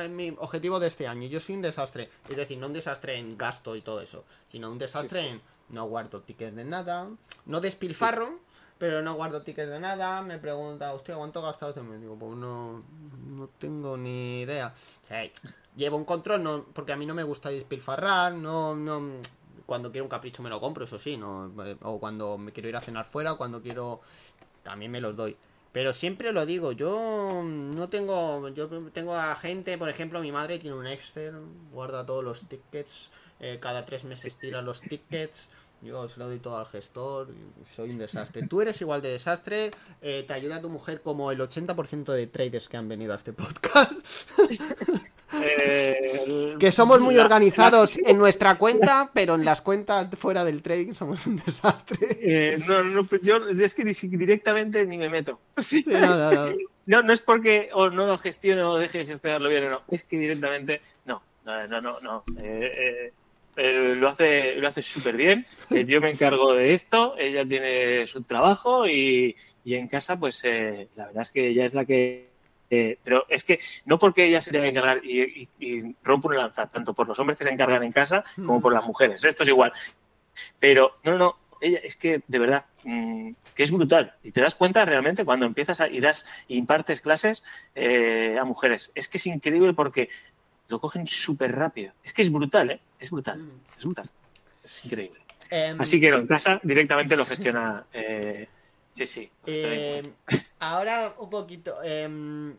[0.10, 1.28] mi, objetivo de este año.
[1.28, 2.10] Yo soy un desastre.
[2.30, 5.32] Es decir, no un desastre en gasto y todo eso, sino un desastre sí, sí.
[5.32, 7.08] en no guardo tickets de nada,
[7.46, 8.28] no despilfarro.
[8.28, 11.84] Sí, pero no guardo tickets de nada, me pregunta, hostia, ¿cuánto gastado?
[11.84, 12.82] Me digo, pues no,
[13.28, 14.74] no tengo ni idea.
[15.04, 15.30] O sea,
[15.76, 19.20] llevo un control, no, porque a mí no me gusta despilfarrar, no, no,
[19.66, 21.52] cuando quiero un capricho me lo compro, eso sí, no,
[21.82, 24.00] o cuando me quiero ir a cenar fuera, o cuando quiero,
[24.64, 25.36] también me los doy.
[25.74, 30.58] Pero siempre lo digo, yo no tengo, yo tengo a gente, por ejemplo, mi madre
[30.58, 31.36] tiene un Excel,
[31.72, 35.50] guarda todos los tickets, eh, cada tres meses tira los tickets.
[35.82, 37.30] Yo se lo doy todo al gestor,
[37.76, 38.46] soy un desastre.
[38.48, 42.68] Tú eres igual de desastre, eh, te ayuda tu mujer como el 80% de traders
[42.68, 43.94] que han venido a este podcast.
[45.32, 48.10] Eh, que somos muy la, organizados la...
[48.10, 52.18] en nuestra cuenta, pero en las cuentas fuera del trading somos un desastre.
[52.20, 55.40] Eh, no, no, yo es que directamente ni me meto.
[55.58, 56.56] Sí, no, no, no.
[56.88, 59.84] no, no es porque o no lo gestiono o deje de gestionarlo bien o no,
[59.90, 62.00] es que directamente no, no, no, no.
[62.02, 62.24] no.
[62.40, 63.14] Eh,
[63.56, 65.46] eh, lo hace lo hace súper bien.
[65.70, 70.44] Eh, yo me encargo de esto, ella tiene su trabajo y, y en casa, pues
[70.44, 72.30] eh, la verdad es que ella es la que.
[73.04, 76.38] pero es que no porque ella se tenga que encargar y, y, y rompo una
[76.38, 79.24] lanza tanto por los hombres que se encargan en casa como por las mujeres.
[79.26, 79.74] Esto es igual.
[80.60, 84.56] Pero no, no, ella es que de verdad mmm, que es brutal y te das
[84.56, 87.44] cuenta realmente cuando empiezas a, y das impartes clases
[87.76, 88.92] eh, a mujeres.
[88.96, 90.10] Es que es increíble porque
[90.68, 91.94] lo cogen súper rápido.
[92.04, 92.80] Es que es brutal, ¿eh?
[93.00, 93.42] Es brutal,
[93.78, 94.10] es brutal.
[94.64, 95.20] Es increíble.
[95.52, 97.86] Um, Así que en casa directamente lo gestiona.
[97.92, 98.48] Eh,
[98.92, 99.32] sí, sí.
[99.46, 100.04] Eh,
[100.60, 101.78] ahora un poquito.
[101.84, 102.54] Eh,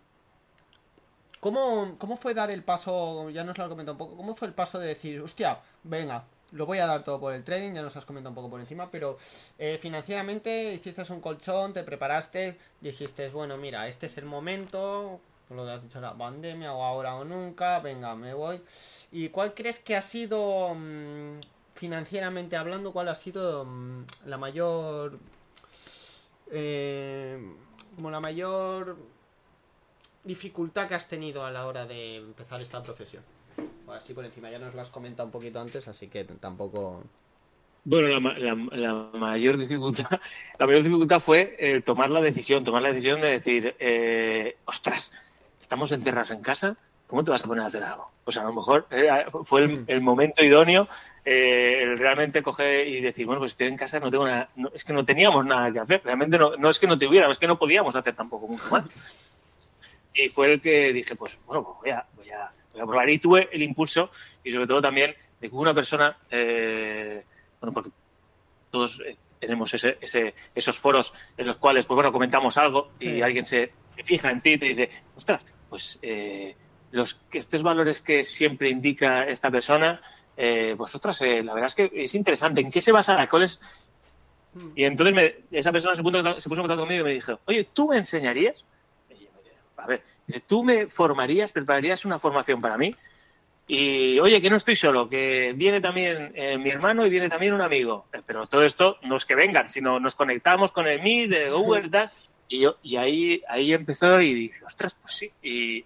[1.39, 3.31] ¿cómo, ¿Cómo fue dar el paso?
[3.31, 4.17] Ya nos lo has comentado un poco.
[4.17, 7.45] ¿Cómo fue el paso de decir, hostia, venga, lo voy a dar todo por el
[7.45, 9.19] trading, ya nos has comentado un poco por encima, pero
[9.59, 15.21] eh, financieramente hiciste un colchón, te preparaste, dijiste, bueno, mira, este es el momento,
[15.57, 18.61] lo que has dicho, la pandemia o ahora o nunca, venga, me voy.
[19.13, 21.41] ¿Y cuál crees que ha sido, mmm,
[21.75, 25.19] financieramente hablando, cuál ha sido mmm, la mayor...
[26.53, 27.39] Eh,
[27.95, 28.97] como la mayor
[30.25, 33.23] dificultad que has tenido a la hora de empezar esta profesión?
[33.89, 37.03] así por encima, ya nos lo has comentado un poquito antes, así que tampoco...
[37.83, 40.05] Bueno, la, mayor dificultad,
[40.59, 45.13] la mayor dificultad fue eh, tomar la decisión, tomar la decisión de decir, eh, ostras,
[45.61, 46.77] estamos encerrados en casa,
[47.07, 48.11] ¿cómo te vas a poner a hacer algo?
[48.25, 49.09] Pues a lo mejor eh,
[49.45, 49.85] fue mm.
[49.87, 50.89] el, momento idóneo
[51.25, 54.93] el realmente coger y decir, bueno, pues estoy en casa, no tengo nada, es que
[54.93, 57.59] no teníamos nada que hacer, realmente no, no es que no tuviéramos, es que no
[57.59, 58.85] podíamos hacer tampoco mucho más.
[60.13, 63.09] Y fue el que dije, pues bueno, pues voy a, voy a, voy a probar.
[63.11, 64.11] Y tuve el impulso
[64.43, 66.17] y sobre todo también de que una persona
[67.61, 67.91] bueno, porque
[68.71, 73.23] todos eh, tenemos ese, ese, esos foros en los cuales, pues bueno, comentamos algo y
[73.23, 73.73] alguien se,
[74.05, 76.55] fija en ti y te dice, ostras, pues eh,
[76.93, 80.01] los estos valores que siempre indica esta persona,
[80.37, 82.61] eh, pues ostras, eh, la verdad es que es interesante.
[82.61, 83.29] ¿En qué se basa?
[83.29, 83.61] ¿Cuál es?
[84.55, 84.73] Hmm.
[84.77, 87.41] Y entonces me, esa persona se, puso, se puso en contacto conmigo y me dijo,
[87.47, 88.67] oye, ¿tú me enseñarías?
[89.77, 90.03] a ver,
[90.47, 92.95] ¿tú me formarías, prepararías una formación para mí?
[93.73, 97.55] Y oye, que no estoy solo, que viene también eh, mi hermano y viene también
[97.55, 98.05] un amigo.
[98.27, 101.87] Pero todo esto no es que vengan, sino nos conectamos con el Meet de Google
[101.87, 102.11] y tal.
[102.49, 105.31] Y, yo, y ahí, ahí empezó y dije, ostras, pues sí.
[105.41, 105.85] Y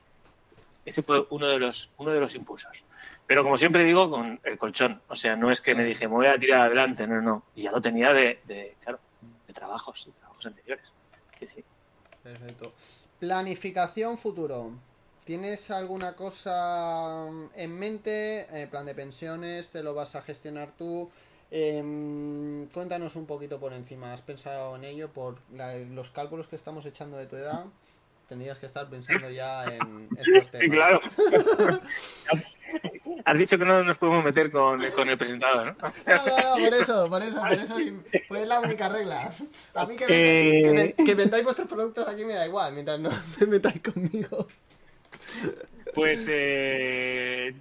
[0.87, 2.87] ese fue uno de los, uno de los impulsos.
[3.27, 5.03] Pero como siempre digo, con el colchón.
[5.09, 7.43] O sea, no es que me dije, me voy a tirar adelante, no, no.
[7.55, 8.99] Y ya lo tenía de, de claro,
[9.47, 10.91] de trabajos, de trabajos anteriores.
[11.39, 11.65] Sí, sí.
[12.23, 12.73] Perfecto.
[13.21, 14.73] Planificación futuro.
[15.25, 17.27] ¿Tienes alguna cosa
[17.57, 18.47] en mente?
[18.53, 21.11] Eh, plan de pensiones, ¿te lo vas a gestionar tú?
[21.51, 24.13] Em, cuéntanos un poquito por encima.
[24.13, 25.09] ¿Has pensado en ello?
[25.11, 25.39] Por
[25.93, 27.65] los cálculos que estamos echando de tu edad,
[28.29, 30.61] tendrías que estar pensando ya en estos temas.
[30.61, 31.01] Sí, claro.
[33.25, 35.77] Has dicho que no nos podemos meter con, con el presentador, ¿no?
[35.81, 37.77] No, no, no, por eso, por eso, por eso
[38.29, 39.33] fue la única regla.
[39.75, 43.11] A mí que, me, que, que vendáis vuestros productos aquí me da igual, mientras no
[43.41, 44.47] me metáis conmigo.
[45.95, 47.55] Pues, eh,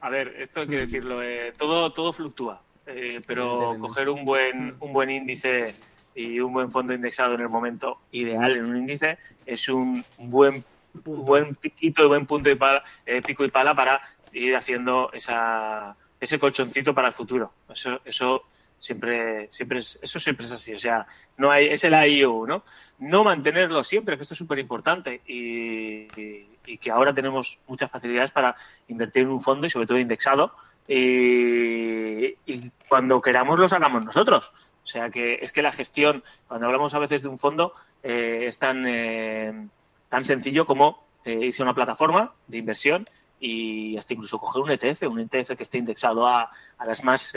[0.00, 4.76] a ver, esto hay que decirlo, eh, todo, todo fluctúa, eh, pero coger un buen,
[4.78, 5.74] un buen índice
[6.14, 10.64] y un buen fondo indexado en el momento ideal en un índice es un buen,
[11.04, 12.82] buen piquito y buen punto de pala,
[13.26, 14.00] pico y pala para
[14.32, 17.52] ir haciendo esa, ese colchoncito para el futuro.
[17.68, 18.42] Eso, eso
[18.78, 20.74] siempre, siempre es, eso siempre es así.
[20.74, 21.06] O sea,
[21.36, 22.64] no hay, es el IU, ¿no?
[22.98, 25.22] No mantenerlo siempre, que esto es súper importante.
[25.26, 28.54] y, y que ahora tenemos muchas facilidades para
[28.88, 30.52] invertir en un fondo y sobre todo indexado
[30.88, 34.52] y, cuando queramos lo sacamos nosotros.
[34.82, 37.72] O sea que es que la gestión, cuando hablamos a veces de un fondo,
[38.02, 39.68] eh, es tan, eh,
[40.08, 43.08] tan sencillo como eh, irse a una plataforma de inversión
[43.38, 47.34] y hasta incluso coger un ETF, un ETF que esté indexado a, a las más,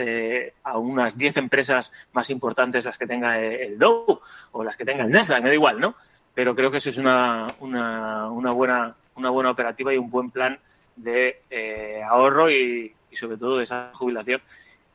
[0.64, 4.20] a unas 10 empresas más importantes, las que tenga el Dow
[4.52, 5.94] o las que tenga el Nasdaq, me da igual, ¿no?
[6.34, 10.30] Pero creo que eso es una, una, una buena una buena operativa y un buen
[10.30, 10.58] plan
[10.96, 14.40] de eh, ahorro y, sobre todo de esa jubilación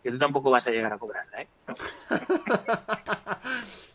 [0.02, 1.42] que tú tampoco vas a llegar a cobrarla.
[1.42, 1.48] ¿eh?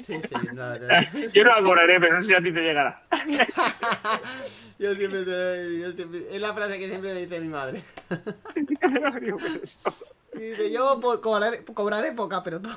[0.00, 0.76] Sí, sí, no,
[1.34, 3.02] Yo no la cobraré, pero no sé si a ti te llegará.
[4.78, 5.24] yo, siempre,
[5.80, 7.82] yo siempre, es la frase que siempre me dice mi madre.
[10.34, 12.70] Dice, yo cobraré, cobraré poca, pero tú.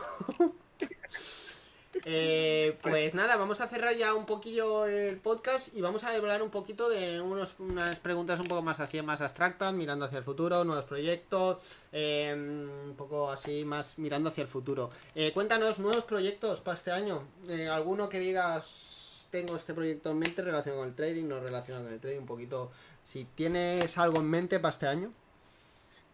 [2.05, 6.41] Eh, pues nada, vamos a cerrar ya un poquillo el podcast y vamos a hablar
[6.41, 10.23] un poquito de unos, unas preguntas un poco más así, más abstractas, mirando hacia el
[10.23, 11.57] futuro, nuevos proyectos,
[11.91, 14.89] eh, un poco así, más mirando hacia el futuro.
[15.15, 17.23] Eh, cuéntanos nuevos proyectos para este año.
[17.71, 21.93] ¿Alguno que digas, tengo este proyecto en mente relacionado con el trading, no relacionado con
[21.93, 22.71] el trading, un poquito,
[23.05, 25.11] si tienes algo en mente para este año?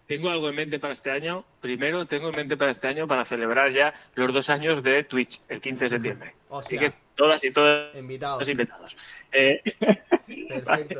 [0.07, 1.45] Tengo algo en mente para este año.
[1.61, 5.41] Primero, tengo en mente para este año para celebrar ya los dos años de Twitch,
[5.49, 6.33] el 15 de septiembre.
[6.51, 8.47] Así que todas y todos invitados.
[8.47, 8.97] invitados.
[9.31, 9.61] Eh,
[10.47, 10.99] Perfecto.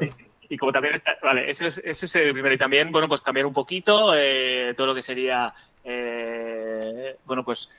[0.50, 2.54] Y como también está, vale, ese es, ese es el primero.
[2.54, 5.54] Y también, bueno, pues cambiar un poquito eh, todo lo que sería,
[5.84, 7.70] eh, bueno, pues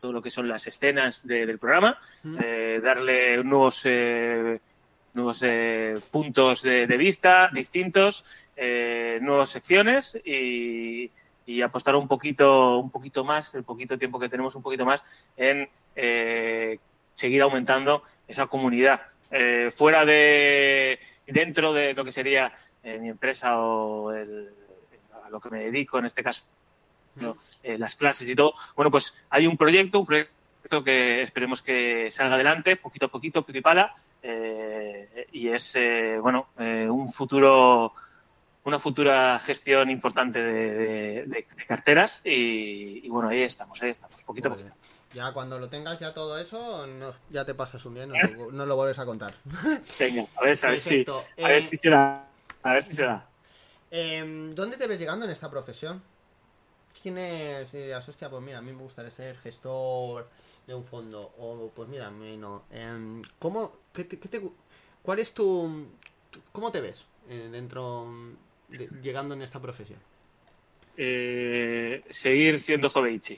[0.00, 1.98] todo lo que son las escenas del programa,
[2.82, 3.84] darle nuevos
[5.18, 8.24] nuevos eh, puntos de, vista distintos,
[8.56, 11.10] eh, nuevas secciones y,
[11.62, 15.02] apostar un poquito, un poquito más, el poquito tiempo que tenemos, un poquito más
[15.36, 16.78] en eh,
[17.14, 19.00] seguir aumentando esa comunidad.
[19.74, 22.52] fuera de, dentro de lo que sería
[22.84, 26.44] mi empresa o a lo que me dedico, en este caso,
[27.62, 32.36] las clases y todo, bueno, pues hay un proyecto, un proyecto que esperemos que salga
[32.36, 37.92] adelante, poquito a poquito, pico y pala, eh, y es eh, bueno eh, un futuro
[38.64, 44.72] una futura gestión importante de, carteras y, bueno ahí estamos ahí estamos poquito a poquito
[45.14, 46.86] ya cuando lo tengas ya todo eso
[47.30, 48.14] ya te pasas un día no,
[48.52, 49.34] no, lo vuelves a contar
[49.98, 51.06] venga a ver a ver si
[51.42, 52.28] a ver si será
[52.62, 53.24] A ver si se da.
[53.90, 56.02] Em, ¿Dónde te ves llegando en esta profesión?
[57.02, 57.72] ¿Quién es?
[57.72, 60.28] Dirías, hostia, pues mira, a mí me gustaría ser gestor
[60.66, 61.32] de un fondo.
[61.38, 62.64] O pues mira, a mí no.
[62.70, 64.42] Em, ¿Cómo, qué, te- qué te
[65.02, 65.86] ¿Cuál es tu,
[66.30, 68.06] tu- ¿Cómo te ves eh, dentro,
[68.68, 69.98] de- llegando en esta profesión?
[70.96, 73.36] Eh, seguir siendo Joveichi.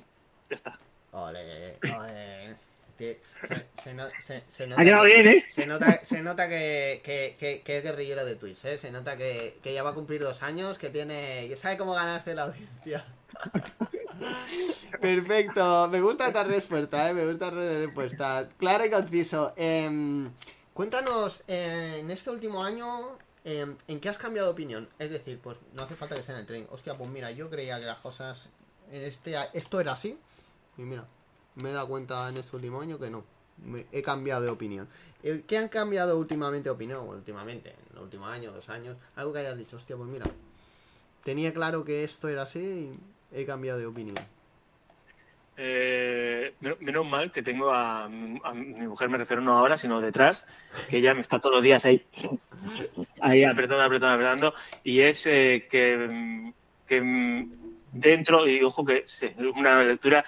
[0.49, 0.79] Ya está.
[1.13, 2.57] Ole, ole.
[3.01, 5.45] Te- Se, se no- se- se Ha nota quedado bien, ¿eh?
[5.55, 8.77] Se nota, se nota que, que, que- que es guerrillero de Twitch, ¿eh?
[8.77, 11.47] Se nota que, ya va a cumplir dos años, que tiene...
[11.49, 13.07] que sabe cómo ganarse la audiencia.
[15.01, 17.15] Perfecto, me gusta esta respuesta, ¿eh?
[17.15, 18.49] Me gusta esta respuesta.
[18.59, 19.53] Claro y conciso.
[19.57, 20.29] Em,
[20.75, 24.89] cuéntanos, eh, en este último año, em, ¿en qué has cambiado de opinión?
[24.99, 26.67] Es decir, pues no hace falta que sea en el tren.
[26.71, 28.49] Hostia, pues mira, yo creía que las cosas...
[28.93, 30.19] En este, esto era así.
[30.77, 31.05] Y mira,
[31.57, 33.25] me he dado cuenta en último año que no.
[33.65, 34.89] Me- he cambiado de opinión.
[35.23, 37.01] Eh, ¿Qué han cambiado últimamente opinión?
[37.05, 38.97] Bueno, últimamente, en el último año, dos años.
[39.17, 40.27] Algo que hayas dicho, hostia, pues mira.
[41.25, 42.59] Tenía claro que esto era así
[43.33, 44.17] y he cambiado de opinión.
[45.63, 50.01] Eh, men- menos mal que tengo a, a mi mujer, me refiero no ahora, sino
[50.01, 50.47] detrás,
[50.89, 52.03] que ella me está todos los días ahí,
[53.21, 54.55] ahí apretando, apretando, apretando,
[54.85, 56.55] y es eh, que,
[56.87, 57.47] que
[57.93, 59.05] dentro, y ojo que
[59.55, 60.25] una lectura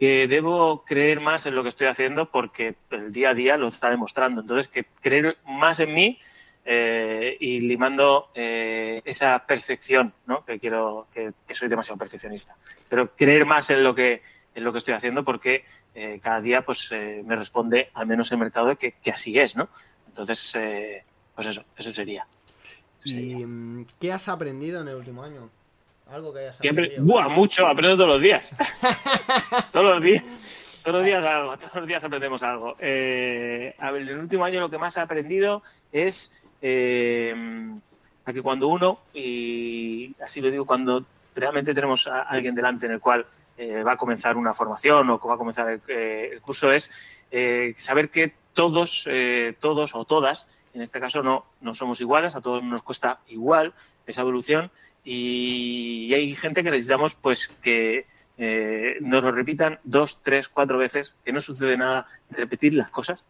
[0.00, 3.68] que debo creer más en lo que estoy haciendo porque el día a día lo
[3.68, 4.40] está demostrando.
[4.40, 6.18] Entonces, que creer más en mí
[6.64, 10.42] eh, y limando eh, esa perfección, ¿no?
[10.42, 12.56] Que quiero, que, que soy demasiado perfeccionista.
[12.88, 14.22] Pero creer más en lo que
[14.54, 15.64] en lo que estoy haciendo porque
[15.94, 16.90] eh, cada día pues
[17.24, 19.68] me responde al menos el mercado que, que así es, ¿no?
[20.08, 20.56] Entonces,
[21.34, 22.26] pues eso, eso sería.
[23.04, 23.38] Eso sería.
[23.38, 25.50] ¿Y mm, qué has aprendido en el último año?
[26.10, 27.12] Algo que hayas Siempre, aprendido.
[27.14, 27.28] ¡buah!
[27.28, 28.50] Mucho, aprendo todos los días.
[29.72, 30.40] todos los días.
[30.82, 32.76] Todos los días algo, todos los días aprendemos algo.
[32.78, 35.62] Eh, a ver, en el último año lo que más he aprendido
[35.92, 37.34] es eh,
[38.24, 41.04] a que cuando uno, y así lo digo, cuando
[41.36, 43.26] realmente tenemos a alguien delante en el cual
[43.58, 47.22] eh, va a comenzar una formación o va a comenzar el, eh, el curso, es
[47.30, 52.34] eh, saber que todos, eh, todos o todas, en este caso no, no somos iguales,
[52.34, 53.74] a todos nos cuesta igual
[54.06, 54.70] esa evolución
[55.12, 58.06] y hay gente que necesitamos pues que
[58.38, 63.26] eh, nos lo repitan dos, tres, cuatro veces, que no sucede nada repetir las cosas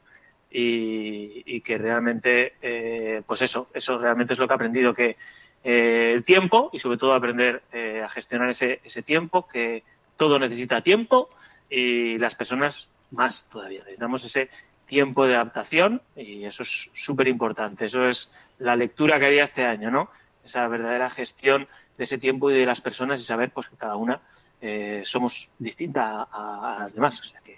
[0.50, 5.16] y, y que realmente, eh, pues eso, eso realmente es lo que he aprendido, que
[5.64, 9.82] eh, el tiempo y sobre todo aprender eh, a gestionar ese, ese tiempo, que
[10.18, 11.30] todo necesita tiempo
[11.70, 13.80] y las personas más todavía.
[13.84, 14.50] Necesitamos ese
[14.84, 17.86] tiempo de adaptación y eso es súper importante.
[17.86, 20.10] Eso es la lectura que haría este año, ¿no?
[20.50, 23.94] Esa verdadera gestión de ese tiempo y de las personas y saber pues que cada
[23.94, 24.20] una
[24.60, 27.20] eh, somos distinta a, las demás.
[27.20, 27.56] O sea que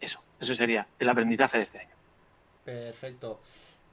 [0.00, 1.94] eso, eso sería el aprendizaje de este año.
[2.64, 3.40] Perfecto.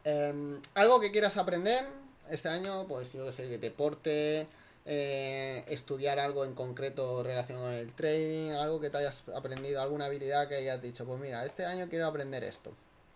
[0.04, 1.86] Eh, ¿Algo que quieras aprender
[2.32, 2.88] este año?
[2.88, 4.48] Pues yo sé, deporte,
[4.86, 10.06] eh, estudiar algo en concreto relacionado con el trading, algo que te hayas aprendido, alguna
[10.06, 12.74] habilidad que hayas dicho, pues mira, este año quiero aprender esto.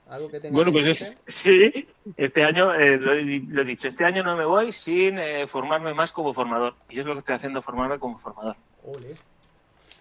[0.10, 3.66] Algo que tengas bueno, en pues es, sí, este año eh, lo, he, lo, he,
[3.66, 6.76] dicho, este año no me voy sin eh, formarme más como formador.
[6.90, 8.56] Y es lo que estoy haciendo, formarme como formador.
[8.84, 9.16] Ole.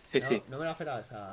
[0.04, 0.42] Sí, no, sí.
[0.48, 1.32] No me la esperaba esa.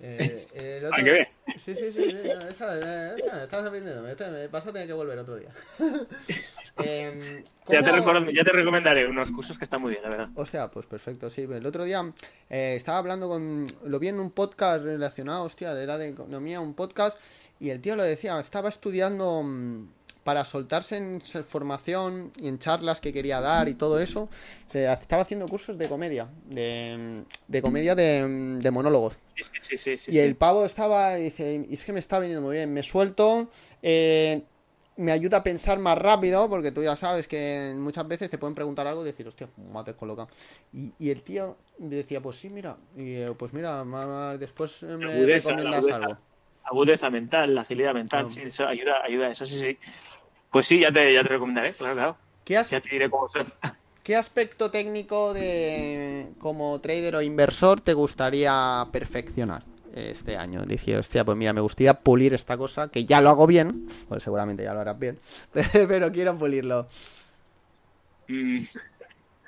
[0.00, 0.90] Eh, el otro...
[0.90, 1.38] ¿Para qué ves?
[1.64, 4.06] Sí, sí, sí, sí no, esta, esta, estás aprendiendo.
[4.06, 5.48] Esta, me vas a tener que volver otro día.
[6.78, 10.28] eh, ya, te recuerdo, ya, te recomendaré unos cursos que están muy bien, la verdad.
[10.34, 11.42] O sea, pues perfecto, sí.
[11.42, 12.12] El otro día
[12.50, 13.66] eh, estaba hablando con.
[13.84, 17.16] Lo vi en un podcast relacionado, hostia, era de economía, un podcast,
[17.58, 19.88] y el tío lo decía, estaba estudiando mmm,
[20.26, 24.28] para soltarse en formación y en charlas que quería dar y todo eso.
[24.68, 29.20] Se, estaba haciendo cursos de comedia, de, de comedia de, de monólogos.
[29.26, 32.18] Sí, sí, sí, sí, y el pavo estaba, y dice, y es que me está
[32.18, 33.48] viniendo muy bien, me suelto,
[33.82, 34.42] eh,
[34.96, 38.56] me ayuda a pensar más rápido, porque tú ya sabes que muchas veces te pueden
[38.56, 40.28] preguntar algo y decir, hostia, me has descolocado.
[40.72, 45.50] Y, y, el tío decía, pues sí, mira, y pues mira, más, después me agudeza,
[45.50, 46.18] recomiendas agudeza, algo.
[46.64, 49.78] Agudeza mental, la agilidad mental, sí, eso ayuda, ayuda a eso, sí, sí.
[50.56, 52.16] Pues sí, ya te, ya te recomendaré, claro, claro.
[52.42, 52.70] ¿Qué has...
[52.70, 53.52] Ya te diré cómo son.
[54.02, 59.64] ¿Qué aspecto técnico de como trader o inversor te gustaría perfeccionar
[59.94, 60.62] este año?
[60.62, 64.22] Dije, hostia, pues mira, me gustaría pulir esta cosa, que ya lo hago bien, pues
[64.22, 65.20] seguramente ya lo harás bien,
[65.52, 66.88] pero quiero pulirlo.
[68.28, 68.60] Mm,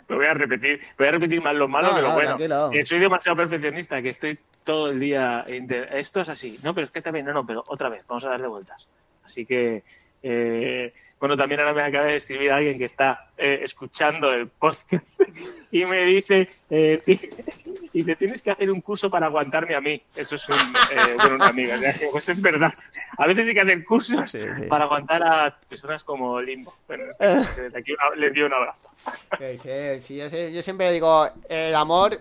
[0.09, 2.37] lo voy a repetir, voy a repetir más lo malo no, que lo no, bueno.
[2.37, 2.69] Tranquilo.
[2.71, 5.47] Que soy demasiado perfeccionista, que estoy todo el día.
[5.49, 8.27] Esto es así, no, pero es que está bien, no, no, pero otra vez, vamos
[8.27, 8.89] a darle vueltas.
[9.25, 9.85] Así que
[10.23, 15.21] eh, bueno, también ahora me acaba de escribir alguien que está eh, escuchando el podcast
[15.73, 17.03] y me dice, eh,
[17.93, 20.01] y te tienes que hacer un curso para aguantarme a mí.
[20.15, 21.77] Eso es un, eh, bueno, una amiga.
[22.13, 22.73] Pues es verdad.
[23.17, 24.37] A veces hay que hacer cursos
[24.69, 26.73] para aguantar a personas como Limbo.
[26.87, 27.27] Bueno, este
[27.63, 28.91] desde aquí le envío un abrazo.
[29.61, 32.21] Sí, sí, yo siempre digo, el amor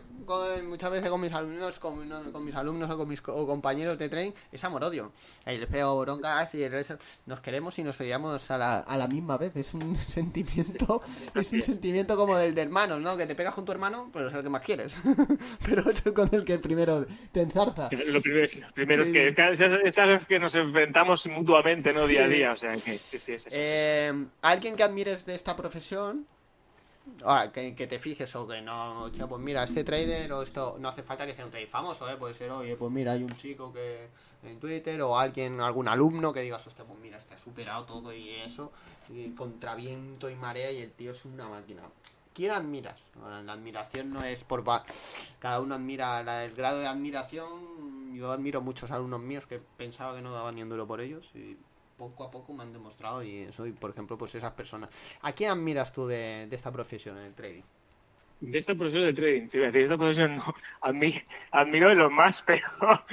[0.64, 4.64] muchas veces con mis alumnos, con, mis alumnos o con mis compañeros de tren, es
[4.64, 5.12] amor-odio.
[5.46, 6.68] Les pego broncas y
[7.26, 9.56] nos queremos y nos odiamos a la, a la misma vez.
[9.56, 11.02] Es un sentimiento,
[11.36, 13.18] es un sentimiento como del de hermanos, ¿no?
[13.18, 14.98] Que te pegas con tu hermano, pero es el que más quieres.
[15.66, 17.90] pero es con el que primero te enzarza.
[18.08, 19.36] Lo primero, es que es,
[20.28, 22.06] que nos enfrentamos mutuamente, ¿no?
[22.08, 22.52] Día a día.
[22.52, 23.56] O sea, que sí, sí, es eso.
[23.58, 26.26] Eh, Alguien que admires de esta profesión
[27.26, 31.04] Ah, que, te fijes o que no, pues mira, este trader o esto, no hace
[31.04, 32.16] falta que sea un trader famoso, ¿eh?
[32.16, 34.10] puede ser, oye, pues mira, hay un chico que
[34.44, 38.14] en Twitter o alguien, algún alumno que digas, hostia, pues mira, este ha superado todo
[38.14, 38.72] y eso,
[39.10, 41.84] y contra viento y marea y el tío es una máquina.
[42.34, 43.00] ¿Quién admiras?
[43.46, 44.64] la admiración no es por...
[45.40, 48.14] Cada uno admira el grado de admiración.
[48.14, 51.28] Yo admiro muchos alumnos míos que pensaba que no daba ni un duro por ellos
[51.34, 51.58] y
[51.98, 54.90] poco a poco me han demostrado y soy, por ejemplo, pues esas personas.
[55.22, 57.64] ¿A quién admiras tú de, esta profesión, en el trading?
[58.40, 60.44] De esta profesión del trading, te iba a decir, esta profesión no,
[60.82, 61.20] a mí,
[61.50, 62.68] admiro de los más, pero...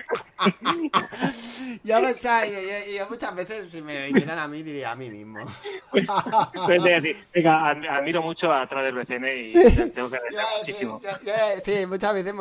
[1.83, 5.39] yo, pensaba, yo, muchas veces, si me dijeran a mí, diría a mí mismo.
[7.33, 9.53] Venga, admiro mucho a Trader BCN y
[9.95, 11.01] tengo que agradecer muchísimo.
[11.63, 12.35] Sí, muchas veces,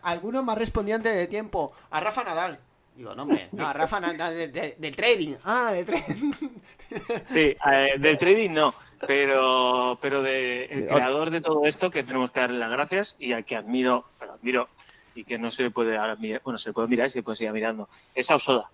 [0.00, 2.58] algunos más respondientes de tiempo, a Rafa Nadal.
[2.94, 5.34] Digo, no, hombre, no, Rafa, no, del trading.
[5.44, 6.32] Ah, del trading.
[7.24, 8.72] Sí, eh, del trading no,
[9.04, 13.32] pero, pero de, el creador de todo esto que tenemos que darle las gracias y
[13.32, 14.68] al que admiro, pero admiro
[15.14, 15.98] y que no se le puede
[16.44, 18.70] bueno, se puede mirar y se puede seguir mirando, es Ausoda.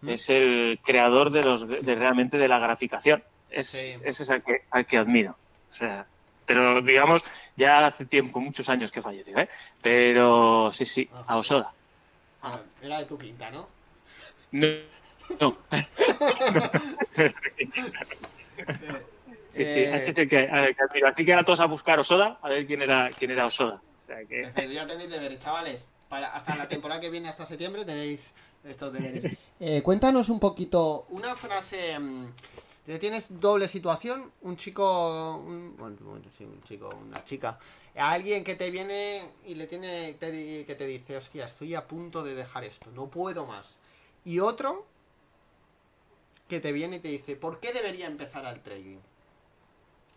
[0.00, 0.08] Mm.
[0.08, 3.22] Es el creador de los de realmente de la graficación.
[3.50, 5.36] Es, ese es al que, al que admiro.
[5.70, 6.06] O sea,
[6.46, 7.22] pero digamos,
[7.56, 9.48] ya hace tiempo, muchos años que falleció, ¿eh?
[9.80, 11.72] Pero sí, sí, a Osoda.
[12.42, 13.68] Ah, era de tu quinta, ¿no?
[14.50, 14.66] No.
[15.40, 15.56] no.
[19.50, 20.50] sí, sí, eh, así que, que,
[21.06, 23.80] así que ahora todos a buscar Osoda, a ver quién era, quién era Osoda.
[24.02, 24.52] O sea que...
[24.72, 25.84] Ya tenéis deberes, chavales.
[26.08, 28.32] Para, hasta la temporada que viene, hasta septiembre, tenéis
[28.64, 29.38] estos deberes.
[29.60, 31.96] Eh, cuéntanos un poquito, una frase...
[32.84, 37.56] Tienes doble situación, un chico, un, bueno, sí, un chico, una chica,
[37.94, 42.34] alguien que te viene y le tiene, que te dice, hostia, estoy a punto de
[42.34, 43.66] dejar esto, no puedo más.
[44.24, 44.84] Y otro
[46.48, 48.98] que te viene y te dice, ¿por qué debería empezar al trading?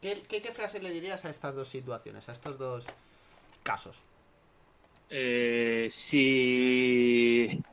[0.01, 2.85] ¿Qué, qué, frase le dirías a estas dos situaciones, a estos dos
[3.61, 4.01] casos?
[5.11, 7.63] Eh, si...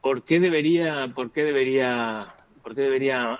[0.00, 3.38] ¿Por qué debería, por qué debería ¿Por qué debería.?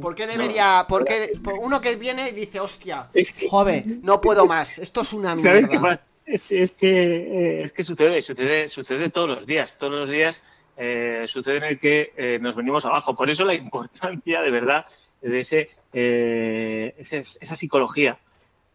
[0.00, 0.84] ¿Por qué debería.?
[0.88, 1.32] Porque
[1.62, 3.08] uno que viene y dice, hostia,
[3.48, 6.00] joven, no puedo más, esto es una mierda.
[6.26, 9.78] Es, es, que, eh, es que sucede, sucede, sucede todos los días.
[9.78, 10.42] Todos los días
[10.76, 13.14] eh, sucede en el que eh, nos venimos abajo.
[13.14, 14.84] Por eso la importancia, de verdad,
[15.22, 18.18] de ese, esa psicología.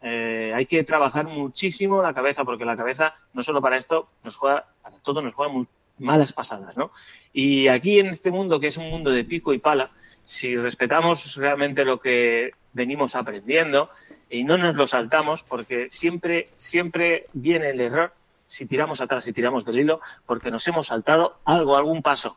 [0.00, 4.66] hay que trabajar muchísimo la cabeza, porque la cabeza, no solo para esto, nos juega,
[4.82, 5.52] para todo nos juega
[5.98, 6.90] malas pasadas, ¿no?
[7.32, 9.90] Y aquí en este mundo, que es un mundo de pico y pala,
[10.24, 13.90] si respetamos realmente lo que venimos aprendiendo
[14.30, 18.14] y no nos lo saltamos, porque siempre, siempre viene el error
[18.46, 22.36] si tiramos atrás y tiramos del hilo, porque nos hemos saltado algo, algún paso.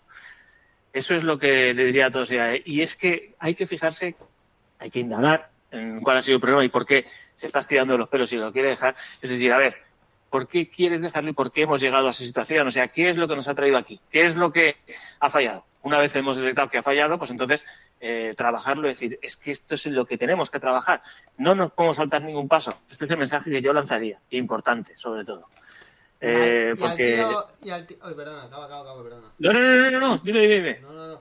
[0.94, 2.54] Eso es lo que le diría a todos ya.
[2.64, 4.16] Y es que hay que fijarse,
[4.80, 7.98] hay que indagar en cuál ha sido el problema y por qué se está tirando
[7.98, 8.96] los pelos y lo quiere dejar.
[9.22, 9.76] Es decir, a ver,
[10.36, 12.68] ¿Por qué quieres dejarlo y por qué hemos llegado a esa situación?
[12.68, 14.02] O sea, ¿qué es lo que nos ha traído aquí?
[14.12, 14.76] ¿Qué es lo que
[15.22, 15.64] ha fallado?
[15.82, 17.66] Una vez hemos detectado que ha fallado, pues entonces
[18.02, 21.02] eh, trabajarlo y decir, es que esto es lo que tenemos que trabajar.
[21.38, 22.78] No nos podemos saltar ningún paso.
[22.90, 25.48] Este es el mensaje que yo lanzaría, importante, sobre todo.
[26.20, 27.26] Eh, porque...
[27.64, 27.98] y al tío...
[28.14, 29.32] perdona, acaba, acaba, acaba, perdona.
[29.40, 30.80] No, no, no, no, no, dime, dime.
[30.82, 31.20] No, no, no.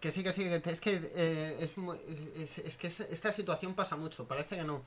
[0.00, 1.72] Que sí, que sí, es que, eh, es,
[2.38, 4.82] es, es, que esta situación pasa mucho, parece que no.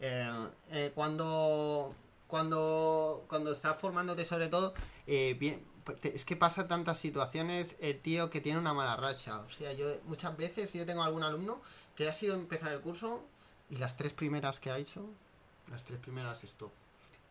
[0.00, 1.94] Eh, cuando
[2.34, 4.74] cuando, cuando estás formándote sobre todo,
[5.06, 9.38] eh, bien, pues, es que pasa tantas situaciones, el tío que tiene una mala racha.
[9.38, 11.62] O sea, yo muchas veces yo tengo algún alumno
[11.94, 13.22] que ha sido empezar el curso
[13.70, 15.06] y las tres primeras que ha hecho,
[15.70, 16.72] las tres primeras esto.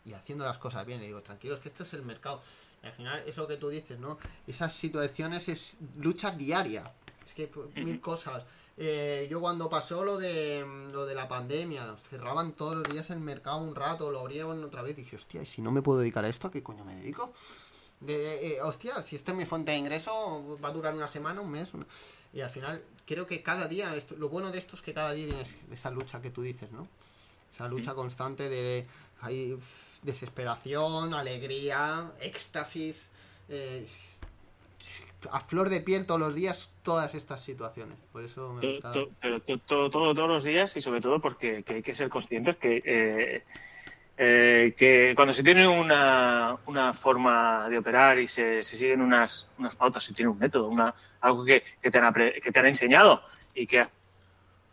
[0.05, 2.41] Y haciendo las cosas bien, le digo, tranquilos, que esto es el mercado.
[2.81, 4.17] al final, es lo que tú dices, ¿no?
[4.47, 6.93] Esas situaciones es lucha diaria.
[7.27, 8.45] Es que pues, mil cosas.
[8.75, 13.19] Eh, yo cuando pasó lo de lo de la pandemia, cerraban todos los días el
[13.19, 15.99] mercado un rato, lo abrieron otra vez, y dije, hostia, ¿y si no me puedo
[15.99, 17.33] dedicar a esto, a qué coño me dedico?
[17.99, 21.41] De, eh, hostia, si esta es mi fuente de ingreso, va a durar una semana,
[21.41, 21.71] un mes.
[22.33, 25.27] Y al final, creo que cada día, lo bueno de esto es que cada día
[25.27, 26.87] tienes esa lucha que tú dices, ¿no?
[27.53, 28.87] Esa lucha constante de
[29.21, 29.57] hay,
[30.01, 33.09] desesperación, alegría, éxtasis.
[33.47, 33.87] Eh,
[35.31, 37.97] a flor de piel todos los días todas estas situaciones.
[38.11, 38.91] Por eso me gusta.
[39.21, 42.81] Pero todo, todo, todos los días y sobre todo porque hay que ser conscientes que,
[42.85, 43.43] eh,
[44.17, 49.49] eh, que cuando se tiene una, una, forma de operar y se, se, siguen unas,
[49.57, 52.65] unas pautas, se tiene un método, una, algo que, que, te han, que te han
[52.67, 53.21] enseñado
[53.55, 53.89] y que has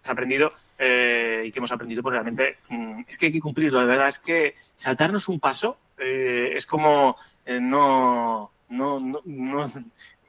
[0.07, 3.81] aprendido eh, y que hemos aprendido, pues realmente mm, es que hay que cumplirlo.
[3.81, 9.67] La verdad es que saltarnos un paso es como no, no, no, no,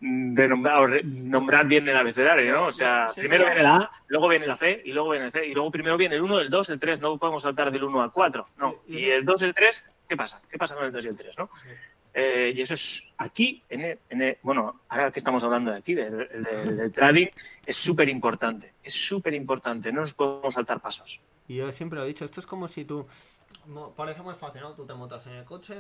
[0.02, 2.68] de nombrar, nombrar bien el abecedario, ¿no?
[2.68, 5.46] O sea, primero viene la A, luego viene la C y luego viene el C
[5.46, 8.02] y luego primero viene el 1, el 2, el 3, no podemos saltar del 1
[8.02, 8.78] al 4, no.
[8.88, 10.42] Y el 2, el 3, ¿qué pasa?
[10.50, 11.50] ¿Qué pasa con el 2 y el 3, no?
[12.14, 15.78] Eh, y eso es aquí, en el, en el, bueno, ahora que estamos hablando de
[15.78, 17.28] aquí, del, del, del trading,
[17.66, 21.22] es súper importante, es súper importante, no nos podemos saltar pasos.
[21.48, 23.08] Y yo siempre lo he dicho, esto es como si tú,
[23.96, 24.74] parece muy fácil, ¿no?
[24.74, 25.76] Tú te montas en el coche,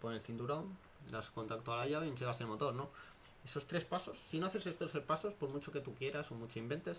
[0.00, 0.76] pones el cinturón,
[1.10, 2.90] das contacto a la llave y enchegas el motor, ¿no?
[3.48, 6.34] Esos tres pasos, si no haces estos tres pasos, por mucho que tú quieras o
[6.34, 6.98] mucho inventes,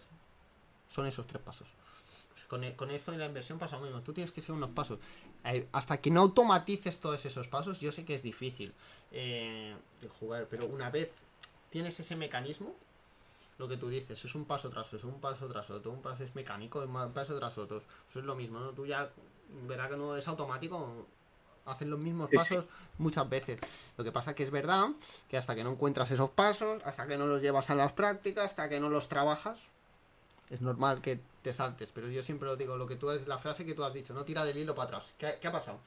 [0.92, 1.68] son esos tres pasos.
[2.48, 4.02] Con, con, esto de la inversión pasa lo mismo.
[4.02, 4.98] Tú tienes que seguir unos pasos.
[5.72, 8.74] Hasta que no automatices todos esos pasos, yo sé que es difícil
[9.12, 11.12] eh, de jugar, pero una vez
[11.70, 12.74] tienes ese mecanismo,
[13.60, 16.24] lo que tú dices, es un paso tras otro, un paso tras otro, un paso
[16.24, 17.78] es mecánico, un paso tras otro.
[18.10, 18.72] Eso es lo mismo, ¿no?
[18.72, 19.12] Tú ya,
[19.68, 21.06] verás que no es automático,
[21.72, 22.94] hacen los mismos pasos sí, sí.
[22.98, 23.60] muchas veces.
[23.98, 24.90] Lo que pasa que es verdad
[25.30, 28.46] que hasta que no encuentras esos pasos, hasta que no los llevas a las prácticas,
[28.46, 29.60] hasta que no los trabajas,
[30.50, 31.92] es normal que te saltes.
[31.94, 34.14] Pero yo siempre lo digo, lo que tú es la frase que tú has dicho,
[34.14, 35.14] no tira del hilo para atrás.
[35.18, 35.80] ¿Qué, qué ha pasado?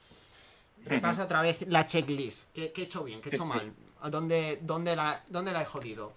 [0.88, 2.40] Me pasa otra vez la checklist.
[2.52, 3.20] ¿Qué, qué he hecho bien?
[3.20, 3.72] ¿Qué he hecho sí, mal?
[4.10, 6.12] ¿Dónde, dónde, la, ¿Dónde la he jodido?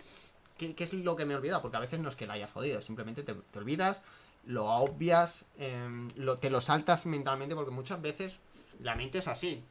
[0.57, 1.61] ¿Qué, ¿Qué, es lo que me he olvidado?
[1.61, 4.01] Porque a veces no es que la hayas jodido, simplemente te, te olvidas,
[4.45, 8.33] lo obvias, eh, lo, te lo saltas mentalmente, porque muchas veces
[8.81, 9.63] la mente es así.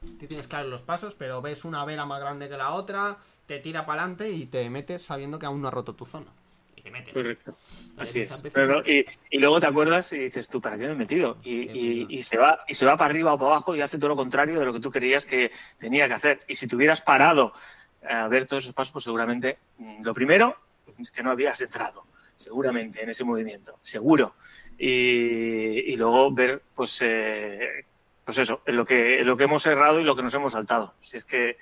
[0.00, 3.58] Tú tienes claro los pasos, pero ves una vela más grande que la otra, te
[3.58, 6.32] tira para adelante y te metes sabiendo que aún no ha roto tu zona.
[6.76, 7.12] Y te metes.
[7.12, 7.56] Correcto.
[7.96, 8.44] Así es.
[8.52, 11.36] Pero, y, y, luego te acuerdas y dices tú, ¿para qué me he metido?
[11.42, 14.16] Y, se va, y se va para arriba o para abajo y hace todo lo
[14.16, 16.40] contrario de lo que tú querías que tenía que hacer.
[16.46, 17.52] Y si te hubieras parado
[18.08, 20.56] a ver todos esos pasos, pues seguramente mm, lo primero
[20.96, 22.04] es que no habías entrado,
[22.36, 24.36] seguramente, en ese movimiento, seguro.
[24.78, 27.84] Y, y luego ver, pues, eh,
[28.28, 30.52] pues eso, en lo que, en lo que hemos errado y lo que nos hemos
[30.52, 30.92] saltado.
[31.00, 31.56] Si es que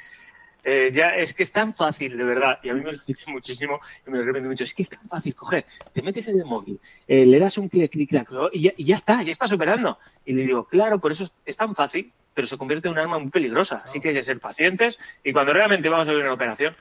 [0.64, 3.30] eh, ya es que es tan fácil, de verdad, y a mí me lo dice
[3.30, 6.40] muchísimo y me lo repito mucho, es que es tan fácil coger, te metes en
[6.40, 9.96] el móvil, eh, le das un clic, clic, clic, y ya, está, ya estás operando.
[10.24, 12.98] Y le digo, claro, por eso es, es, tan fácil, pero se convierte en un
[12.98, 13.82] arma muy peligrosa.
[13.84, 16.74] Así que hay que ser pacientes y cuando realmente vamos a ver una operación,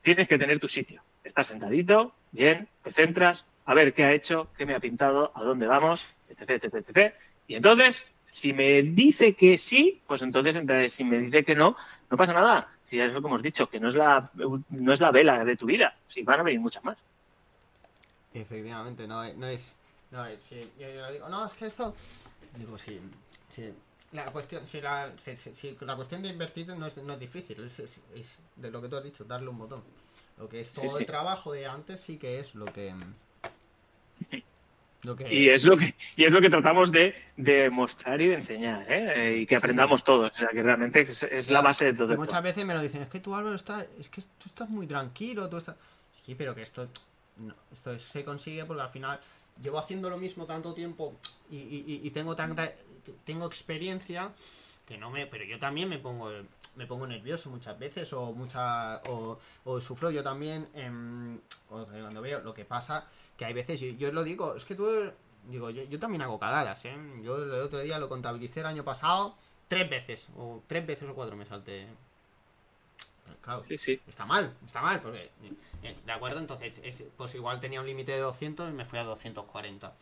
[0.00, 1.02] tienes que tener tu sitio.
[1.24, 5.42] Estás sentadito, bien, te centras, a ver qué ha hecho, qué me ha pintado, a
[5.42, 7.14] dónde vamos, etc, etc, etc.
[7.48, 11.76] Y entonces si me dice que sí, pues entonces, si me dice que no,
[12.10, 12.68] no pasa nada.
[12.82, 14.30] Si es lo que hemos dicho, que no es la,
[14.70, 15.96] no es la vela de tu vida.
[16.06, 16.98] Si van a venir muchas más.
[18.34, 19.76] Efectivamente, no, no es.
[20.10, 21.94] No es si, yo, yo, digo, no, es que esto.
[22.58, 23.00] Digo, sí.
[23.50, 23.72] sí
[24.12, 27.62] la cuestión, si la, si, si, la cuestión de invertir no es, no es difícil,
[27.62, 29.82] es, es, es, de lo que tú has dicho, darle un botón.
[30.38, 32.94] Lo que es todo sí, el trabajo de antes sí que es lo que.
[35.08, 35.26] Okay.
[35.30, 38.84] Y es lo que y es lo que tratamos de, de mostrar y de enseñar,
[38.90, 39.38] ¿eh?
[39.40, 40.32] y que aprendamos todos.
[40.32, 42.14] O sea, que realmente es, es la base de todo.
[42.14, 44.68] Y muchas veces me lo dicen, es que tú Álvaro está, es que tú estás
[44.68, 45.76] muy tranquilo, tú estás...
[46.24, 46.88] Sí, pero que esto,
[47.36, 49.20] no, esto se consigue porque al final
[49.62, 51.14] llevo haciendo lo mismo tanto tiempo
[51.50, 52.72] y, y, y tengo tanta,
[53.24, 54.32] tengo experiencia
[54.86, 56.30] que no me, pero yo también me pongo
[56.76, 61.38] me pongo nervioso muchas veces o mucha o, o sufro yo también eh,
[61.68, 64.86] cuando veo lo que pasa que hay veces yo, yo lo digo es que tú
[65.48, 66.96] digo yo, yo, también hago cagadas ¿eh?
[67.22, 69.34] yo el otro día lo contabilicé el año pasado
[69.68, 71.88] tres veces o tres veces o cuatro me salté
[73.40, 74.00] claro sí, sí.
[74.06, 75.30] está mal está mal porque
[75.82, 78.98] eh, de acuerdo entonces es, pues igual tenía un límite de 200 y me fui
[78.98, 79.94] a 240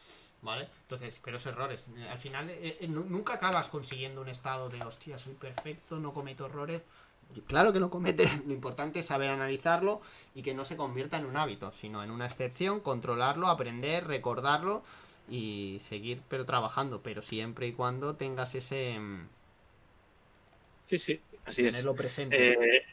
[0.44, 0.68] ¿Vale?
[0.82, 1.90] Entonces, pero esos errores.
[2.10, 6.44] Al final, eh, eh, nunca acabas consiguiendo un estado de hostia, soy perfecto, no cometo
[6.44, 6.82] errores.
[7.46, 10.02] Claro que lo comete, lo importante es saber analizarlo
[10.34, 14.82] y que no se convierta en un hábito, sino en una excepción, controlarlo, aprender, recordarlo
[15.30, 19.00] y seguir pero trabajando, pero siempre y cuando tengas ese...
[20.84, 21.96] Sí, sí, así tenerlo es.
[21.96, 22.52] presente.
[22.52, 22.84] Eh,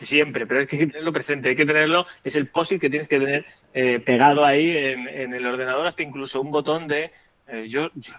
[0.00, 2.90] siempre, pero es que hay que tenerlo presente, hay que tenerlo, es el POSIT que
[2.90, 7.10] tienes que tener eh, pegado ahí en, en, el ordenador, hasta incluso un botón de,
[7.48, 8.12] eh, yo, yo,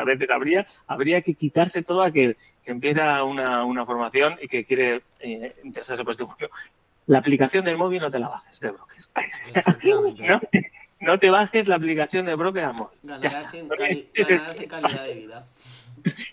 [0.00, 4.48] a veces habría, habría que quitarse todo a que, que empieza una, una formación y
[4.48, 6.48] que quiere eh, interesarse por este mundo.
[7.06, 9.10] La aplicación del móvil no te la bajes de bloques.
[10.18, 10.40] ¿No?
[11.00, 12.90] no te bajes la aplicación de Broker Amor.
[13.02, 15.46] Ganarás, en, cali ganarás en calidad de vida.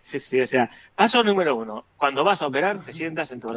[0.02, 1.85] Sí, sí, o sea, paso número uno.
[1.98, 3.49] Cuando vas a operar, te sientas en tu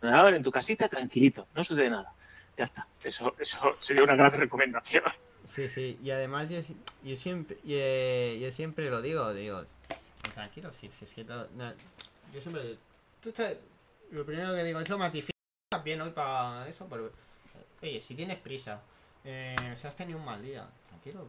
[0.00, 2.12] ordenador, en tu casita, tranquilito, no sucede nada.
[2.56, 2.88] Ya está.
[3.02, 5.04] Eso, eso sería una gran recomendación.
[5.46, 6.58] Sí, sí, y además yo,
[7.04, 9.64] yo siempre yo, eh, yo, siempre lo digo, digo,
[10.34, 11.72] tranquilo, si, si es que todo, no,
[12.34, 12.76] yo siempre,
[13.20, 13.56] tú estás,
[14.10, 15.34] lo primero que digo es lo más difícil
[15.68, 17.12] también hoy para eso, pero,
[17.80, 18.80] oye, si tienes prisa,
[19.24, 21.28] eh, si has tenido un mal día, tranquilo,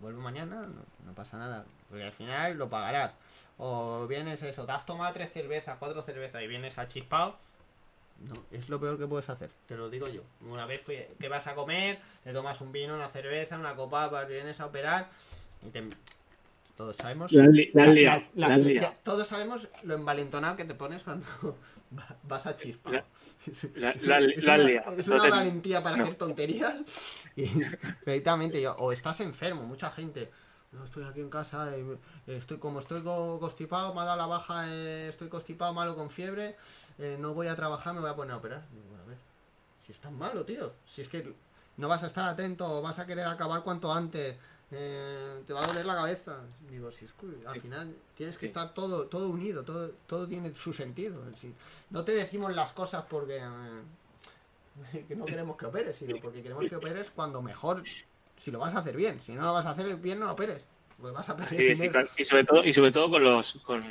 [0.00, 3.12] vuelve mañana, no, no, pasa nada, porque al final lo pagarás,
[3.58, 7.38] o vienes eso, te has tomado tres cervezas, cuatro cervezas y vienes a chispado,
[8.18, 10.22] no, es lo peor que puedes hacer, te lo digo yo.
[10.42, 14.08] Una vez fui, te vas a comer, te tomas un vino, una cerveza, una copa,
[14.24, 15.08] vienes a operar
[15.66, 15.88] y te...
[16.76, 17.32] Todos sabemos...
[17.32, 21.26] La, la, la, la todos sabemos lo envalentonado que te pones cuando
[22.22, 23.04] vas a chispa.
[23.46, 26.04] es una, es una valentía para no.
[26.04, 26.76] hacer tonterías.
[27.36, 27.46] Y
[28.04, 30.28] directamente yo, o estás enfermo, mucha gente
[30.72, 34.68] no estoy aquí en casa, eh, estoy como estoy constipado, me ha dado la baja,
[34.68, 36.56] eh, estoy constipado, malo con fiebre,
[36.98, 38.62] eh, no voy a trabajar, me voy a poner a operar.
[38.70, 39.18] Digo, bueno, a ver,
[39.84, 41.32] si es tan malo, tío, si es que
[41.76, 44.36] no vas a estar atento, vas a querer acabar cuanto antes,
[44.70, 46.40] eh, te va a doler la cabeza.
[46.68, 48.46] Digo, si es que al final tienes que sí.
[48.46, 51.24] estar todo, todo unido, todo, todo tiene su sentido.
[51.34, 51.54] Si,
[51.90, 53.40] no te decimos las cosas porque
[55.08, 57.82] que no queremos que operes, sino porque queremos que operes cuando mejor
[58.38, 59.20] si lo vas a hacer bien.
[59.20, 60.64] Si no lo vas a hacer bien, no lo operes.
[61.00, 62.08] Pues vas a sí, sí, claro.
[62.16, 63.84] y sobre todo y sobre todo con los con,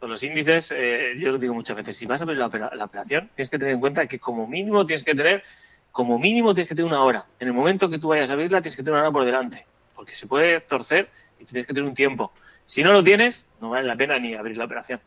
[0.00, 2.84] con los índices, eh, yo lo digo muchas veces, si vas a ver la, la,
[2.84, 5.44] operación, tienes que tener en cuenta que como mínimo tienes que tener
[5.92, 7.26] como mínimo tienes que tener una hora.
[7.38, 9.66] En el momento que tú vayas a abrirla, tienes que tener una hora por delante,
[9.94, 12.32] porque se puede torcer y tienes que tener un tiempo.
[12.66, 15.00] Si no lo tienes, no vale la pena ni abrir la operación,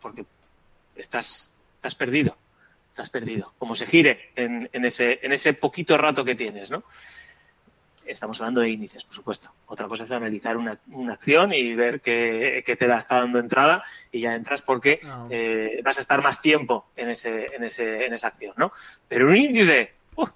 [0.00, 0.24] porque
[0.96, 2.36] estás, estás perdido,
[2.90, 3.52] estás perdido.
[3.58, 6.84] Como se gire en, en, ese, en ese poquito rato que tienes, ¿no?
[8.10, 9.52] Estamos hablando de índices, por supuesto.
[9.66, 13.38] Otra cosa es analizar una, una acción y ver qué, qué, te la está dando
[13.38, 15.28] entrada y ya entras porque no.
[15.30, 18.72] eh, vas a estar más tiempo en, ese, en, ese, en esa acción, ¿no?
[19.08, 20.26] Pero un índice, uh,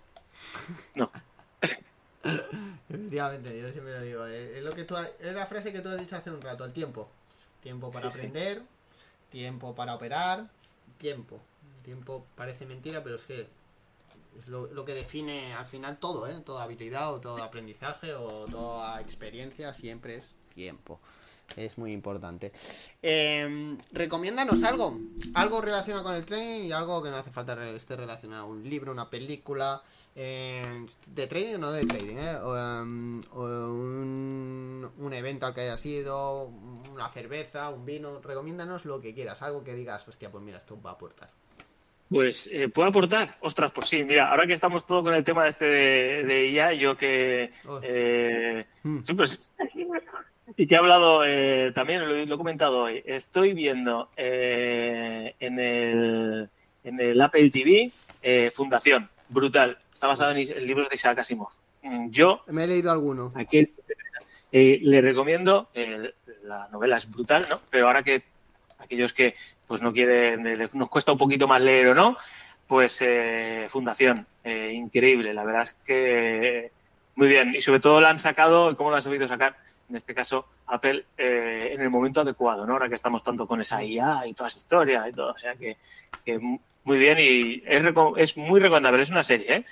[0.94, 1.10] no.
[2.88, 4.26] Efectivamente, yo siempre lo digo.
[4.26, 6.72] Es, lo que tú, es la frase que tú has dicho hace un rato, el
[6.72, 7.10] tiempo.
[7.62, 8.96] Tiempo para sí, aprender, sí.
[9.30, 10.48] tiempo para operar,
[10.98, 11.40] tiempo.
[11.82, 13.46] Tiempo parece mentira, pero es que
[14.38, 16.40] es lo, que define al final todo, ¿eh?
[16.44, 20.24] Toda habilidad o todo aprendizaje o toda experiencia siempre es
[20.54, 21.00] tiempo.
[21.56, 22.52] Es muy importante.
[23.00, 24.98] Eh, recomiéndanos algo.
[25.34, 28.46] Algo relacionado con el trading y algo que no hace falta esté relacionado.
[28.46, 29.82] Un libro, una película.
[30.16, 32.38] Eh, de trading o no de trading, ¿eh?
[32.42, 36.46] Um, o un, un, evento al que haya sido.
[36.92, 38.20] Una cerveza, un vino.
[38.20, 39.40] Recomiéndanos lo que quieras.
[39.42, 41.30] Algo que digas, hostia, pues mira, esto va a aportar.
[42.14, 43.34] Pues, eh, ¿puedo aportar?
[43.40, 46.72] Ostras, pues sí, mira, ahora que estamos todo con el tema este de, de IA,
[46.74, 47.50] yo que...
[47.82, 49.00] Eh, mm.
[49.00, 49.52] sí, pues,
[50.56, 55.58] y que he hablado eh, también, lo, lo, he comentado hoy, estoy viendo eh, en,
[55.58, 56.48] el,
[56.84, 57.90] en el Apple TV
[58.22, 61.48] eh, Fundación, brutal, está basado en, en, libros de Isaac Asimov.
[61.82, 62.44] Mm, yo...
[62.46, 63.32] Me he leído alguno.
[63.34, 63.74] Aquí,
[64.52, 65.68] le recomiendo,
[66.44, 67.60] la novela es brutal, ¿no?
[67.70, 68.22] Pero ahora que
[68.78, 69.34] aquellos que
[69.66, 70.42] pues no quieren,
[70.72, 72.16] nos cuesta un poquito más leer o no,
[72.66, 76.72] pues eh, Fundación, eh, increíble, la verdad es que
[77.16, 79.56] muy bien, y sobre todo la han sacado, ¿cómo lo han sabido sacar?
[79.88, 82.72] En este caso, Apple, eh, en el momento adecuado, ¿no?
[82.72, 85.54] Ahora que estamos tanto con esa IA y toda esa historia y todo, o sea
[85.54, 85.76] que,
[86.24, 86.38] que
[86.84, 87.82] muy bien y es,
[88.16, 89.64] es muy recomendable, es una serie, ¿eh?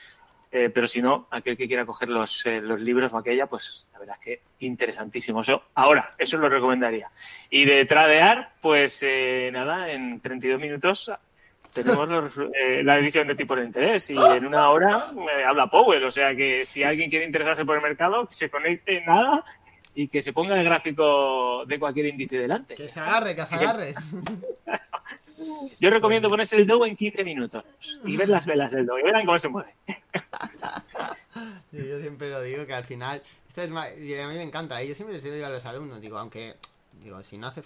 [0.55, 3.89] Eh, pero si no, aquel que quiera coger los, eh, los libros o aquella, pues
[3.95, 5.41] la verdad es que interesantísimo.
[5.41, 7.11] Eso, ahora, eso lo recomendaría.
[7.49, 11.11] Y de tradear, pues eh, nada, en 32 minutos
[11.73, 15.11] tenemos los, eh, la división de tipos de interés y en una hora
[15.47, 16.05] habla Powell.
[16.05, 19.43] O sea que si alguien quiere interesarse por el mercado, que se conecte nada
[19.95, 22.74] y que se ponga el gráfico de cualquier índice delante.
[22.74, 23.95] Que se agarre, que se agarre.
[25.81, 27.64] Yo recomiendo ponerse el Dow en 15 minutos
[28.05, 29.74] y ver las velas del Dow y verán cómo se mueve.
[31.73, 34.89] Yo siempre lo digo que al final, esto es más, a mí me encanta, y
[34.89, 36.56] yo siempre les digo a los alumnos, digo, aunque,
[37.02, 37.62] digo, si no hace,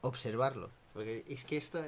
[0.00, 1.84] observarlo, porque es que esto,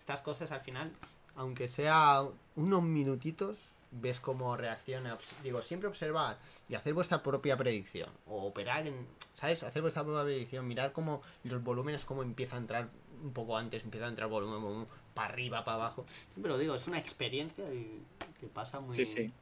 [0.00, 0.90] estas cosas al final,
[1.36, 2.24] aunque sea
[2.54, 3.58] unos minutitos,
[3.90, 6.38] ves cómo reacciona, digo, siempre observar
[6.68, 8.94] y hacer vuestra propia predicción, o operar en,
[9.34, 9.62] ¿sabes?
[9.62, 12.88] Hacer vuestra propia predicción, mirar cómo los volúmenes, cómo empieza a entrar
[13.22, 16.04] un poco antes, empieza a entrar volumen para arriba, para abajo.
[16.32, 18.02] Siempre lo digo, es una experiencia y
[18.40, 18.94] que pasa muy.
[18.94, 19.32] Sí, sí.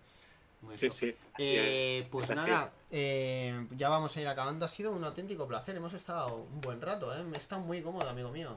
[0.73, 4.65] Sí, eh, pues nada, eh, ya vamos a ir acabando.
[4.65, 5.77] Ha sido un auténtico placer.
[5.77, 7.15] Hemos estado un buen rato.
[7.15, 7.23] Eh.
[7.23, 8.57] Me está muy cómodo, amigo mío.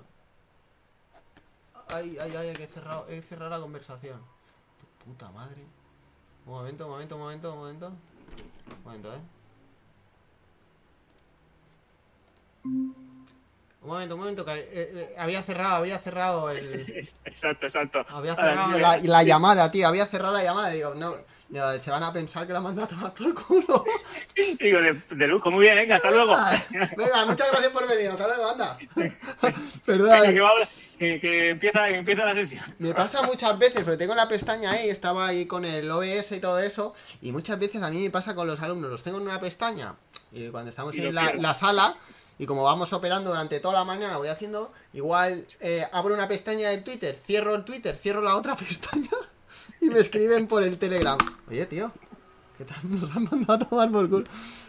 [1.89, 4.21] Ay, ay, ay, hay que cerrar, hay que cerrar la conversación.
[4.79, 5.63] Tu puta madre.
[6.45, 7.87] Un momento, un momento, un momento, un momento.
[7.87, 9.19] Un momento, ¿eh?
[13.87, 16.57] Un momento, un momento, que eh, eh, había cerrado, había cerrado el...
[16.57, 18.05] Exacto, exacto.
[18.09, 20.71] Había cerrado sí, la, llamada, tío, había cerrado la llamada.
[20.71, 21.13] Digo, no,
[21.47, 23.85] digo, se van a pensar que la manda a tomar por culo.
[24.59, 26.35] Digo, de, de lujo, muy bien, venga, hasta luego.
[26.97, 28.77] Venga, muchas gracias por venir, hasta luego, anda.
[28.95, 29.15] Venga,
[29.85, 30.33] Perdón.
[30.33, 30.67] que, va ahora-
[30.99, 32.63] que- que empieza, que empieza la sesión.
[32.79, 36.39] Me pasa muchas veces, porque tengo la pestaña ahí, estaba ahí con el OBS y
[36.41, 39.23] todo eso, y muchas veces a mí me pasa con los alumnos, los tengo en
[39.23, 39.95] una pestaña,
[40.33, 41.95] y cuando estamos Y en la sala,
[42.39, 46.69] y como vamos operando durante toda la mañana, voy haciendo, igual eh, abro una pestaña
[46.69, 49.09] del Twitter, cierro el Twitter, cierro la otra pestaña,
[49.81, 51.17] y me escriben por el Telegram.
[51.49, 51.91] Oye, tío,
[52.57, 54.25] ¿qué tal nos han mandado a tomar por culo?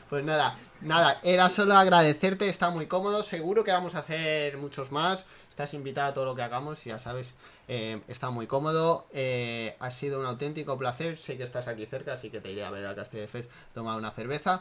[0.08, 4.90] Pues nada, nada, era solo agradecerte, está muy cómodo, seguro que vamos a hacer muchos
[4.90, 5.24] más.
[5.50, 7.34] Estás invitada a todo lo que hagamos, ya sabes,
[7.66, 9.08] eh, está muy cómodo.
[9.12, 11.18] eh, ha sido un auténtico placer.
[11.18, 13.48] Sé que estás aquí cerca, así que te iré a ver al Castillo de Fes,
[13.74, 14.60] tomar una cerveza.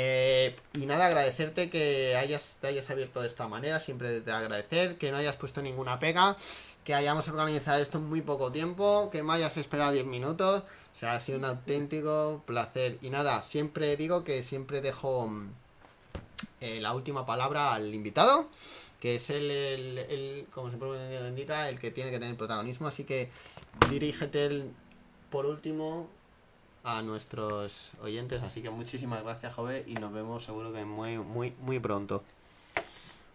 [0.00, 4.96] Eh, y nada, agradecerte que hayas, te hayas abierto de esta manera, siempre te agradecer,
[4.96, 6.36] que no hayas puesto ninguna pega,
[6.84, 10.62] que hayamos organizado esto en muy poco tiempo, que me hayas esperado 10 minutos.
[10.94, 12.98] O sea, ha sido un auténtico placer.
[13.02, 15.48] Y nada, siempre digo que siempre dejo mm,
[16.60, 18.46] eh, la última palabra al invitado,
[19.00, 22.86] que es el, el, como siempre me indica, el que tiene que tener protagonismo.
[22.86, 23.30] Así que
[23.90, 24.70] dirígete el-
[25.30, 26.08] por último
[26.88, 28.42] a nuestros oyentes.
[28.42, 32.24] Así que muchísimas gracias, Jove, y nos vemos seguro que muy, muy, muy pronto.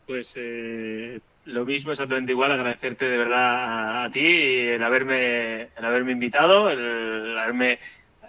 [0.07, 5.85] Pues eh, lo mismo, exactamente igual, agradecerte de verdad a, a ti el haberme, el
[5.85, 7.79] haberme invitado, el haberme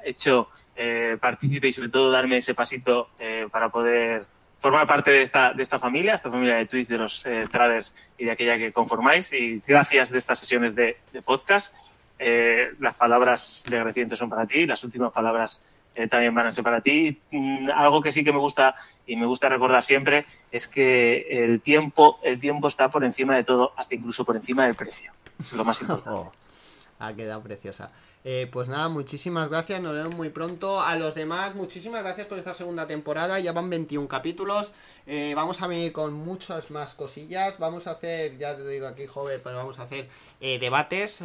[0.05, 4.27] hecho eh, partícipe y sobre todo darme ese pasito eh, para poder
[4.59, 7.95] formar parte de esta, de esta familia, esta familia de Twitch, de los eh, traders
[8.19, 9.33] y de aquella que conformáis.
[9.33, 11.75] Y gracias de estas sesiones de, de podcast.
[12.19, 16.53] Eh, las palabras de agradecimiento son para ti, las últimas palabras eh, también van a
[16.53, 17.21] ser para ti.
[17.31, 18.75] Mm, algo que sí que me gusta
[19.07, 23.45] y me gusta recordar siempre es que el tiempo, el tiempo está por encima de
[23.45, 25.13] todo, hasta incluso por encima del precio.
[25.41, 26.11] Es lo más importante.
[26.15, 26.33] Oh,
[27.01, 27.91] ha quedado preciosa.
[28.23, 30.81] Eh, pues nada, muchísimas gracias, nos vemos muy pronto.
[30.81, 33.41] A los demás, muchísimas gracias por esta segunda temporada.
[33.41, 34.73] Ya van 21 capítulos.
[35.35, 37.59] Vamos a venir con muchas más cosillas.
[37.59, 40.09] Vamos a hacer, ya te digo aquí, joven, pero vamos a hacer
[40.47, 41.23] eh, debates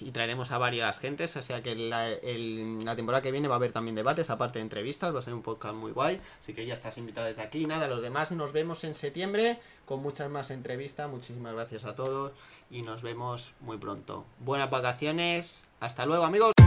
[0.00, 1.36] y traeremos a varias gentes.
[1.36, 4.62] O sea que la, la temporada que viene va a haber también debates, aparte de
[4.62, 5.14] entrevistas.
[5.14, 6.18] Va a ser un podcast muy guay.
[6.40, 7.66] Así que ya estás invitado desde aquí.
[7.66, 11.10] Nada, los demás nos vemos en septiembre con muchas más entrevistas.
[11.10, 12.32] Muchísimas gracias a todos
[12.70, 14.24] y nos vemos muy pronto.
[14.38, 15.54] Buenas vacaciones.
[15.80, 16.63] Hasta luego, amigos.